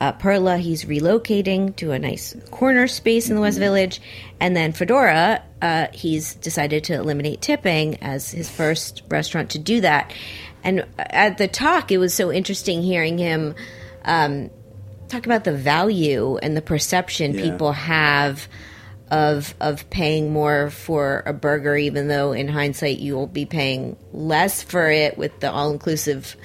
Uh, 0.02 0.14
Perla 0.14 0.58
he's 0.58 0.86
relocating 0.86 1.76
to 1.76 1.92
a 1.92 2.00
nice 2.00 2.34
corner 2.52 2.88
space 2.88 3.30
in 3.30 3.36
the 3.36 3.42
West 3.42 3.60
Village, 3.60 4.00
and 4.40 4.56
then 4.56 4.72
Fedora 4.72 5.44
uh, 5.62 5.88
he's 5.94 6.36
decided 6.36 6.86
to 6.86 6.94
eliminate 6.94 7.42
tipping 7.42 8.02
as 8.02 8.32
his 8.32 8.50
first 8.50 9.04
restaurant 9.10 9.50
to 9.52 9.60
do 9.60 9.82
that. 9.82 10.14
And 10.64 10.86
at 10.98 11.38
the 11.38 11.48
talk, 11.48 11.92
it 11.92 11.98
was 11.98 12.14
so 12.14 12.32
interesting 12.32 12.82
hearing 12.82 13.18
him. 13.18 13.56
Um, 14.06 14.50
talk 15.08 15.26
about 15.26 15.44
the 15.44 15.56
value 15.56 16.38
and 16.38 16.56
the 16.56 16.62
perception 16.62 17.34
Yeah. 17.34 17.42
people 17.42 17.72
have 17.72 18.48
of 19.12 19.56
of 19.60 19.90
paying 19.90 20.32
more 20.32 20.70
for 20.70 21.24
a 21.26 21.34
burger, 21.34 21.76
even 21.76 22.08
though 22.08 22.32
in 22.32 22.48
hindsight 22.48 23.00
you 23.00 23.16
will 23.16 23.26
be 23.28 23.46
paying 23.46 23.98
less 24.14 24.62
for 24.62 24.90
it 24.92 25.18
with 25.18 25.40
the 25.40 25.52
all 25.52 25.72
inclusive 25.72 26.36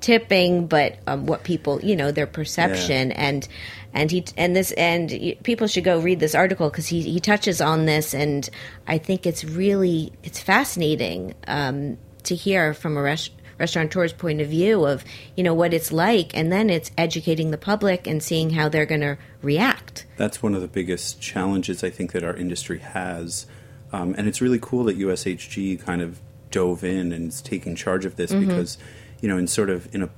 tipping. 0.00 0.66
But 0.66 0.96
um, 1.06 1.26
what 1.26 1.44
people, 1.44 1.80
you 1.80 1.94
know, 1.94 2.10
their 2.10 2.26
perception 2.26 3.12
and 3.12 3.46
and 3.94 4.10
he 4.10 4.24
and 4.36 4.56
this 4.56 4.72
and 4.72 5.10
people 5.44 5.68
should 5.68 5.84
go 5.84 6.00
read 6.00 6.18
this 6.18 6.34
article 6.34 6.68
because 6.68 6.88
he 6.88 7.02
he 7.02 7.20
touches 7.20 7.60
on 7.60 7.86
this, 7.86 8.14
and 8.14 8.48
I 8.86 8.98
think 8.98 9.24
it's 9.24 9.44
really 9.44 10.12
it's 10.24 10.40
fascinating 10.40 11.34
um, 11.46 11.98
to 12.24 12.34
hear 12.34 12.74
from 12.74 12.96
a 12.96 13.02
restaurant 13.02 13.37
restaurateur's 13.58 14.12
point 14.12 14.40
of 14.40 14.48
view 14.48 14.86
of 14.86 15.04
you 15.36 15.42
know 15.42 15.54
what 15.54 15.74
it's 15.74 15.92
like 15.92 16.36
and 16.36 16.52
then 16.52 16.70
it's 16.70 16.90
educating 16.96 17.50
the 17.50 17.58
public 17.58 18.06
and 18.06 18.22
seeing 18.22 18.50
how 18.50 18.68
they're 18.68 18.86
going 18.86 19.00
to 19.00 19.18
react. 19.42 20.06
That's 20.16 20.42
one 20.42 20.54
of 20.54 20.60
the 20.60 20.68
biggest 20.68 21.20
challenges 21.20 21.84
I 21.84 21.90
think 21.90 22.12
that 22.12 22.24
our 22.24 22.34
industry 22.34 22.78
has, 22.78 23.46
um, 23.92 24.14
and 24.18 24.28
it's 24.28 24.40
really 24.40 24.58
cool 24.60 24.84
that 24.84 24.98
USHG 24.98 25.80
kind 25.80 26.02
of 26.02 26.20
dove 26.50 26.82
in 26.84 27.12
and 27.12 27.28
is 27.28 27.42
taking 27.42 27.76
charge 27.76 28.04
of 28.04 28.16
this 28.16 28.32
because, 28.32 28.78
you 29.20 29.28
know, 29.28 29.36
in 29.36 29.46
sort 29.46 29.70
of 29.70 29.92
in 29.94 30.02
a, 30.02 30.10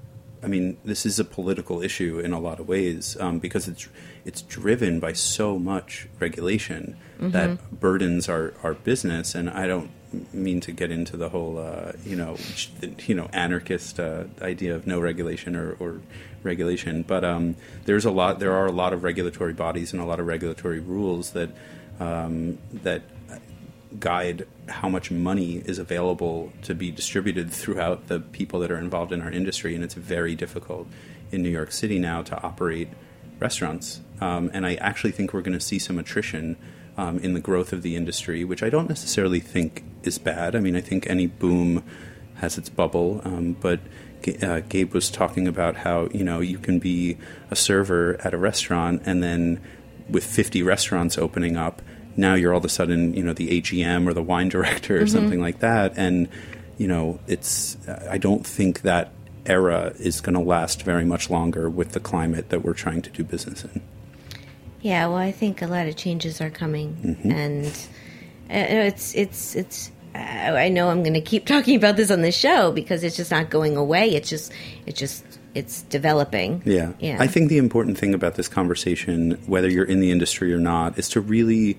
I 0.43 0.47
mean, 0.47 0.78
this 0.84 1.05
is 1.05 1.18
a 1.18 1.24
political 1.24 1.82
issue 1.82 2.18
in 2.18 2.32
a 2.32 2.41
lot 2.41 2.61
of 2.61 2.68
ways 2.68 3.16
um, 3.20 3.38
because 3.38 3.68
it's 3.68 3.88
it's 4.24 4.43
driven 4.43 5.01
by 5.01 5.12
so 5.12 5.59
much 5.59 6.09
regulation 6.18 6.97
that 7.18 7.80
burdens 7.80 8.28
our, 8.28 8.55
our 8.62 8.72
business, 8.74 9.34
and 9.34 9.51
I 9.51 9.66
don't 9.66 9.91
mean 10.33 10.61
to 10.61 10.73
get 10.73 10.91
into 10.91 11.17
the 11.17 11.29
whole 11.29 11.59
uh, 11.59 11.93
you 12.05 12.17
know 12.17 12.37
you 13.07 13.15
know 13.15 13.29
anarchist 13.33 14.01
uh, 14.01 14.25
idea 14.43 14.75
of 14.75 14.87
no 14.87 15.01
regulation 15.01 15.57
or, 15.57 15.77
or 15.79 16.01
regulation, 16.43 17.03
but 17.03 17.25
um, 17.25 17.57
there's 17.85 18.05
a 18.05 18.11
lot 18.11 18.39
there 18.39 18.53
are 18.53 18.67
a 18.67 18.73
lot 18.73 18.93
of 18.93 19.03
regulatory 19.03 19.53
bodies 19.53 19.93
and 19.93 20.03
a 20.03 20.05
lot 20.05 20.21
of 20.21 20.27
regulatory 20.27 20.81
rules 20.81 21.31
that 21.33 21.51
um, 21.99 22.59
that 22.73 23.03
guide 23.99 24.47
how 24.69 24.89
much 24.89 25.11
money 25.11 25.57
is 25.57 25.79
available 25.79 26.53
to 26.63 26.75
be 26.75 26.91
distributed 26.91 27.51
throughout 27.51 28.07
the 28.07 28.21
people 28.21 28.61
that 28.61 28.71
are 28.71 28.79
involved 28.79 29.13
in 29.13 29.21
our 29.21 29.31
industry, 29.31 29.75
and 29.75 29.83
it's 29.83 29.95
very 29.95 30.35
difficult 30.35 30.87
in 31.33 31.43
New 31.43 31.51
York 31.51 31.73
City 31.73 31.99
now 31.99 32.23
to 32.23 32.41
operate 32.43 32.89
restaurants. 33.39 34.01
Um, 34.21 34.51
and 34.53 34.67
I 34.67 34.75
actually 34.75 35.13
think 35.13 35.33
we're 35.33 35.43
going 35.43 35.59
to 35.59 35.65
see 35.65 35.79
some 35.79 35.99
attrition 35.99 36.57
um, 37.01 37.19
in 37.21 37.33
the 37.33 37.41
growth 37.41 37.73
of 37.73 37.81
the 37.81 37.97
industry, 37.97 38.45
which 38.45 38.63
I 38.63 38.69
don't 38.69 38.89
necessarily 38.89 39.41
think 39.41 39.83
is 40.03 40.19
bad. 40.19 40.55
I 40.55 40.61
mean, 40.61 40.77
I 40.77 40.83
think 40.83 41.09
any 41.09 41.27
boom 41.27 41.83
has 42.35 42.59
its 42.59 42.69
bubble, 42.69 43.23
um, 43.25 43.55
but 43.55 43.81
uh, 44.43 44.61
Gabe 44.69 44.93
was 44.93 45.11
talking 45.11 45.49
about 45.49 45.77
how 45.77 46.09
you 46.13 46.23
know 46.23 46.41
you 46.41 46.59
can 46.59 46.79
be 46.79 47.17
a 47.51 47.57
server 47.57 48.21
at 48.23 48.35
a 48.35 48.37
restaurant 48.37 49.03
and 49.07 49.23
then 49.23 49.63
with 50.11 50.27
50 50.27 50.63
restaurants 50.63 51.17
opening 51.17 51.57
up 51.57 51.81
now 52.17 52.35
you're 52.35 52.53
all 52.53 52.59
of 52.59 52.65
a 52.67 52.69
sudden 52.69 53.15
you 53.15 53.23
know 53.23 53.33
the 53.33 53.49
AGM 53.49 54.07
or 54.07 54.13
the 54.13 54.23
wine 54.23 54.51
director 54.51 55.01
or 55.01 55.07
something 55.07 55.41
like 55.41 55.61
that 55.61 55.95
and 55.97 56.29
you 56.77 56.87
know 56.87 57.19
it's 57.27 57.79
I 58.11 58.19
don't 58.19 58.47
think 58.47 58.83
that 58.83 59.13
era 59.47 59.95
is 59.99 60.21
going 60.21 60.35
to 60.35 60.41
last 60.41 60.83
very 60.83 61.07
much 61.07 61.31
longer 61.31 61.71
with 61.71 61.93
the 61.93 62.01
climate 62.01 62.51
that 62.51 62.63
we're 62.63 62.75
trying 62.75 63.01
to 63.01 63.11
do 63.11 63.25
business 63.25 63.65
in. 63.65 63.81
Yeah, 64.83 65.09
well, 65.09 65.16
I 65.16 65.33
think 65.33 65.62
a 65.62 65.66
lot 65.66 65.87
of 65.87 65.97
changes 65.97 66.41
are 66.41 66.51
coming, 66.51 67.18
and 67.24 67.66
uh, 68.49 68.87
it's 68.87 69.14
it's 69.14 69.55
it's. 69.55 69.91
Uh, 70.14 70.18
I 70.18 70.68
know 70.68 70.89
I'm 70.89 71.03
going 71.03 71.14
to 71.14 71.20
keep 71.20 71.47
talking 71.55 71.76
about 71.76 71.97
this 71.97 72.11
on 72.11 72.22
the 72.22 72.33
show 72.33 72.72
because 72.72 73.05
it's 73.05 73.16
just 73.16 73.31
not 73.31 73.51
going 73.51 73.76
away. 73.76 74.14
It's 74.14 74.28
just 74.28 74.53
it's 74.87 74.99
just 74.99 75.24
it's 75.55 75.83
developing. 75.83 76.62
Yeah. 76.64 76.93
yeah. 77.01 77.16
I 77.20 77.26
think 77.26 77.49
the 77.49 77.59
important 77.59 77.99
thing 77.99 78.14
about 78.14 78.35
this 78.37 78.49
conversation, 78.49 79.33
whether 79.47 79.68
you're 79.68 79.85
in 79.85 80.01
the 80.01 80.11
industry 80.11 80.53
or 80.55 80.59
not, 80.59 80.99
is 80.99 81.09
to 81.11 81.20
really 81.20 81.78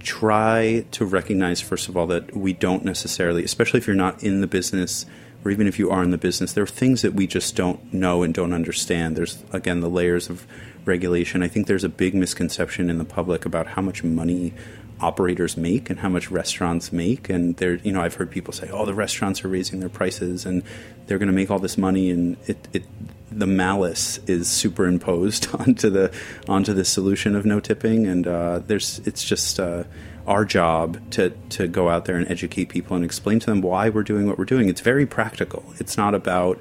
try 0.00 0.84
to 0.90 1.04
recognize, 1.04 1.60
first 1.60 1.88
of 1.88 1.96
all, 1.96 2.06
that 2.08 2.36
we 2.36 2.52
don't 2.52 2.84
necessarily, 2.84 3.44
especially 3.44 3.78
if 3.78 3.86
you're 3.86 3.94
not 3.94 4.22
in 4.22 4.40
the 4.40 4.46
business 4.46 5.06
or 5.44 5.50
even 5.50 5.66
if 5.66 5.78
you 5.78 5.90
are 5.90 6.02
in 6.02 6.10
the 6.10 6.18
business, 6.18 6.52
there 6.52 6.64
are 6.64 6.68
things 6.68 7.02
that 7.02 7.14
we 7.14 7.26
just 7.26 7.56
don't 7.56 7.92
know 7.92 8.22
and 8.22 8.32
don't 8.32 8.52
understand. 8.52 9.16
There's, 9.16 9.42
again, 9.52 9.80
the 9.80 9.90
layers 9.90 10.30
of 10.30 10.46
regulation. 10.84 11.42
I 11.42 11.48
think 11.48 11.66
there's 11.66 11.84
a 11.84 11.88
big 11.88 12.14
misconception 12.14 12.90
in 12.90 12.98
the 12.98 13.04
public 13.04 13.44
about 13.44 13.68
how 13.68 13.82
much 13.82 14.02
money 14.02 14.52
operators 15.00 15.56
make 15.56 15.90
and 15.90 15.98
how 15.98 16.08
much 16.08 16.30
restaurants 16.30 16.92
make. 16.92 17.28
And 17.28 17.56
there 17.56 17.74
you 17.76 17.92
know 17.92 18.00
I've 18.00 18.14
heard 18.14 18.30
people 18.30 18.52
say 18.52 18.70
oh 18.70 18.86
the 18.86 18.94
restaurants 18.94 19.44
are 19.44 19.48
raising 19.48 19.80
their 19.80 19.88
prices 19.88 20.46
and 20.46 20.62
they're 21.06 21.18
going 21.18 21.28
to 21.28 21.34
make 21.34 21.50
all 21.50 21.58
this 21.58 21.76
money. 21.76 22.10
And 22.10 22.36
it, 22.46 22.68
it 22.72 22.84
the 23.30 23.46
malice 23.46 24.18
is 24.26 24.48
superimposed 24.48 25.48
onto 25.58 25.90
the 25.90 26.12
onto 26.48 26.72
the 26.72 26.84
solution 26.84 27.34
of 27.34 27.44
no 27.44 27.60
tipping. 27.60 28.06
And 28.06 28.26
uh, 28.26 28.60
there's 28.60 29.00
it's 29.00 29.24
just 29.24 29.58
uh, 29.58 29.84
our 30.26 30.44
job 30.44 30.98
to 31.12 31.30
to 31.50 31.66
go 31.66 31.88
out 31.88 32.04
there 32.04 32.16
and 32.16 32.30
educate 32.30 32.68
people 32.68 32.96
and 32.96 33.04
explain 33.04 33.40
to 33.40 33.46
them 33.46 33.60
why 33.60 33.88
we're 33.88 34.02
doing 34.02 34.26
what 34.26 34.38
we're 34.38 34.44
doing. 34.44 34.68
It's 34.68 34.80
very 34.80 35.06
practical. 35.06 35.64
It's 35.78 35.96
not 35.96 36.14
about 36.14 36.60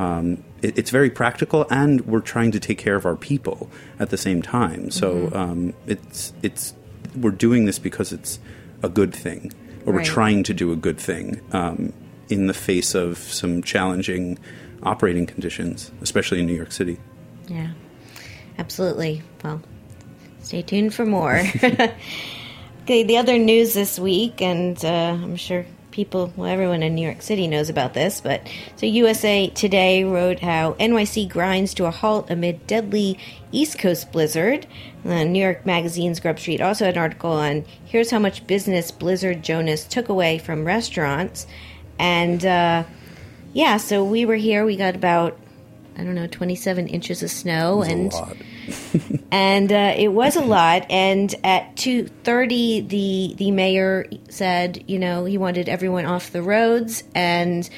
um, 0.00 0.42
it, 0.62 0.78
it's 0.78 0.90
very 0.90 1.10
practical, 1.10 1.66
and 1.70 2.00
we're 2.06 2.22
trying 2.22 2.52
to 2.52 2.60
take 2.60 2.78
care 2.78 2.96
of 2.96 3.04
our 3.04 3.16
people 3.16 3.70
at 3.98 4.08
the 4.08 4.16
same 4.16 4.40
time. 4.40 4.90
So 4.90 5.30
um, 5.34 5.74
it's 5.86 6.32
it's 6.42 6.72
we're 7.14 7.30
doing 7.32 7.66
this 7.66 7.78
because 7.78 8.10
it's 8.10 8.38
a 8.82 8.88
good 8.88 9.14
thing, 9.14 9.52
or 9.84 9.92
we're 9.92 10.04
trying 10.04 10.42
to 10.44 10.54
do 10.54 10.72
a 10.72 10.76
good 10.76 10.98
thing. 10.98 11.42
Um, 11.52 11.92
in 12.30 12.46
the 12.46 12.54
face 12.54 12.94
of 12.94 13.18
some 13.18 13.60
challenging 13.60 14.38
operating 14.84 15.26
conditions, 15.26 15.90
especially 16.00 16.40
in 16.40 16.46
New 16.46 16.54
York 16.54 16.72
City. 16.72 16.96
Yeah, 17.48 17.72
absolutely. 18.56 19.20
Well, 19.44 19.60
stay 20.40 20.62
tuned 20.62 20.94
for 20.94 21.04
more. 21.04 21.42
okay, 22.82 23.02
the 23.02 23.18
other 23.18 23.36
news 23.36 23.74
this 23.74 23.98
week, 23.98 24.40
and 24.40 24.82
uh, 24.82 25.18
I'm 25.20 25.36
sure 25.36 25.66
people, 25.90 26.32
well, 26.36 26.50
everyone 26.50 26.82
in 26.82 26.94
New 26.94 27.04
York 27.04 27.22
City 27.22 27.46
knows 27.46 27.68
about 27.68 27.94
this, 27.94 28.20
but 28.20 28.46
so 28.76 28.86
USA 28.86 29.48
Today 29.48 30.04
wrote 30.04 30.40
how 30.40 30.74
NYC 30.74 31.28
grinds 31.28 31.74
to 31.74 31.86
a 31.86 31.90
halt 31.90 32.30
amid 32.30 32.66
deadly 32.66 33.18
East 33.52 33.78
Coast 33.78 34.12
blizzard. 34.12 34.66
The 35.04 35.24
New 35.24 35.42
York 35.42 35.66
Magazine's 35.66 36.20
Grub 36.20 36.38
Street 36.38 36.60
also 36.60 36.84
had 36.84 36.96
an 36.96 37.02
article 37.02 37.32
on 37.32 37.64
here's 37.84 38.10
how 38.10 38.18
much 38.18 38.46
business 38.46 38.90
Blizzard 38.90 39.42
Jonas 39.42 39.84
took 39.84 40.08
away 40.08 40.38
from 40.38 40.64
restaurants. 40.64 41.46
And 41.98 42.44
uh, 42.44 42.84
yeah, 43.52 43.76
so 43.76 44.04
we 44.04 44.24
were 44.24 44.36
here. 44.36 44.64
We 44.64 44.76
got 44.76 44.94
about 44.94 45.38
I 46.00 46.04
don't 46.04 46.14
know 46.14 46.26
27 46.26 46.88
inches 46.88 47.22
of 47.22 47.30
snow, 47.30 47.82
and 47.82 48.10
and 49.30 49.70
uh, 49.70 49.94
it 49.96 50.08
was 50.08 50.34
a 50.34 50.40
lot. 50.40 50.86
And 50.88 51.34
at 51.44 51.76
2:30, 51.76 52.88
the 52.88 53.34
the 53.36 53.50
mayor 53.50 54.06
said, 54.30 54.82
you 54.88 54.98
know, 54.98 55.26
he 55.26 55.36
wanted 55.36 55.68
everyone 55.68 56.06
off 56.06 56.32
the 56.32 56.42
roads, 56.42 57.04
and 57.14 57.68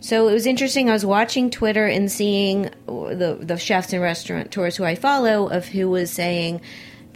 so 0.00 0.26
it 0.28 0.32
was 0.32 0.46
interesting. 0.46 0.90
I 0.90 0.94
was 0.94 1.06
watching 1.06 1.48
Twitter 1.50 1.86
and 1.86 2.10
seeing 2.10 2.62
the 2.86 3.38
the 3.40 3.56
chefs 3.56 3.92
and 3.92 4.02
restaurateurs 4.02 4.76
who 4.76 4.84
I 4.84 4.96
follow 4.96 5.48
of 5.48 5.66
who 5.66 5.88
was 5.88 6.10
saying. 6.10 6.62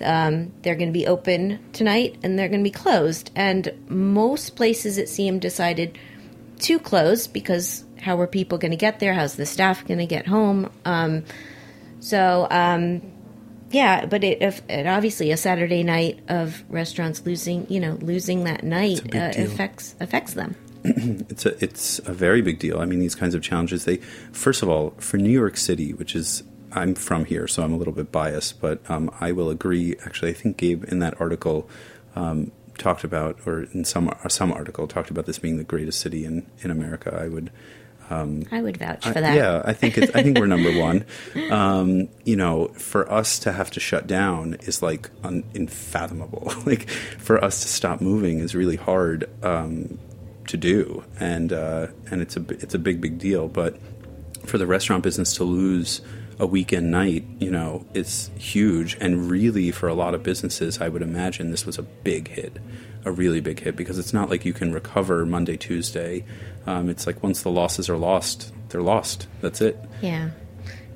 Um, 0.02 0.52
they're 0.62 0.74
going 0.74 0.88
to 0.88 0.92
be 0.92 1.06
open 1.06 1.60
tonight 1.72 2.18
and 2.24 2.36
they're 2.36 2.48
going 2.48 2.64
to 2.64 2.68
be 2.68 2.72
closed. 2.72 3.30
And 3.36 3.72
most 3.86 4.56
places, 4.56 4.98
it 4.98 5.08
seemed, 5.08 5.40
decided 5.40 5.96
to 6.58 6.80
close 6.80 7.28
because 7.28 7.84
how 8.04 8.20
are 8.20 8.26
people 8.26 8.58
going 8.58 8.70
to 8.70 8.76
get 8.76 9.00
there? 9.00 9.14
How's 9.14 9.36
the 9.36 9.46
staff 9.46 9.86
going 9.86 9.98
to 9.98 10.06
get 10.06 10.26
home? 10.26 10.70
Um, 10.84 11.24
so, 12.00 12.46
um, 12.50 13.00
yeah, 13.70 14.06
but 14.06 14.22
it, 14.22 14.62
it, 14.68 14.86
obviously 14.86 15.32
a 15.32 15.36
Saturday 15.36 15.82
night 15.82 16.20
of 16.28 16.62
restaurants 16.68 17.24
losing, 17.24 17.66
you 17.70 17.80
know, 17.80 17.98
losing 18.00 18.44
that 18.44 18.62
night 18.62 19.14
uh, 19.14 19.32
affects 19.36 19.96
affects 20.00 20.34
them. 20.34 20.54
it's 20.84 21.46
a 21.46 21.64
it's 21.64 21.98
a 22.00 22.12
very 22.12 22.42
big 22.42 22.58
deal. 22.58 22.78
I 22.80 22.84
mean, 22.84 23.00
these 23.00 23.14
kinds 23.14 23.34
of 23.34 23.42
challenges. 23.42 23.86
They 23.86 23.96
first 24.32 24.62
of 24.62 24.68
all 24.68 24.90
for 24.98 25.16
New 25.16 25.30
York 25.30 25.56
City, 25.56 25.94
which 25.94 26.14
is 26.14 26.44
I'm 26.72 26.94
from 26.94 27.24
here, 27.24 27.48
so 27.48 27.62
I'm 27.62 27.72
a 27.72 27.76
little 27.76 27.94
bit 27.94 28.12
biased, 28.12 28.60
but 28.60 28.78
um, 28.90 29.10
I 29.18 29.32
will 29.32 29.48
agree. 29.48 29.96
Actually, 30.04 30.32
I 30.32 30.34
think 30.34 30.56
Gabe 30.58 30.84
in 30.84 30.98
that 30.98 31.18
article 31.20 31.68
um, 32.14 32.52
talked 32.76 33.02
about, 33.02 33.38
or 33.46 33.62
in 33.72 33.84
some 33.84 34.14
some 34.28 34.52
article 34.52 34.86
talked 34.86 35.10
about 35.10 35.26
this 35.26 35.38
being 35.38 35.56
the 35.56 35.64
greatest 35.64 36.00
city 36.00 36.24
in 36.24 36.46
in 36.60 36.70
America. 36.70 37.18
I 37.18 37.28
would. 37.28 37.50
Um, 38.10 38.44
I 38.50 38.60
would 38.60 38.76
vouch 38.76 39.04
for 39.04 39.18
I, 39.18 39.20
that. 39.20 39.34
Yeah, 39.34 39.62
I 39.64 39.72
think 39.72 39.98
it's, 39.98 40.14
I 40.14 40.22
think 40.22 40.38
we're 40.38 40.46
number 40.46 40.78
one. 40.78 41.04
Um, 41.50 42.08
you 42.24 42.36
know, 42.36 42.68
for 42.68 43.10
us 43.10 43.38
to 43.40 43.52
have 43.52 43.70
to 43.72 43.80
shut 43.80 44.06
down 44.06 44.54
is 44.62 44.82
like 44.82 45.10
un, 45.22 45.44
unfathomable. 45.54 46.52
like 46.66 46.88
for 46.88 47.42
us 47.42 47.62
to 47.62 47.68
stop 47.68 48.00
moving 48.00 48.38
is 48.38 48.54
really 48.54 48.76
hard 48.76 49.28
um, 49.42 49.98
to 50.48 50.56
do, 50.56 51.04
and 51.18 51.52
uh, 51.52 51.88
and 52.10 52.20
it's 52.20 52.36
a 52.36 52.44
it's 52.50 52.74
a 52.74 52.78
big 52.78 53.00
big 53.00 53.18
deal. 53.18 53.48
But 53.48 53.78
for 54.46 54.58
the 54.58 54.66
restaurant 54.66 55.02
business 55.02 55.34
to 55.34 55.44
lose 55.44 56.00
a 56.38 56.46
weekend 56.46 56.90
night, 56.90 57.24
you 57.38 57.50
know, 57.50 57.86
it's 57.94 58.30
huge. 58.36 58.96
And 59.00 59.30
really, 59.30 59.70
for 59.70 59.88
a 59.88 59.94
lot 59.94 60.14
of 60.14 60.22
businesses, 60.22 60.80
I 60.80 60.88
would 60.88 61.02
imagine 61.02 61.50
this 61.50 61.66
was 61.66 61.78
a 61.78 61.82
big 61.82 62.28
hit, 62.28 62.58
a 63.04 63.12
really 63.12 63.40
big 63.40 63.60
hit, 63.60 63.76
because 63.76 63.98
it's 63.98 64.12
not 64.12 64.30
like 64.30 64.44
you 64.44 64.52
can 64.52 64.72
recover 64.72 65.26
Monday, 65.26 65.56
Tuesday. 65.56 66.24
Um, 66.66 66.88
it's 66.88 67.06
like 67.06 67.22
once 67.22 67.42
the 67.42 67.50
losses 67.50 67.88
are 67.88 67.96
lost, 67.96 68.52
they're 68.68 68.82
lost. 68.82 69.26
That's 69.40 69.60
it. 69.60 69.78
Yeah. 70.00 70.30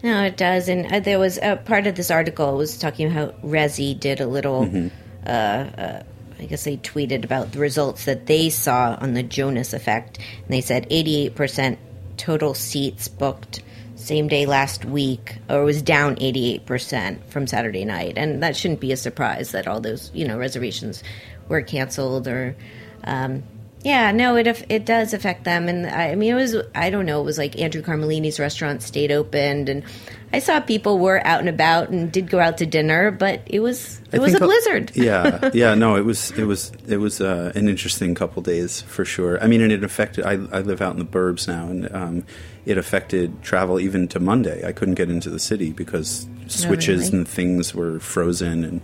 No, 0.02 0.24
it 0.24 0.36
does. 0.36 0.68
And 0.68 0.92
uh, 0.92 1.00
there 1.00 1.18
was 1.18 1.38
a 1.38 1.56
part 1.56 1.86
of 1.86 1.96
this 1.96 2.11
article 2.11 2.56
was 2.56 2.78
talking 2.78 3.11
about 3.11 3.34
how 3.34 3.48
Resy 3.48 3.98
did 3.98 4.20
a 4.20 4.26
little. 4.26 4.64
Mm-hmm. 4.64 4.88
Uh, 5.26 5.30
uh, 5.30 6.02
I 6.40 6.44
guess 6.44 6.62
they 6.62 6.76
tweeted 6.76 7.24
about 7.24 7.50
the 7.50 7.59
results 7.59 8.04
that 8.04 8.26
they 8.26 8.48
saw 8.48 8.96
on 9.00 9.14
the 9.14 9.24
Jonas 9.24 9.72
effect, 9.72 10.18
and 10.18 10.48
they 10.48 10.61
said 10.61 10.88
88% 10.88 11.78
total 12.16 12.54
seats 12.54 13.09
booked 13.09 13.62
same 13.96 14.28
day 14.28 14.46
last 14.46 14.84
week, 14.84 15.38
or 15.50 15.64
was 15.64 15.82
down 15.82 16.16
88% 16.16 17.24
from 17.26 17.46
Saturday 17.48 17.84
night. 17.84 18.14
And 18.16 18.42
that 18.42 18.56
shouldn't 18.56 18.80
be 18.80 18.92
a 18.92 18.96
surprise 18.96 19.50
that 19.50 19.66
all 19.66 19.80
those, 19.80 20.11
you 20.14 20.26
know, 20.26 20.38
reservations 20.38 21.02
were 21.49 21.62
canceled 21.62 22.28
or, 22.28 22.57
um, 23.05 23.42
yeah, 23.84 24.11
no, 24.11 24.36
it 24.36 24.66
it 24.68 24.84
does 24.84 25.14
affect 25.14 25.44
them, 25.44 25.68
and 25.68 25.86
I, 25.86 26.11
I, 26.11 26.14
mean, 26.16 26.32
it 26.32 26.34
was 26.34 26.57
I 26.74 26.90
don't 26.90 27.07
know, 27.07 27.20
it 27.20 27.24
was 27.24 27.38
like 27.38 27.59
Andrew 27.61 27.80
Carmellini's 27.80 28.40
restaurant 28.40 28.82
stayed 28.82 29.12
opened, 29.12 29.68
and 29.68 29.84
I 30.32 30.40
saw 30.40 30.61
people 30.61 30.99
were 30.99 31.24
out 31.24 31.40
and 31.40 31.49
about 31.49 31.88
and 31.90 32.11
did 32.11 32.28
go 32.28 32.40
out 32.40 32.59
to 32.59 32.66
dinner, 32.66 33.12
but 33.12 33.42
it 33.46 33.61
was 33.61 34.01
it 34.12 34.18
I 34.18 34.22
was 34.22 34.34
a 34.34 34.40
blizzard. 34.40 34.90
yeah, 34.96 35.51
yeah, 35.55 35.74
no, 35.74 35.96
it 35.96 36.05
was 36.05 36.32
it 36.32 36.44
was 36.44 36.72
it 36.88 36.96
was 36.96 37.20
uh, 37.20 37.53
an 37.55 37.68
interesting 37.68 38.16
couple 38.16 38.42
days 38.42 38.80
for 38.82 39.05
sure. 39.05 39.42
I 39.42 39.46
mean, 39.46 39.61
and 39.61 39.70
it 39.70 39.84
affected. 39.84 40.24
I, 40.24 40.32
I 40.32 40.61
live 40.61 40.82
out 40.82 40.92
in 40.92 40.99
the 40.99 41.05
burbs 41.05 41.46
now, 41.46 41.68
and 41.68 41.94
um, 41.94 42.24
it 42.66 42.78
affected 42.78 43.42
travel 43.42 43.78
even 43.78 44.09
to 44.09 44.18
Monday. 44.18 44.66
I 44.66 44.72
couldn't 44.72 44.94
get 44.96 45.09
into 45.09 45.30
the 45.30 45.38
city 45.38 45.70
because 45.70 46.28
switches 46.49 47.07
really? 47.07 47.18
and 47.18 47.28
things 47.28 47.74
were 47.74 48.01
frozen 48.01 48.64
and 48.64 48.80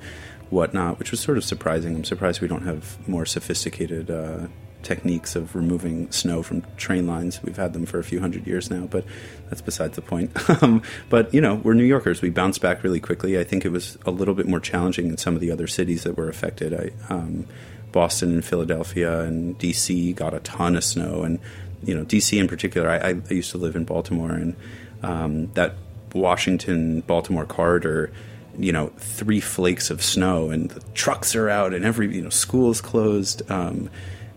whatnot, 0.51 0.99
which 0.99 1.11
was 1.11 1.21
sort 1.21 1.39
of 1.39 1.45
surprising. 1.45 1.97
I'm 1.97 2.05
surprised 2.05 2.41
we 2.41 2.49
don't 2.49 2.65
have 2.65 3.09
more 3.09 3.27
sophisticated. 3.27 4.11
Uh, 4.11 4.47
techniques 4.85 5.35
of 5.35 5.57
removing 5.57 6.13
snow 6.13 6.43
from 6.43 6.63
train 6.77 7.07
lines. 7.07 7.43
We've 7.43 7.57
had 7.57 7.73
them 7.73 7.87
for 7.87 7.99
a 7.99 8.05
few 8.05 8.21
hundred 8.21 8.47
years 8.47 8.71
now, 8.71 8.87
but 8.87 9.05
that's 9.49 9.63
besides 9.63 9.97
the 9.97 10.03
point. 10.03 10.31
um, 10.63 10.83
but 11.09 11.33
you 11.35 11.41
know, 11.41 11.57
we're 11.57 11.75
New 11.75 11.85
Yorkers. 11.85 12.23
We 12.23 12.31
bounce 12.31 12.59
back 12.59 12.85
really 12.85 13.01
quickly. 13.01 13.39
I 13.39 13.45
think 13.45 13.65
it 13.65 13.71
was 13.71 13.99
a 14.07 14.11
little 14.11 14.35
bit 14.35 14.47
more 14.47 14.61
challenging 14.61 15.09
in 15.09 15.17
some 15.17 15.35
of 15.35 15.41
the 15.41 15.51
other 15.51 15.67
cities 15.67 16.05
that 16.05 16.17
were 16.17 16.29
affected. 16.29 16.75
I, 16.75 17.13
um, 17.13 17.47
Boston 17.91 18.33
and 18.33 18.45
Philadelphia 18.45 19.21
and 19.21 19.59
DC 19.59 20.15
got 20.15 20.35
a 20.35 20.41
ton 20.41 20.77
of 20.77 20.85
snow, 20.85 21.23
and 21.23 21.41
you 21.83 21.95
know, 21.95 22.05
DC 22.05 22.39
in 22.39 22.47
particular. 22.47 22.91
I, 22.91 23.11
I 23.11 23.33
used 23.33 23.51
to 23.53 23.59
live 23.59 23.77
in 23.77 23.85
Baltimore, 23.85 24.33
and 24.33 24.57
um, 25.03 25.53
that 25.53 25.75
Washington 26.13 27.01
Baltimore 27.01 27.47
corridor 27.47 28.13
you 28.59 28.73
know 28.73 28.89
three 28.97 29.41
flakes 29.41 29.91
of 29.91 30.03
snow 30.03 30.51
and 30.51 30.71
the 30.71 30.81
trucks 30.93 31.35
are 31.35 31.49
out 31.49 31.75
and 31.75 31.85
every 31.85 32.15
you 32.15 32.23
know 32.23 32.31
school 32.31 32.71
is 32.71 32.81
closed 32.81 33.49
um, 33.51 33.91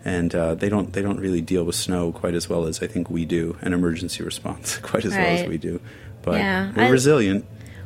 and 0.04 0.34
uh, 0.34 0.54
they 0.54 0.68
don't 0.68 0.92
they 0.92 1.02
don't 1.02 1.20
really 1.20 1.40
deal 1.40 1.64
with 1.64 1.74
snow 1.74 2.12
quite 2.12 2.34
as 2.34 2.48
well 2.48 2.66
as 2.66 2.82
I 2.82 2.86
think 2.86 3.10
we 3.10 3.24
do, 3.24 3.56
and 3.60 3.74
emergency 3.74 4.22
response 4.22 4.78
quite 4.82 5.04
as 5.04 5.12
right. 5.12 5.22
well 5.22 5.38
as 5.42 5.48
we 5.48 5.58
do. 5.58 5.80
But 6.22 6.36
yeah, 6.36 6.72
we're 6.74 6.84
I, 6.84 6.88
resilient. 6.88 7.44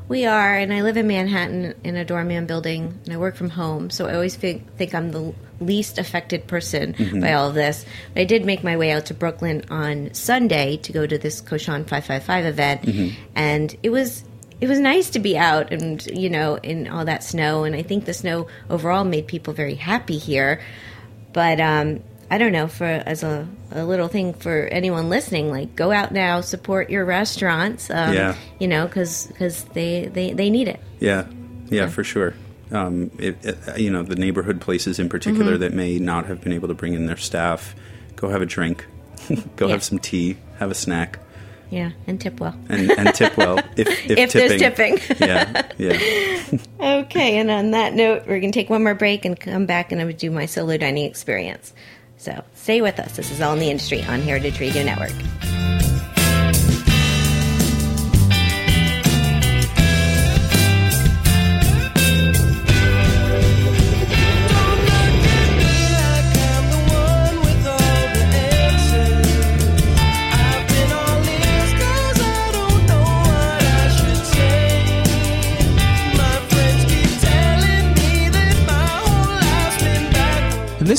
We 0.09 0.27
are, 0.27 0.55
and 0.55 0.75
I 0.75 0.83
live 0.83 0.97
in 0.97 1.07
Manhattan 1.07 1.75
in 1.85 1.97
a 1.97 2.05
doorman 2.05 2.47
building, 2.47 2.99
and 3.05 3.15
I 3.15 3.17
work 3.17 3.35
from 3.35 3.49
home, 3.49 3.89
so 3.89 4.07
I 4.07 4.15
always 4.15 4.35
think, 4.35 4.77
think 4.77 4.95
I'm 4.95 5.11
the 5.13 5.33
least 5.61 5.97
affected 5.97 6.47
person 6.49 6.93
mm-hmm. 6.93 7.21
by 7.21 7.33
all 7.33 7.49
of 7.49 7.55
this. 7.55 7.87
But 8.13 8.23
I 8.23 8.25
did 8.25 8.45
make 8.45 8.63
my 8.63 8.77
way 8.77 8.91
out 8.91 9.07
to 9.07 9.15
Brooklyn 9.15 9.65
on 9.71 10.13
Sunday 10.13 10.77
to 10.79 10.93
go 10.93 11.07
to 11.07 11.17
this 11.17 11.41
Cochon 11.41 11.85
555 11.85 12.45
event, 12.45 12.83
mm-hmm. 12.83 13.23
and 13.35 13.75
it 13.83 13.91
was 13.91 14.25
it 14.63 14.69
was 14.69 14.79
nice 14.79 15.11
to 15.11 15.19
be 15.19 15.37
out 15.37 15.73
and 15.73 16.07
you 16.07 16.31
know 16.31 16.55
in 16.55 16.89
all 16.89 17.05
that 17.05 17.23
snow 17.23 17.65
and 17.65 17.75
i 17.75 17.83
think 17.83 18.05
the 18.07 18.15
snow 18.15 18.47
overall 18.71 19.05
made 19.05 19.27
people 19.27 19.53
very 19.53 19.75
happy 19.75 20.17
here 20.17 20.63
but 21.33 21.61
um, 21.61 22.03
I 22.33 22.39
don't 22.39 22.53
know 22.53 22.67
for 22.67 22.87
as 22.87 23.23
a, 23.23 23.47
a 23.73 23.85
little 23.85 24.09
thing 24.09 24.33
for 24.33 24.65
anyone 24.67 25.11
listening, 25.11 25.51
like 25.51 25.77
go 25.77 25.93
out 25.93 26.13
now, 26.13 26.41
support 26.41 26.89
your 26.89 27.05
restaurants. 27.05 27.91
Um, 27.91 28.15
yeah. 28.15 28.37
You 28.59 28.69
know, 28.69 28.87
because 28.87 29.27
because 29.27 29.65
they, 29.65 30.07
they 30.07 30.33
they 30.33 30.49
need 30.49 30.69
it. 30.69 30.81
Yeah, 30.99 31.27
yeah, 31.67 31.83
yeah. 31.83 31.89
for 31.89 32.03
sure. 32.03 32.33
Um, 32.71 33.11
it, 33.19 33.37
it, 33.45 33.79
you 33.79 33.91
know, 33.91 34.03
the 34.03 34.17
neighborhood 34.17 34.63
places 34.63 34.99
in 34.99 35.11
particular 35.11 35.53
mm-hmm. 35.53 35.61
that 35.61 35.75
may 35.75 35.99
not 35.99 36.25
have 36.25 36.41
been 36.41 36.55
able 36.55 36.69
to 36.69 36.75
bring 36.75 36.95
in 36.95 37.05
their 37.05 37.19
staff, 37.19 37.75
go 38.17 38.31
have 38.31 38.41
a 38.41 38.47
drink, 38.47 38.87
go 39.57 39.67
yeah. 39.67 39.73
have 39.73 39.85
some 39.85 39.99
tea, 39.99 40.39
have 40.59 40.71
a 40.71 40.75
snack. 40.75 41.19
Yeah, 41.73 41.93
and 42.07 42.21
tip 42.21 42.39
well. 42.39 42.55
And, 42.69 42.91
and 42.91 43.15
tip 43.15 43.35
well 43.39 43.57
if, 43.79 43.89
if, 43.89 44.11
if 44.11 44.33
tipping. 44.33 44.59
there's 44.59 44.99
tipping. 45.01 45.19
yeah, 45.27 45.73
yeah. 45.79 46.59
okay, 47.01 47.39
and 47.39 47.51
on 47.51 47.71
that 47.71 47.95
note, 47.95 48.27
we're 48.27 48.41
going 48.41 48.53
to 48.53 48.59
take 48.59 48.69
one 48.69 48.85
more 48.85 48.95
break 48.95 49.25
and 49.25 49.41
come 49.41 49.65
back 49.65 49.91
and 49.91 49.99
I 49.99 50.05
would 50.05 50.19
do 50.19 50.31
my 50.31 50.45
solo 50.45 50.77
dining 50.77 51.07
experience. 51.07 51.73
So 52.19 52.45
stay 52.53 52.83
with 52.83 53.01
us. 53.01 53.17
This 53.17 53.31
is 53.31 53.41
All 53.41 53.55
in 53.55 53.59
the 53.59 53.71
Industry 53.71 54.03
on 54.03 54.21
Heritage 54.21 54.61
Radio 54.61 54.85
Network. 54.85 55.13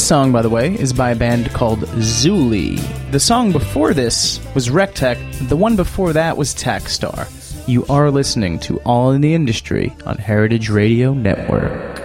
Song, 0.04 0.34
by 0.34 0.42
the 0.42 0.50
way, 0.50 0.74
is 0.74 0.92
by 0.92 1.12
a 1.12 1.16
band 1.16 1.50
called 1.54 1.80
Zuli. 1.80 2.78
The 3.12 3.20
song 3.22 3.54
before 3.54 3.94
this 3.94 4.42
was 4.54 4.68
Rectech. 4.68 5.48
The 5.48 5.56
one 5.56 5.78
before 5.78 6.12
that 6.12 6.36
was 6.36 6.54
Tackstar. 6.54 7.30
You 7.70 7.86
are 7.88 8.12
listening 8.12 8.60
to 8.60 8.80
All 8.82 9.12
in 9.12 9.22
the 9.22 9.34
Industry 9.34 9.96
on 10.06 10.18
Heritage 10.18 10.70
Radio 10.70 11.14
Network. 11.14 12.02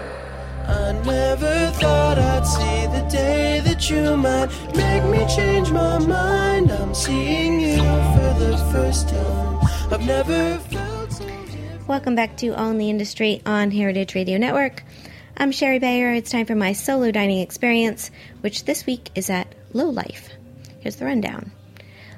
I 0.68 0.92
never 1.04 1.72
thought 1.72 2.18
I'd 2.18 2.46
see 2.46 2.86
the 3.00 3.08
day 3.10 3.60
that 3.64 3.90
you 3.90 4.16
might 4.16 4.48
make 4.76 5.04
me 5.04 5.26
change 5.34 5.72
my 5.72 5.98
mind. 5.98 6.70
I'm 6.70 6.94
seeing 6.94 7.60
you 7.60 7.78
for 7.78 8.36
the 8.38 8.56
first 8.70 9.08
time. 9.08 9.58
I've 9.90 10.06
never 10.06 10.58
felt 10.58 11.12
so 11.12 11.26
different. 11.26 11.88
Welcome 11.88 12.14
back 12.14 12.36
to 12.36 12.50
All 12.50 12.70
in 12.70 12.78
the 12.78 12.90
Industry 12.90 13.42
on 13.44 13.72
Heritage 13.72 14.14
Radio 14.14 14.38
Network. 14.38 14.84
I'm 15.40 15.52
Shari 15.52 15.78
Bayer. 15.78 16.12
It's 16.14 16.32
time 16.32 16.46
for 16.46 16.56
my 16.56 16.72
solo 16.72 17.12
dining 17.12 17.38
experience, 17.38 18.10
which 18.40 18.64
this 18.64 18.86
week 18.86 19.10
is 19.14 19.30
at 19.30 19.54
Low 19.72 19.88
Life. 19.88 20.30
Here's 20.80 20.96
the 20.96 21.04
rundown. 21.04 21.52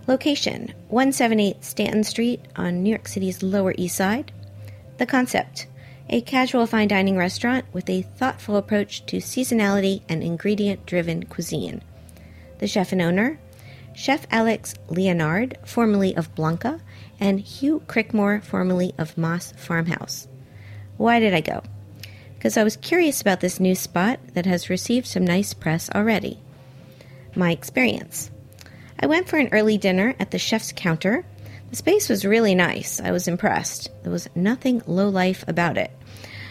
Location 0.07 0.73
178 0.89 1.63
Stanton 1.63 2.03
Street 2.03 2.41
on 2.57 2.83
New 2.83 2.89
York 2.89 3.07
City's 3.07 3.43
Lower 3.43 3.75
East 3.77 3.97
Side. 3.97 4.33
The 4.97 5.05
concept 5.05 5.67
a 6.09 6.23
casual 6.23 6.67
fine 6.67 6.89
dining 6.89 7.19
restaurant 7.19 7.67
with 7.75 7.91
a 7.91 8.01
thoughtful 8.01 8.57
approach 8.57 9.05
to 9.05 9.19
seasonality 9.19 10.01
and 10.09 10.23
ingredient 10.23 10.87
driven 10.87 11.27
cuisine. 11.27 11.83
The 12.59 12.67
chef 12.67 12.91
and 12.91 13.03
owner 13.03 13.39
Chef 13.95 14.27
Alex 14.31 14.75
Leonard, 14.89 15.59
formerly 15.67 16.17
of 16.17 16.35
Blanca, 16.35 16.81
and 17.21 17.39
Hugh 17.39 17.83
Crickmore, 17.87 18.43
formerly 18.43 18.95
of 18.97 19.19
Mas 19.19 19.53
Farmhouse. 19.59 20.27
Why 20.97 21.21
did 21.21 21.35
I 21.35 21.43
go? 21.43 21.63
Because 22.41 22.57
I 22.57 22.65
was 22.65 22.79
curious 22.79 23.21
about 23.21 23.41
this 23.41 23.61
new 23.61 23.75
spot 23.75 24.19
that 24.33 24.47
has 24.47 24.71
received 24.71 25.07
some 25.07 25.27
nice 25.27 25.53
press 25.53 25.91
already. 25.91 26.39
My 27.37 27.51
experience. 27.51 28.31
I 28.99 29.09
went 29.09 29.29
for 29.29 29.37
an 29.37 29.51
early 29.53 29.77
dinner 29.77 30.15
at 30.19 30.31
the 30.31 30.39
chef's 30.39 30.73
counter. 30.73 31.27
The 31.69 31.77
space 31.77 32.09
was 32.09 32.25
really 32.25 32.55
nice. 32.55 32.99
I 32.99 33.11
was 33.11 33.29
impressed. 33.29 33.91
There 34.05 34.11
was 34.11 34.27
nothing 34.35 34.81
low 34.87 35.11
life 35.11 35.45
about 35.49 35.77
it. 35.77 35.91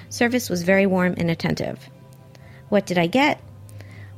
Service 0.10 0.48
was 0.48 0.62
very 0.62 0.86
warm 0.86 1.16
and 1.18 1.32
attentive. 1.32 1.90
What 2.70 2.86
did 2.86 3.00
I 3.00 3.08
get? 3.08 3.42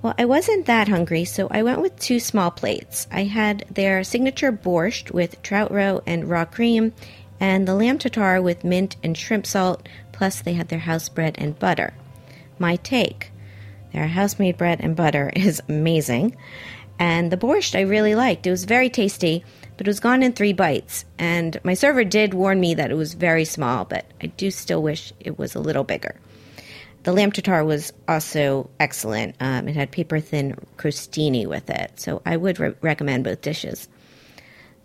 Well, 0.02 0.14
I 0.18 0.26
wasn't 0.26 0.66
that 0.66 0.90
hungry, 0.90 1.24
so 1.24 1.48
I 1.50 1.64
went 1.64 1.80
with 1.80 1.98
two 1.98 2.20
small 2.20 2.52
plates. 2.52 3.08
I 3.14 3.24
had 3.24 3.64
their 3.72 4.04
signature 4.04 4.52
borscht 4.52 5.12
with 5.12 5.42
trout 5.42 5.72
roe 5.72 6.02
and 6.06 6.30
raw 6.30 6.44
cream, 6.44 6.92
and 7.40 7.66
the 7.66 7.76
lamb 7.76 7.98
tartare 7.98 8.42
with 8.42 8.66
mint 8.66 8.98
and 9.02 9.18
shrimp 9.18 9.46
salt, 9.46 9.88
plus 10.22 10.42
they 10.42 10.54
had 10.54 10.68
their 10.68 10.78
house 10.78 11.10
bread 11.10 11.34
and 11.40 11.58
butter. 11.58 11.96
My 12.60 12.76
take 12.76 13.32
their 13.92 14.06
house 14.06 14.38
made 14.38 14.56
bread 14.56 14.80
and 14.80 14.96
butter 14.96 15.32
is 15.36 15.64
amazing. 15.68 16.38
And 17.00 17.32
the 17.32 17.38
borscht 17.38 17.74
I 17.74 17.82
really 17.82 18.14
liked. 18.14 18.46
It 18.46 18.52
was 18.52 18.66
very 18.66 18.88
tasty, 18.88 19.44
but 19.78 19.88
it 19.88 19.90
was 19.90 20.00
gone 20.00 20.22
in 20.22 20.34
three 20.34 20.54
bites. 20.54 21.06
And 21.18 21.60
my 21.64 21.74
server 21.74 22.04
did 22.04 22.36
warn 22.36 22.60
me 22.60 22.76
that 22.76 22.92
it 22.92 22.98
was 22.98 23.16
very 23.16 23.46
small, 23.46 23.84
but 23.84 24.06
I 24.22 24.28
do 24.28 24.52
still 24.52 24.84
wish 24.84 25.12
it 25.20 25.40
was 25.40 25.56
a 25.56 25.60
little 25.60 25.84
bigger. 25.84 26.14
The 27.02 27.14
lamb 27.14 27.32
tartare 27.32 27.66
was 27.66 27.92
also 28.08 28.70
excellent. 28.80 29.36
Um, 29.40 29.68
it 29.68 29.76
had 29.76 29.90
paper 29.90 30.20
thin 30.20 30.56
crostini 30.78 31.48
with 31.48 31.68
it, 31.72 32.00
so 32.00 32.22
I 32.28 32.38
would 32.38 32.60
re- 32.60 32.76
recommend 32.82 33.24
both 33.24 33.42
dishes. 33.42 33.90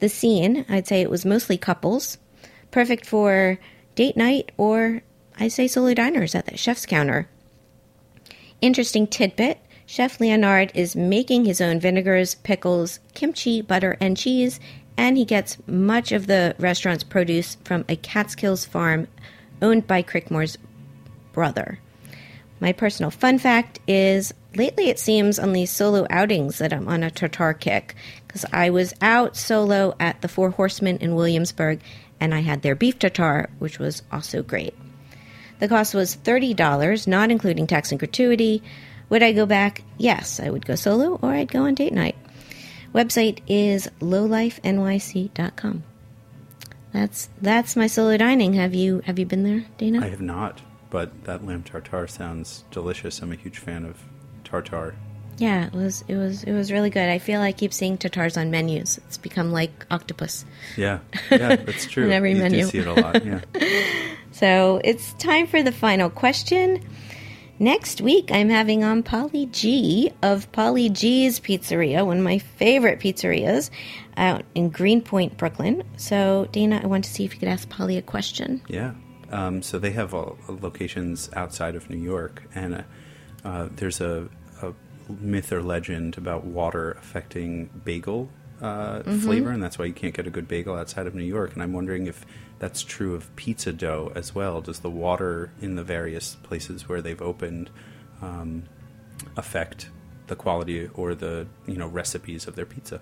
The 0.00 0.08
scene, 0.08 0.64
I'd 0.70 0.86
say 0.86 1.02
it 1.02 1.10
was 1.10 1.26
mostly 1.26 1.58
couples, 1.58 2.16
perfect 2.70 3.04
for 3.04 3.58
date 3.96 4.16
night 4.16 4.52
or 4.56 5.02
I'd 5.38 5.52
say 5.52 5.66
solo 5.66 5.94
diners 5.94 6.34
at 6.34 6.46
the 6.46 6.56
chef's 6.56 6.86
counter. 6.86 7.28
Interesting 8.60 9.06
tidbit 9.06 9.58
Chef 9.86 10.20
Leonard 10.20 10.72
is 10.74 10.96
making 10.96 11.44
his 11.44 11.60
own 11.60 11.78
vinegars, 11.78 12.34
pickles, 12.34 12.98
kimchi, 13.14 13.62
butter, 13.62 13.96
and 14.00 14.16
cheese, 14.16 14.58
and 14.96 15.16
he 15.16 15.24
gets 15.24 15.58
much 15.68 16.10
of 16.10 16.26
the 16.26 16.56
restaurant's 16.58 17.04
produce 17.04 17.56
from 17.64 17.84
a 17.88 17.94
Catskills 17.94 18.64
farm 18.64 19.06
owned 19.62 19.86
by 19.86 20.02
Crickmore's 20.02 20.58
brother. 21.32 21.78
My 22.58 22.72
personal 22.72 23.10
fun 23.10 23.38
fact 23.38 23.78
is 23.86 24.34
lately 24.56 24.88
it 24.88 24.98
seems 24.98 25.38
on 25.38 25.52
these 25.52 25.70
solo 25.70 26.06
outings 26.10 26.58
that 26.58 26.72
I'm 26.72 26.88
on 26.88 27.04
a 27.04 27.10
tartar 27.10 27.52
kick 27.52 27.94
because 28.26 28.44
I 28.52 28.70
was 28.70 28.94
out 29.00 29.36
solo 29.36 29.94
at 30.00 30.20
the 30.22 30.28
Four 30.28 30.50
Horsemen 30.50 30.96
in 30.98 31.14
Williamsburg 31.14 31.80
and 32.18 32.34
I 32.34 32.40
had 32.40 32.62
their 32.62 32.74
beef 32.74 32.98
tartar, 32.98 33.50
which 33.58 33.78
was 33.78 34.02
also 34.10 34.42
great. 34.42 34.74
The 35.58 35.68
cost 35.68 35.94
was 35.94 36.16
$30, 36.16 37.06
not 37.06 37.30
including 37.30 37.66
tax 37.66 37.90
and 37.90 37.98
gratuity. 37.98 38.62
Would 39.08 39.22
I 39.22 39.32
go 39.32 39.46
back? 39.46 39.82
Yes, 39.98 40.40
I 40.40 40.50
would 40.50 40.66
go 40.66 40.74
solo 40.74 41.18
or 41.22 41.30
I'd 41.30 41.50
go 41.50 41.62
on 41.62 41.74
date 41.74 41.92
night. 41.92 42.16
Website 42.94 43.40
is 43.46 43.88
lowlifenyc.com. 44.00 45.82
That's 46.92 47.28
that's 47.42 47.76
my 47.76 47.88
solo 47.88 48.16
dining. 48.16 48.54
Have 48.54 48.74
you 48.74 49.00
have 49.04 49.18
you 49.18 49.26
been 49.26 49.42
there, 49.42 49.66
Dana? 49.76 50.00
I 50.02 50.08
have 50.08 50.22
not, 50.22 50.62
but 50.88 51.24
that 51.24 51.44
lamb 51.44 51.62
tartare 51.62 52.06
sounds 52.06 52.64
delicious. 52.70 53.20
I'm 53.20 53.32
a 53.32 53.36
huge 53.36 53.58
fan 53.58 53.84
of 53.84 53.98
tartare. 54.44 54.94
Yeah, 55.36 55.66
it 55.66 55.74
was 55.74 56.04
it 56.08 56.16
was 56.16 56.42
it 56.44 56.52
was 56.52 56.72
really 56.72 56.88
good. 56.88 57.08
I 57.10 57.18
feel 57.18 57.42
I 57.42 57.52
keep 57.52 57.74
seeing 57.74 57.98
tartars 57.98 58.38
on 58.38 58.50
menus. 58.50 58.96
It's 58.98 59.18
become 59.18 59.52
like 59.52 59.84
octopus. 59.90 60.46
Yeah, 60.78 61.00
yeah, 61.30 61.56
that's 61.56 61.84
true. 61.84 62.06
On 62.06 62.12
every 62.12 62.32
you 62.32 62.38
menu. 62.38 62.62
do 62.62 62.68
see 62.68 62.78
it 62.78 62.86
a 62.86 62.94
lot. 62.94 63.24
Yeah. 63.26 63.40
So 64.36 64.82
it's 64.84 65.14
time 65.14 65.46
for 65.46 65.62
the 65.62 65.72
final 65.72 66.10
question. 66.10 66.86
Next 67.58 68.02
week, 68.02 68.30
I'm 68.30 68.50
having 68.50 68.84
on 68.84 69.02
Paulie 69.02 69.50
Gee 69.50 70.12
of 70.20 70.52
Paulie 70.52 70.92
Gee's 70.92 71.40
Pizzeria, 71.40 72.04
one 72.04 72.18
of 72.18 72.22
my 72.22 72.36
favorite 72.36 73.00
pizzerias 73.00 73.70
out 74.18 74.44
in 74.54 74.68
Greenpoint, 74.68 75.38
Brooklyn. 75.38 75.84
So, 75.96 76.48
Dana, 76.52 76.82
I 76.84 76.86
want 76.86 77.04
to 77.06 77.10
see 77.10 77.24
if 77.24 77.32
you 77.32 77.40
could 77.40 77.48
ask 77.48 77.66
Paulie 77.70 77.96
a 77.96 78.02
question. 78.02 78.60
Yeah. 78.68 78.92
Um, 79.30 79.62
so 79.62 79.78
they 79.78 79.92
have 79.92 80.12
uh, 80.12 80.32
locations 80.48 81.30
outside 81.32 81.74
of 81.74 81.88
New 81.88 81.96
York, 81.96 82.42
and 82.54 82.74
uh, 82.74 82.82
uh, 83.42 83.68
there's 83.74 84.02
a, 84.02 84.28
a 84.60 84.74
myth 85.18 85.50
or 85.50 85.62
legend 85.62 86.18
about 86.18 86.44
water 86.44 86.92
affecting 86.92 87.70
bagel 87.86 88.28
uh, 88.60 89.02
flavor, 89.02 89.50
and 89.50 89.62
that's 89.62 89.78
why 89.78 89.86
you 89.86 89.92
can't 89.94 90.14
get 90.14 90.26
a 90.26 90.30
good 90.30 90.46
bagel 90.46 90.76
outside 90.76 91.06
of 91.06 91.14
New 91.14 91.24
York. 91.24 91.54
And 91.54 91.62
I'm 91.62 91.72
wondering 91.72 92.06
if 92.06 92.24
that's 92.58 92.82
true 92.82 93.14
of 93.14 93.34
pizza 93.36 93.72
dough 93.72 94.12
as 94.14 94.34
well. 94.34 94.60
Does 94.60 94.80
the 94.80 94.90
water 94.90 95.50
in 95.60 95.76
the 95.76 95.84
various 95.84 96.36
places 96.42 96.88
where 96.88 97.02
they've 97.02 97.20
opened 97.20 97.70
um, 98.22 98.64
affect 99.36 99.90
the 100.26 100.36
quality 100.36 100.88
or 100.94 101.14
the 101.14 101.46
you 101.66 101.76
know 101.76 101.86
recipes 101.86 102.46
of 102.46 102.56
their 102.56 102.66
pizza? 102.66 103.00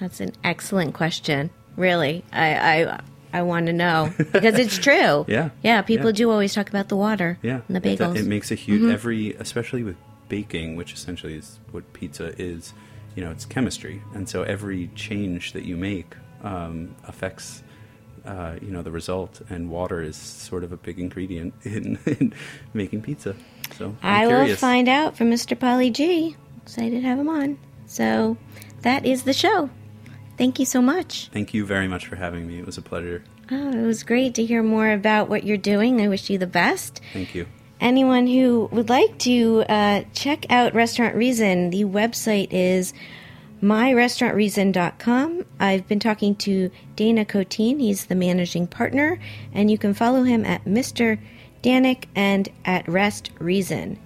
That's 0.00 0.20
an 0.20 0.32
excellent 0.44 0.94
question. 0.94 1.50
Really, 1.76 2.24
I 2.32 2.82
I, 2.82 3.00
I 3.32 3.42
want 3.42 3.66
to 3.66 3.72
know 3.72 4.12
because 4.32 4.58
it's 4.58 4.78
true. 4.78 5.24
Yeah. 5.28 5.50
yeah. 5.62 5.82
People 5.82 6.06
Yeah. 6.06 6.16
do 6.16 6.30
always 6.30 6.54
talk 6.54 6.68
about 6.68 6.88
the 6.88 6.96
water. 6.96 7.38
Yeah, 7.42 7.60
and 7.68 7.76
the 7.76 7.80
bagels. 7.80 7.98
Mm-hmm. 7.98 8.16
It, 8.16 8.26
makes 8.26 8.50
a 8.50 8.54
huge 8.54 8.90
every, 8.92 9.34
especially 9.34 9.82
with 9.82 9.96
baking, 10.28 10.76
which 10.76 10.92
essentially 10.92 11.34
is 11.34 11.58
what 11.70 11.92
pizza 11.92 12.34
is. 12.40 12.72
You 13.14 13.24
know, 13.24 13.30
it's 13.30 13.46
chemistry, 13.46 14.02
and 14.12 14.28
so 14.28 14.42
every 14.42 14.88
change 14.94 15.52
that 15.54 15.64
you 15.64 15.76
make 15.76 16.14
um, 16.42 16.94
affects. 17.04 17.62
Uh, 18.26 18.56
you 18.60 18.68
know 18.68 18.82
the 18.82 18.90
result, 18.90 19.40
and 19.48 19.70
water 19.70 20.02
is 20.02 20.16
sort 20.16 20.64
of 20.64 20.72
a 20.72 20.76
big 20.76 20.98
ingredient 20.98 21.54
in, 21.62 21.98
in 22.06 22.34
making 22.74 23.02
pizza. 23.02 23.36
So 23.78 23.94
I'm 24.02 24.22
I 24.22 24.26
will 24.26 24.56
find 24.56 24.88
out 24.88 25.16
from 25.16 25.30
Mr. 25.30 25.56
Paulie 25.56 25.92
Gee. 25.92 26.36
Excited 26.62 27.02
to 27.02 27.06
have 27.06 27.18
him 27.18 27.28
on. 27.28 27.58
So 27.86 28.36
that 28.82 29.06
is 29.06 29.22
the 29.22 29.32
show. 29.32 29.70
Thank 30.36 30.58
you 30.58 30.66
so 30.66 30.82
much. 30.82 31.28
Thank 31.32 31.54
you 31.54 31.64
very 31.64 31.88
much 31.88 32.06
for 32.06 32.16
having 32.16 32.46
me. 32.46 32.58
It 32.58 32.66
was 32.66 32.76
a 32.76 32.82
pleasure. 32.82 33.22
Oh, 33.50 33.70
it 33.70 33.86
was 33.86 34.02
great 34.02 34.34
to 34.34 34.44
hear 34.44 34.62
more 34.62 34.90
about 34.90 35.28
what 35.28 35.44
you're 35.44 35.56
doing. 35.56 36.00
I 36.00 36.08
wish 36.08 36.28
you 36.28 36.36
the 36.36 36.46
best. 36.46 37.00
Thank 37.12 37.34
you. 37.34 37.46
Anyone 37.80 38.26
who 38.26 38.68
would 38.72 38.88
like 38.88 39.18
to 39.20 39.64
uh, 39.68 40.02
check 40.14 40.46
out 40.50 40.74
Restaurant 40.74 41.14
Reason, 41.14 41.70
the 41.70 41.84
website 41.84 42.48
is 42.50 42.92
myrestaurantreason.com. 43.62 45.44
I've 45.58 45.88
been 45.88 46.00
talking 46.00 46.34
to 46.36 46.70
Dana 46.94 47.24
Koteen. 47.24 47.80
He's 47.80 48.06
the 48.06 48.14
managing 48.14 48.66
partner, 48.66 49.18
and 49.52 49.70
you 49.70 49.78
can 49.78 49.94
follow 49.94 50.22
him 50.22 50.44
at 50.44 50.64
Mr. 50.64 51.18
Danik 51.62 52.04
and 52.14 52.48
at 52.64 52.86
Rest 52.88 53.30
Reason. 53.38 53.98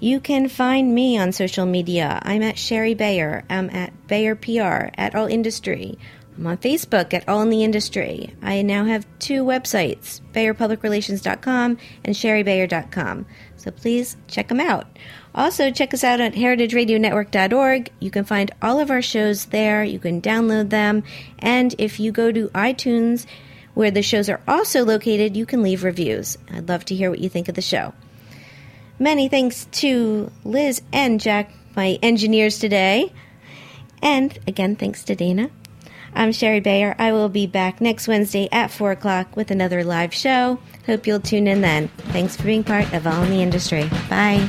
You 0.00 0.20
can 0.20 0.48
find 0.48 0.94
me 0.94 1.18
on 1.18 1.32
social 1.32 1.66
media. 1.66 2.20
I'm 2.22 2.42
at 2.42 2.58
Shari 2.58 2.94
Bayer. 2.94 3.44
I'm 3.48 3.70
at 3.70 4.06
Bayer 4.06 4.34
PR, 4.34 4.90
at 4.98 5.14
All 5.14 5.26
Industry. 5.26 5.98
I'm 6.36 6.46
on 6.46 6.58
Facebook 6.58 7.14
at 7.14 7.28
All 7.28 7.40
in 7.42 7.50
the 7.50 7.62
Industry. 7.62 8.34
I 8.42 8.62
now 8.62 8.84
have 8.84 9.06
two 9.18 9.44
websites, 9.44 10.20
BayerPublicRelations.com 10.32 11.78
and 12.04 12.14
ShariBayer.com. 12.14 13.26
So 13.56 13.70
please 13.70 14.16
check 14.26 14.48
them 14.48 14.60
out. 14.60 14.86
Also, 15.34 15.70
check 15.70 15.92
us 15.92 16.04
out 16.04 16.20
at 16.20 16.34
heritageradionetwork.org. 16.34 17.90
You 17.98 18.10
can 18.10 18.24
find 18.24 18.50
all 18.62 18.78
of 18.78 18.90
our 18.90 19.02
shows 19.02 19.46
there. 19.46 19.82
You 19.82 19.98
can 19.98 20.22
download 20.22 20.70
them. 20.70 21.02
And 21.40 21.74
if 21.78 21.98
you 21.98 22.12
go 22.12 22.30
to 22.30 22.48
iTunes, 22.50 23.26
where 23.74 23.90
the 23.90 24.02
shows 24.02 24.28
are 24.28 24.40
also 24.46 24.84
located, 24.84 25.36
you 25.36 25.46
can 25.46 25.62
leave 25.62 25.84
reviews. 25.84 26.38
I'd 26.52 26.68
love 26.68 26.84
to 26.86 26.94
hear 26.94 27.10
what 27.10 27.18
you 27.18 27.28
think 27.28 27.48
of 27.48 27.54
the 27.54 27.62
show. 27.62 27.92
Many 28.98 29.28
thanks 29.28 29.66
to 29.72 30.30
Liz 30.44 30.80
and 30.92 31.20
Jack, 31.20 31.50
my 31.74 31.98
engineers 32.00 32.58
today. 32.58 33.12
And 34.00 34.38
again, 34.46 34.76
thanks 34.76 35.02
to 35.04 35.16
Dana. 35.16 35.50
I'm 36.14 36.30
Shari 36.30 36.60
Bayer. 36.60 36.94
I 36.96 37.10
will 37.10 37.28
be 37.28 37.48
back 37.48 37.80
next 37.80 38.06
Wednesday 38.06 38.48
at 38.52 38.70
4 38.70 38.92
o'clock 38.92 39.36
with 39.36 39.50
another 39.50 39.82
live 39.82 40.14
show. 40.14 40.60
Hope 40.86 41.08
you'll 41.08 41.18
tune 41.18 41.48
in 41.48 41.60
then. 41.60 41.88
Thanks 42.12 42.36
for 42.36 42.44
being 42.44 42.62
part 42.62 42.92
of 42.92 43.04
All 43.04 43.24
in 43.24 43.30
the 43.30 43.42
Industry. 43.42 43.88
Bye. 44.08 44.48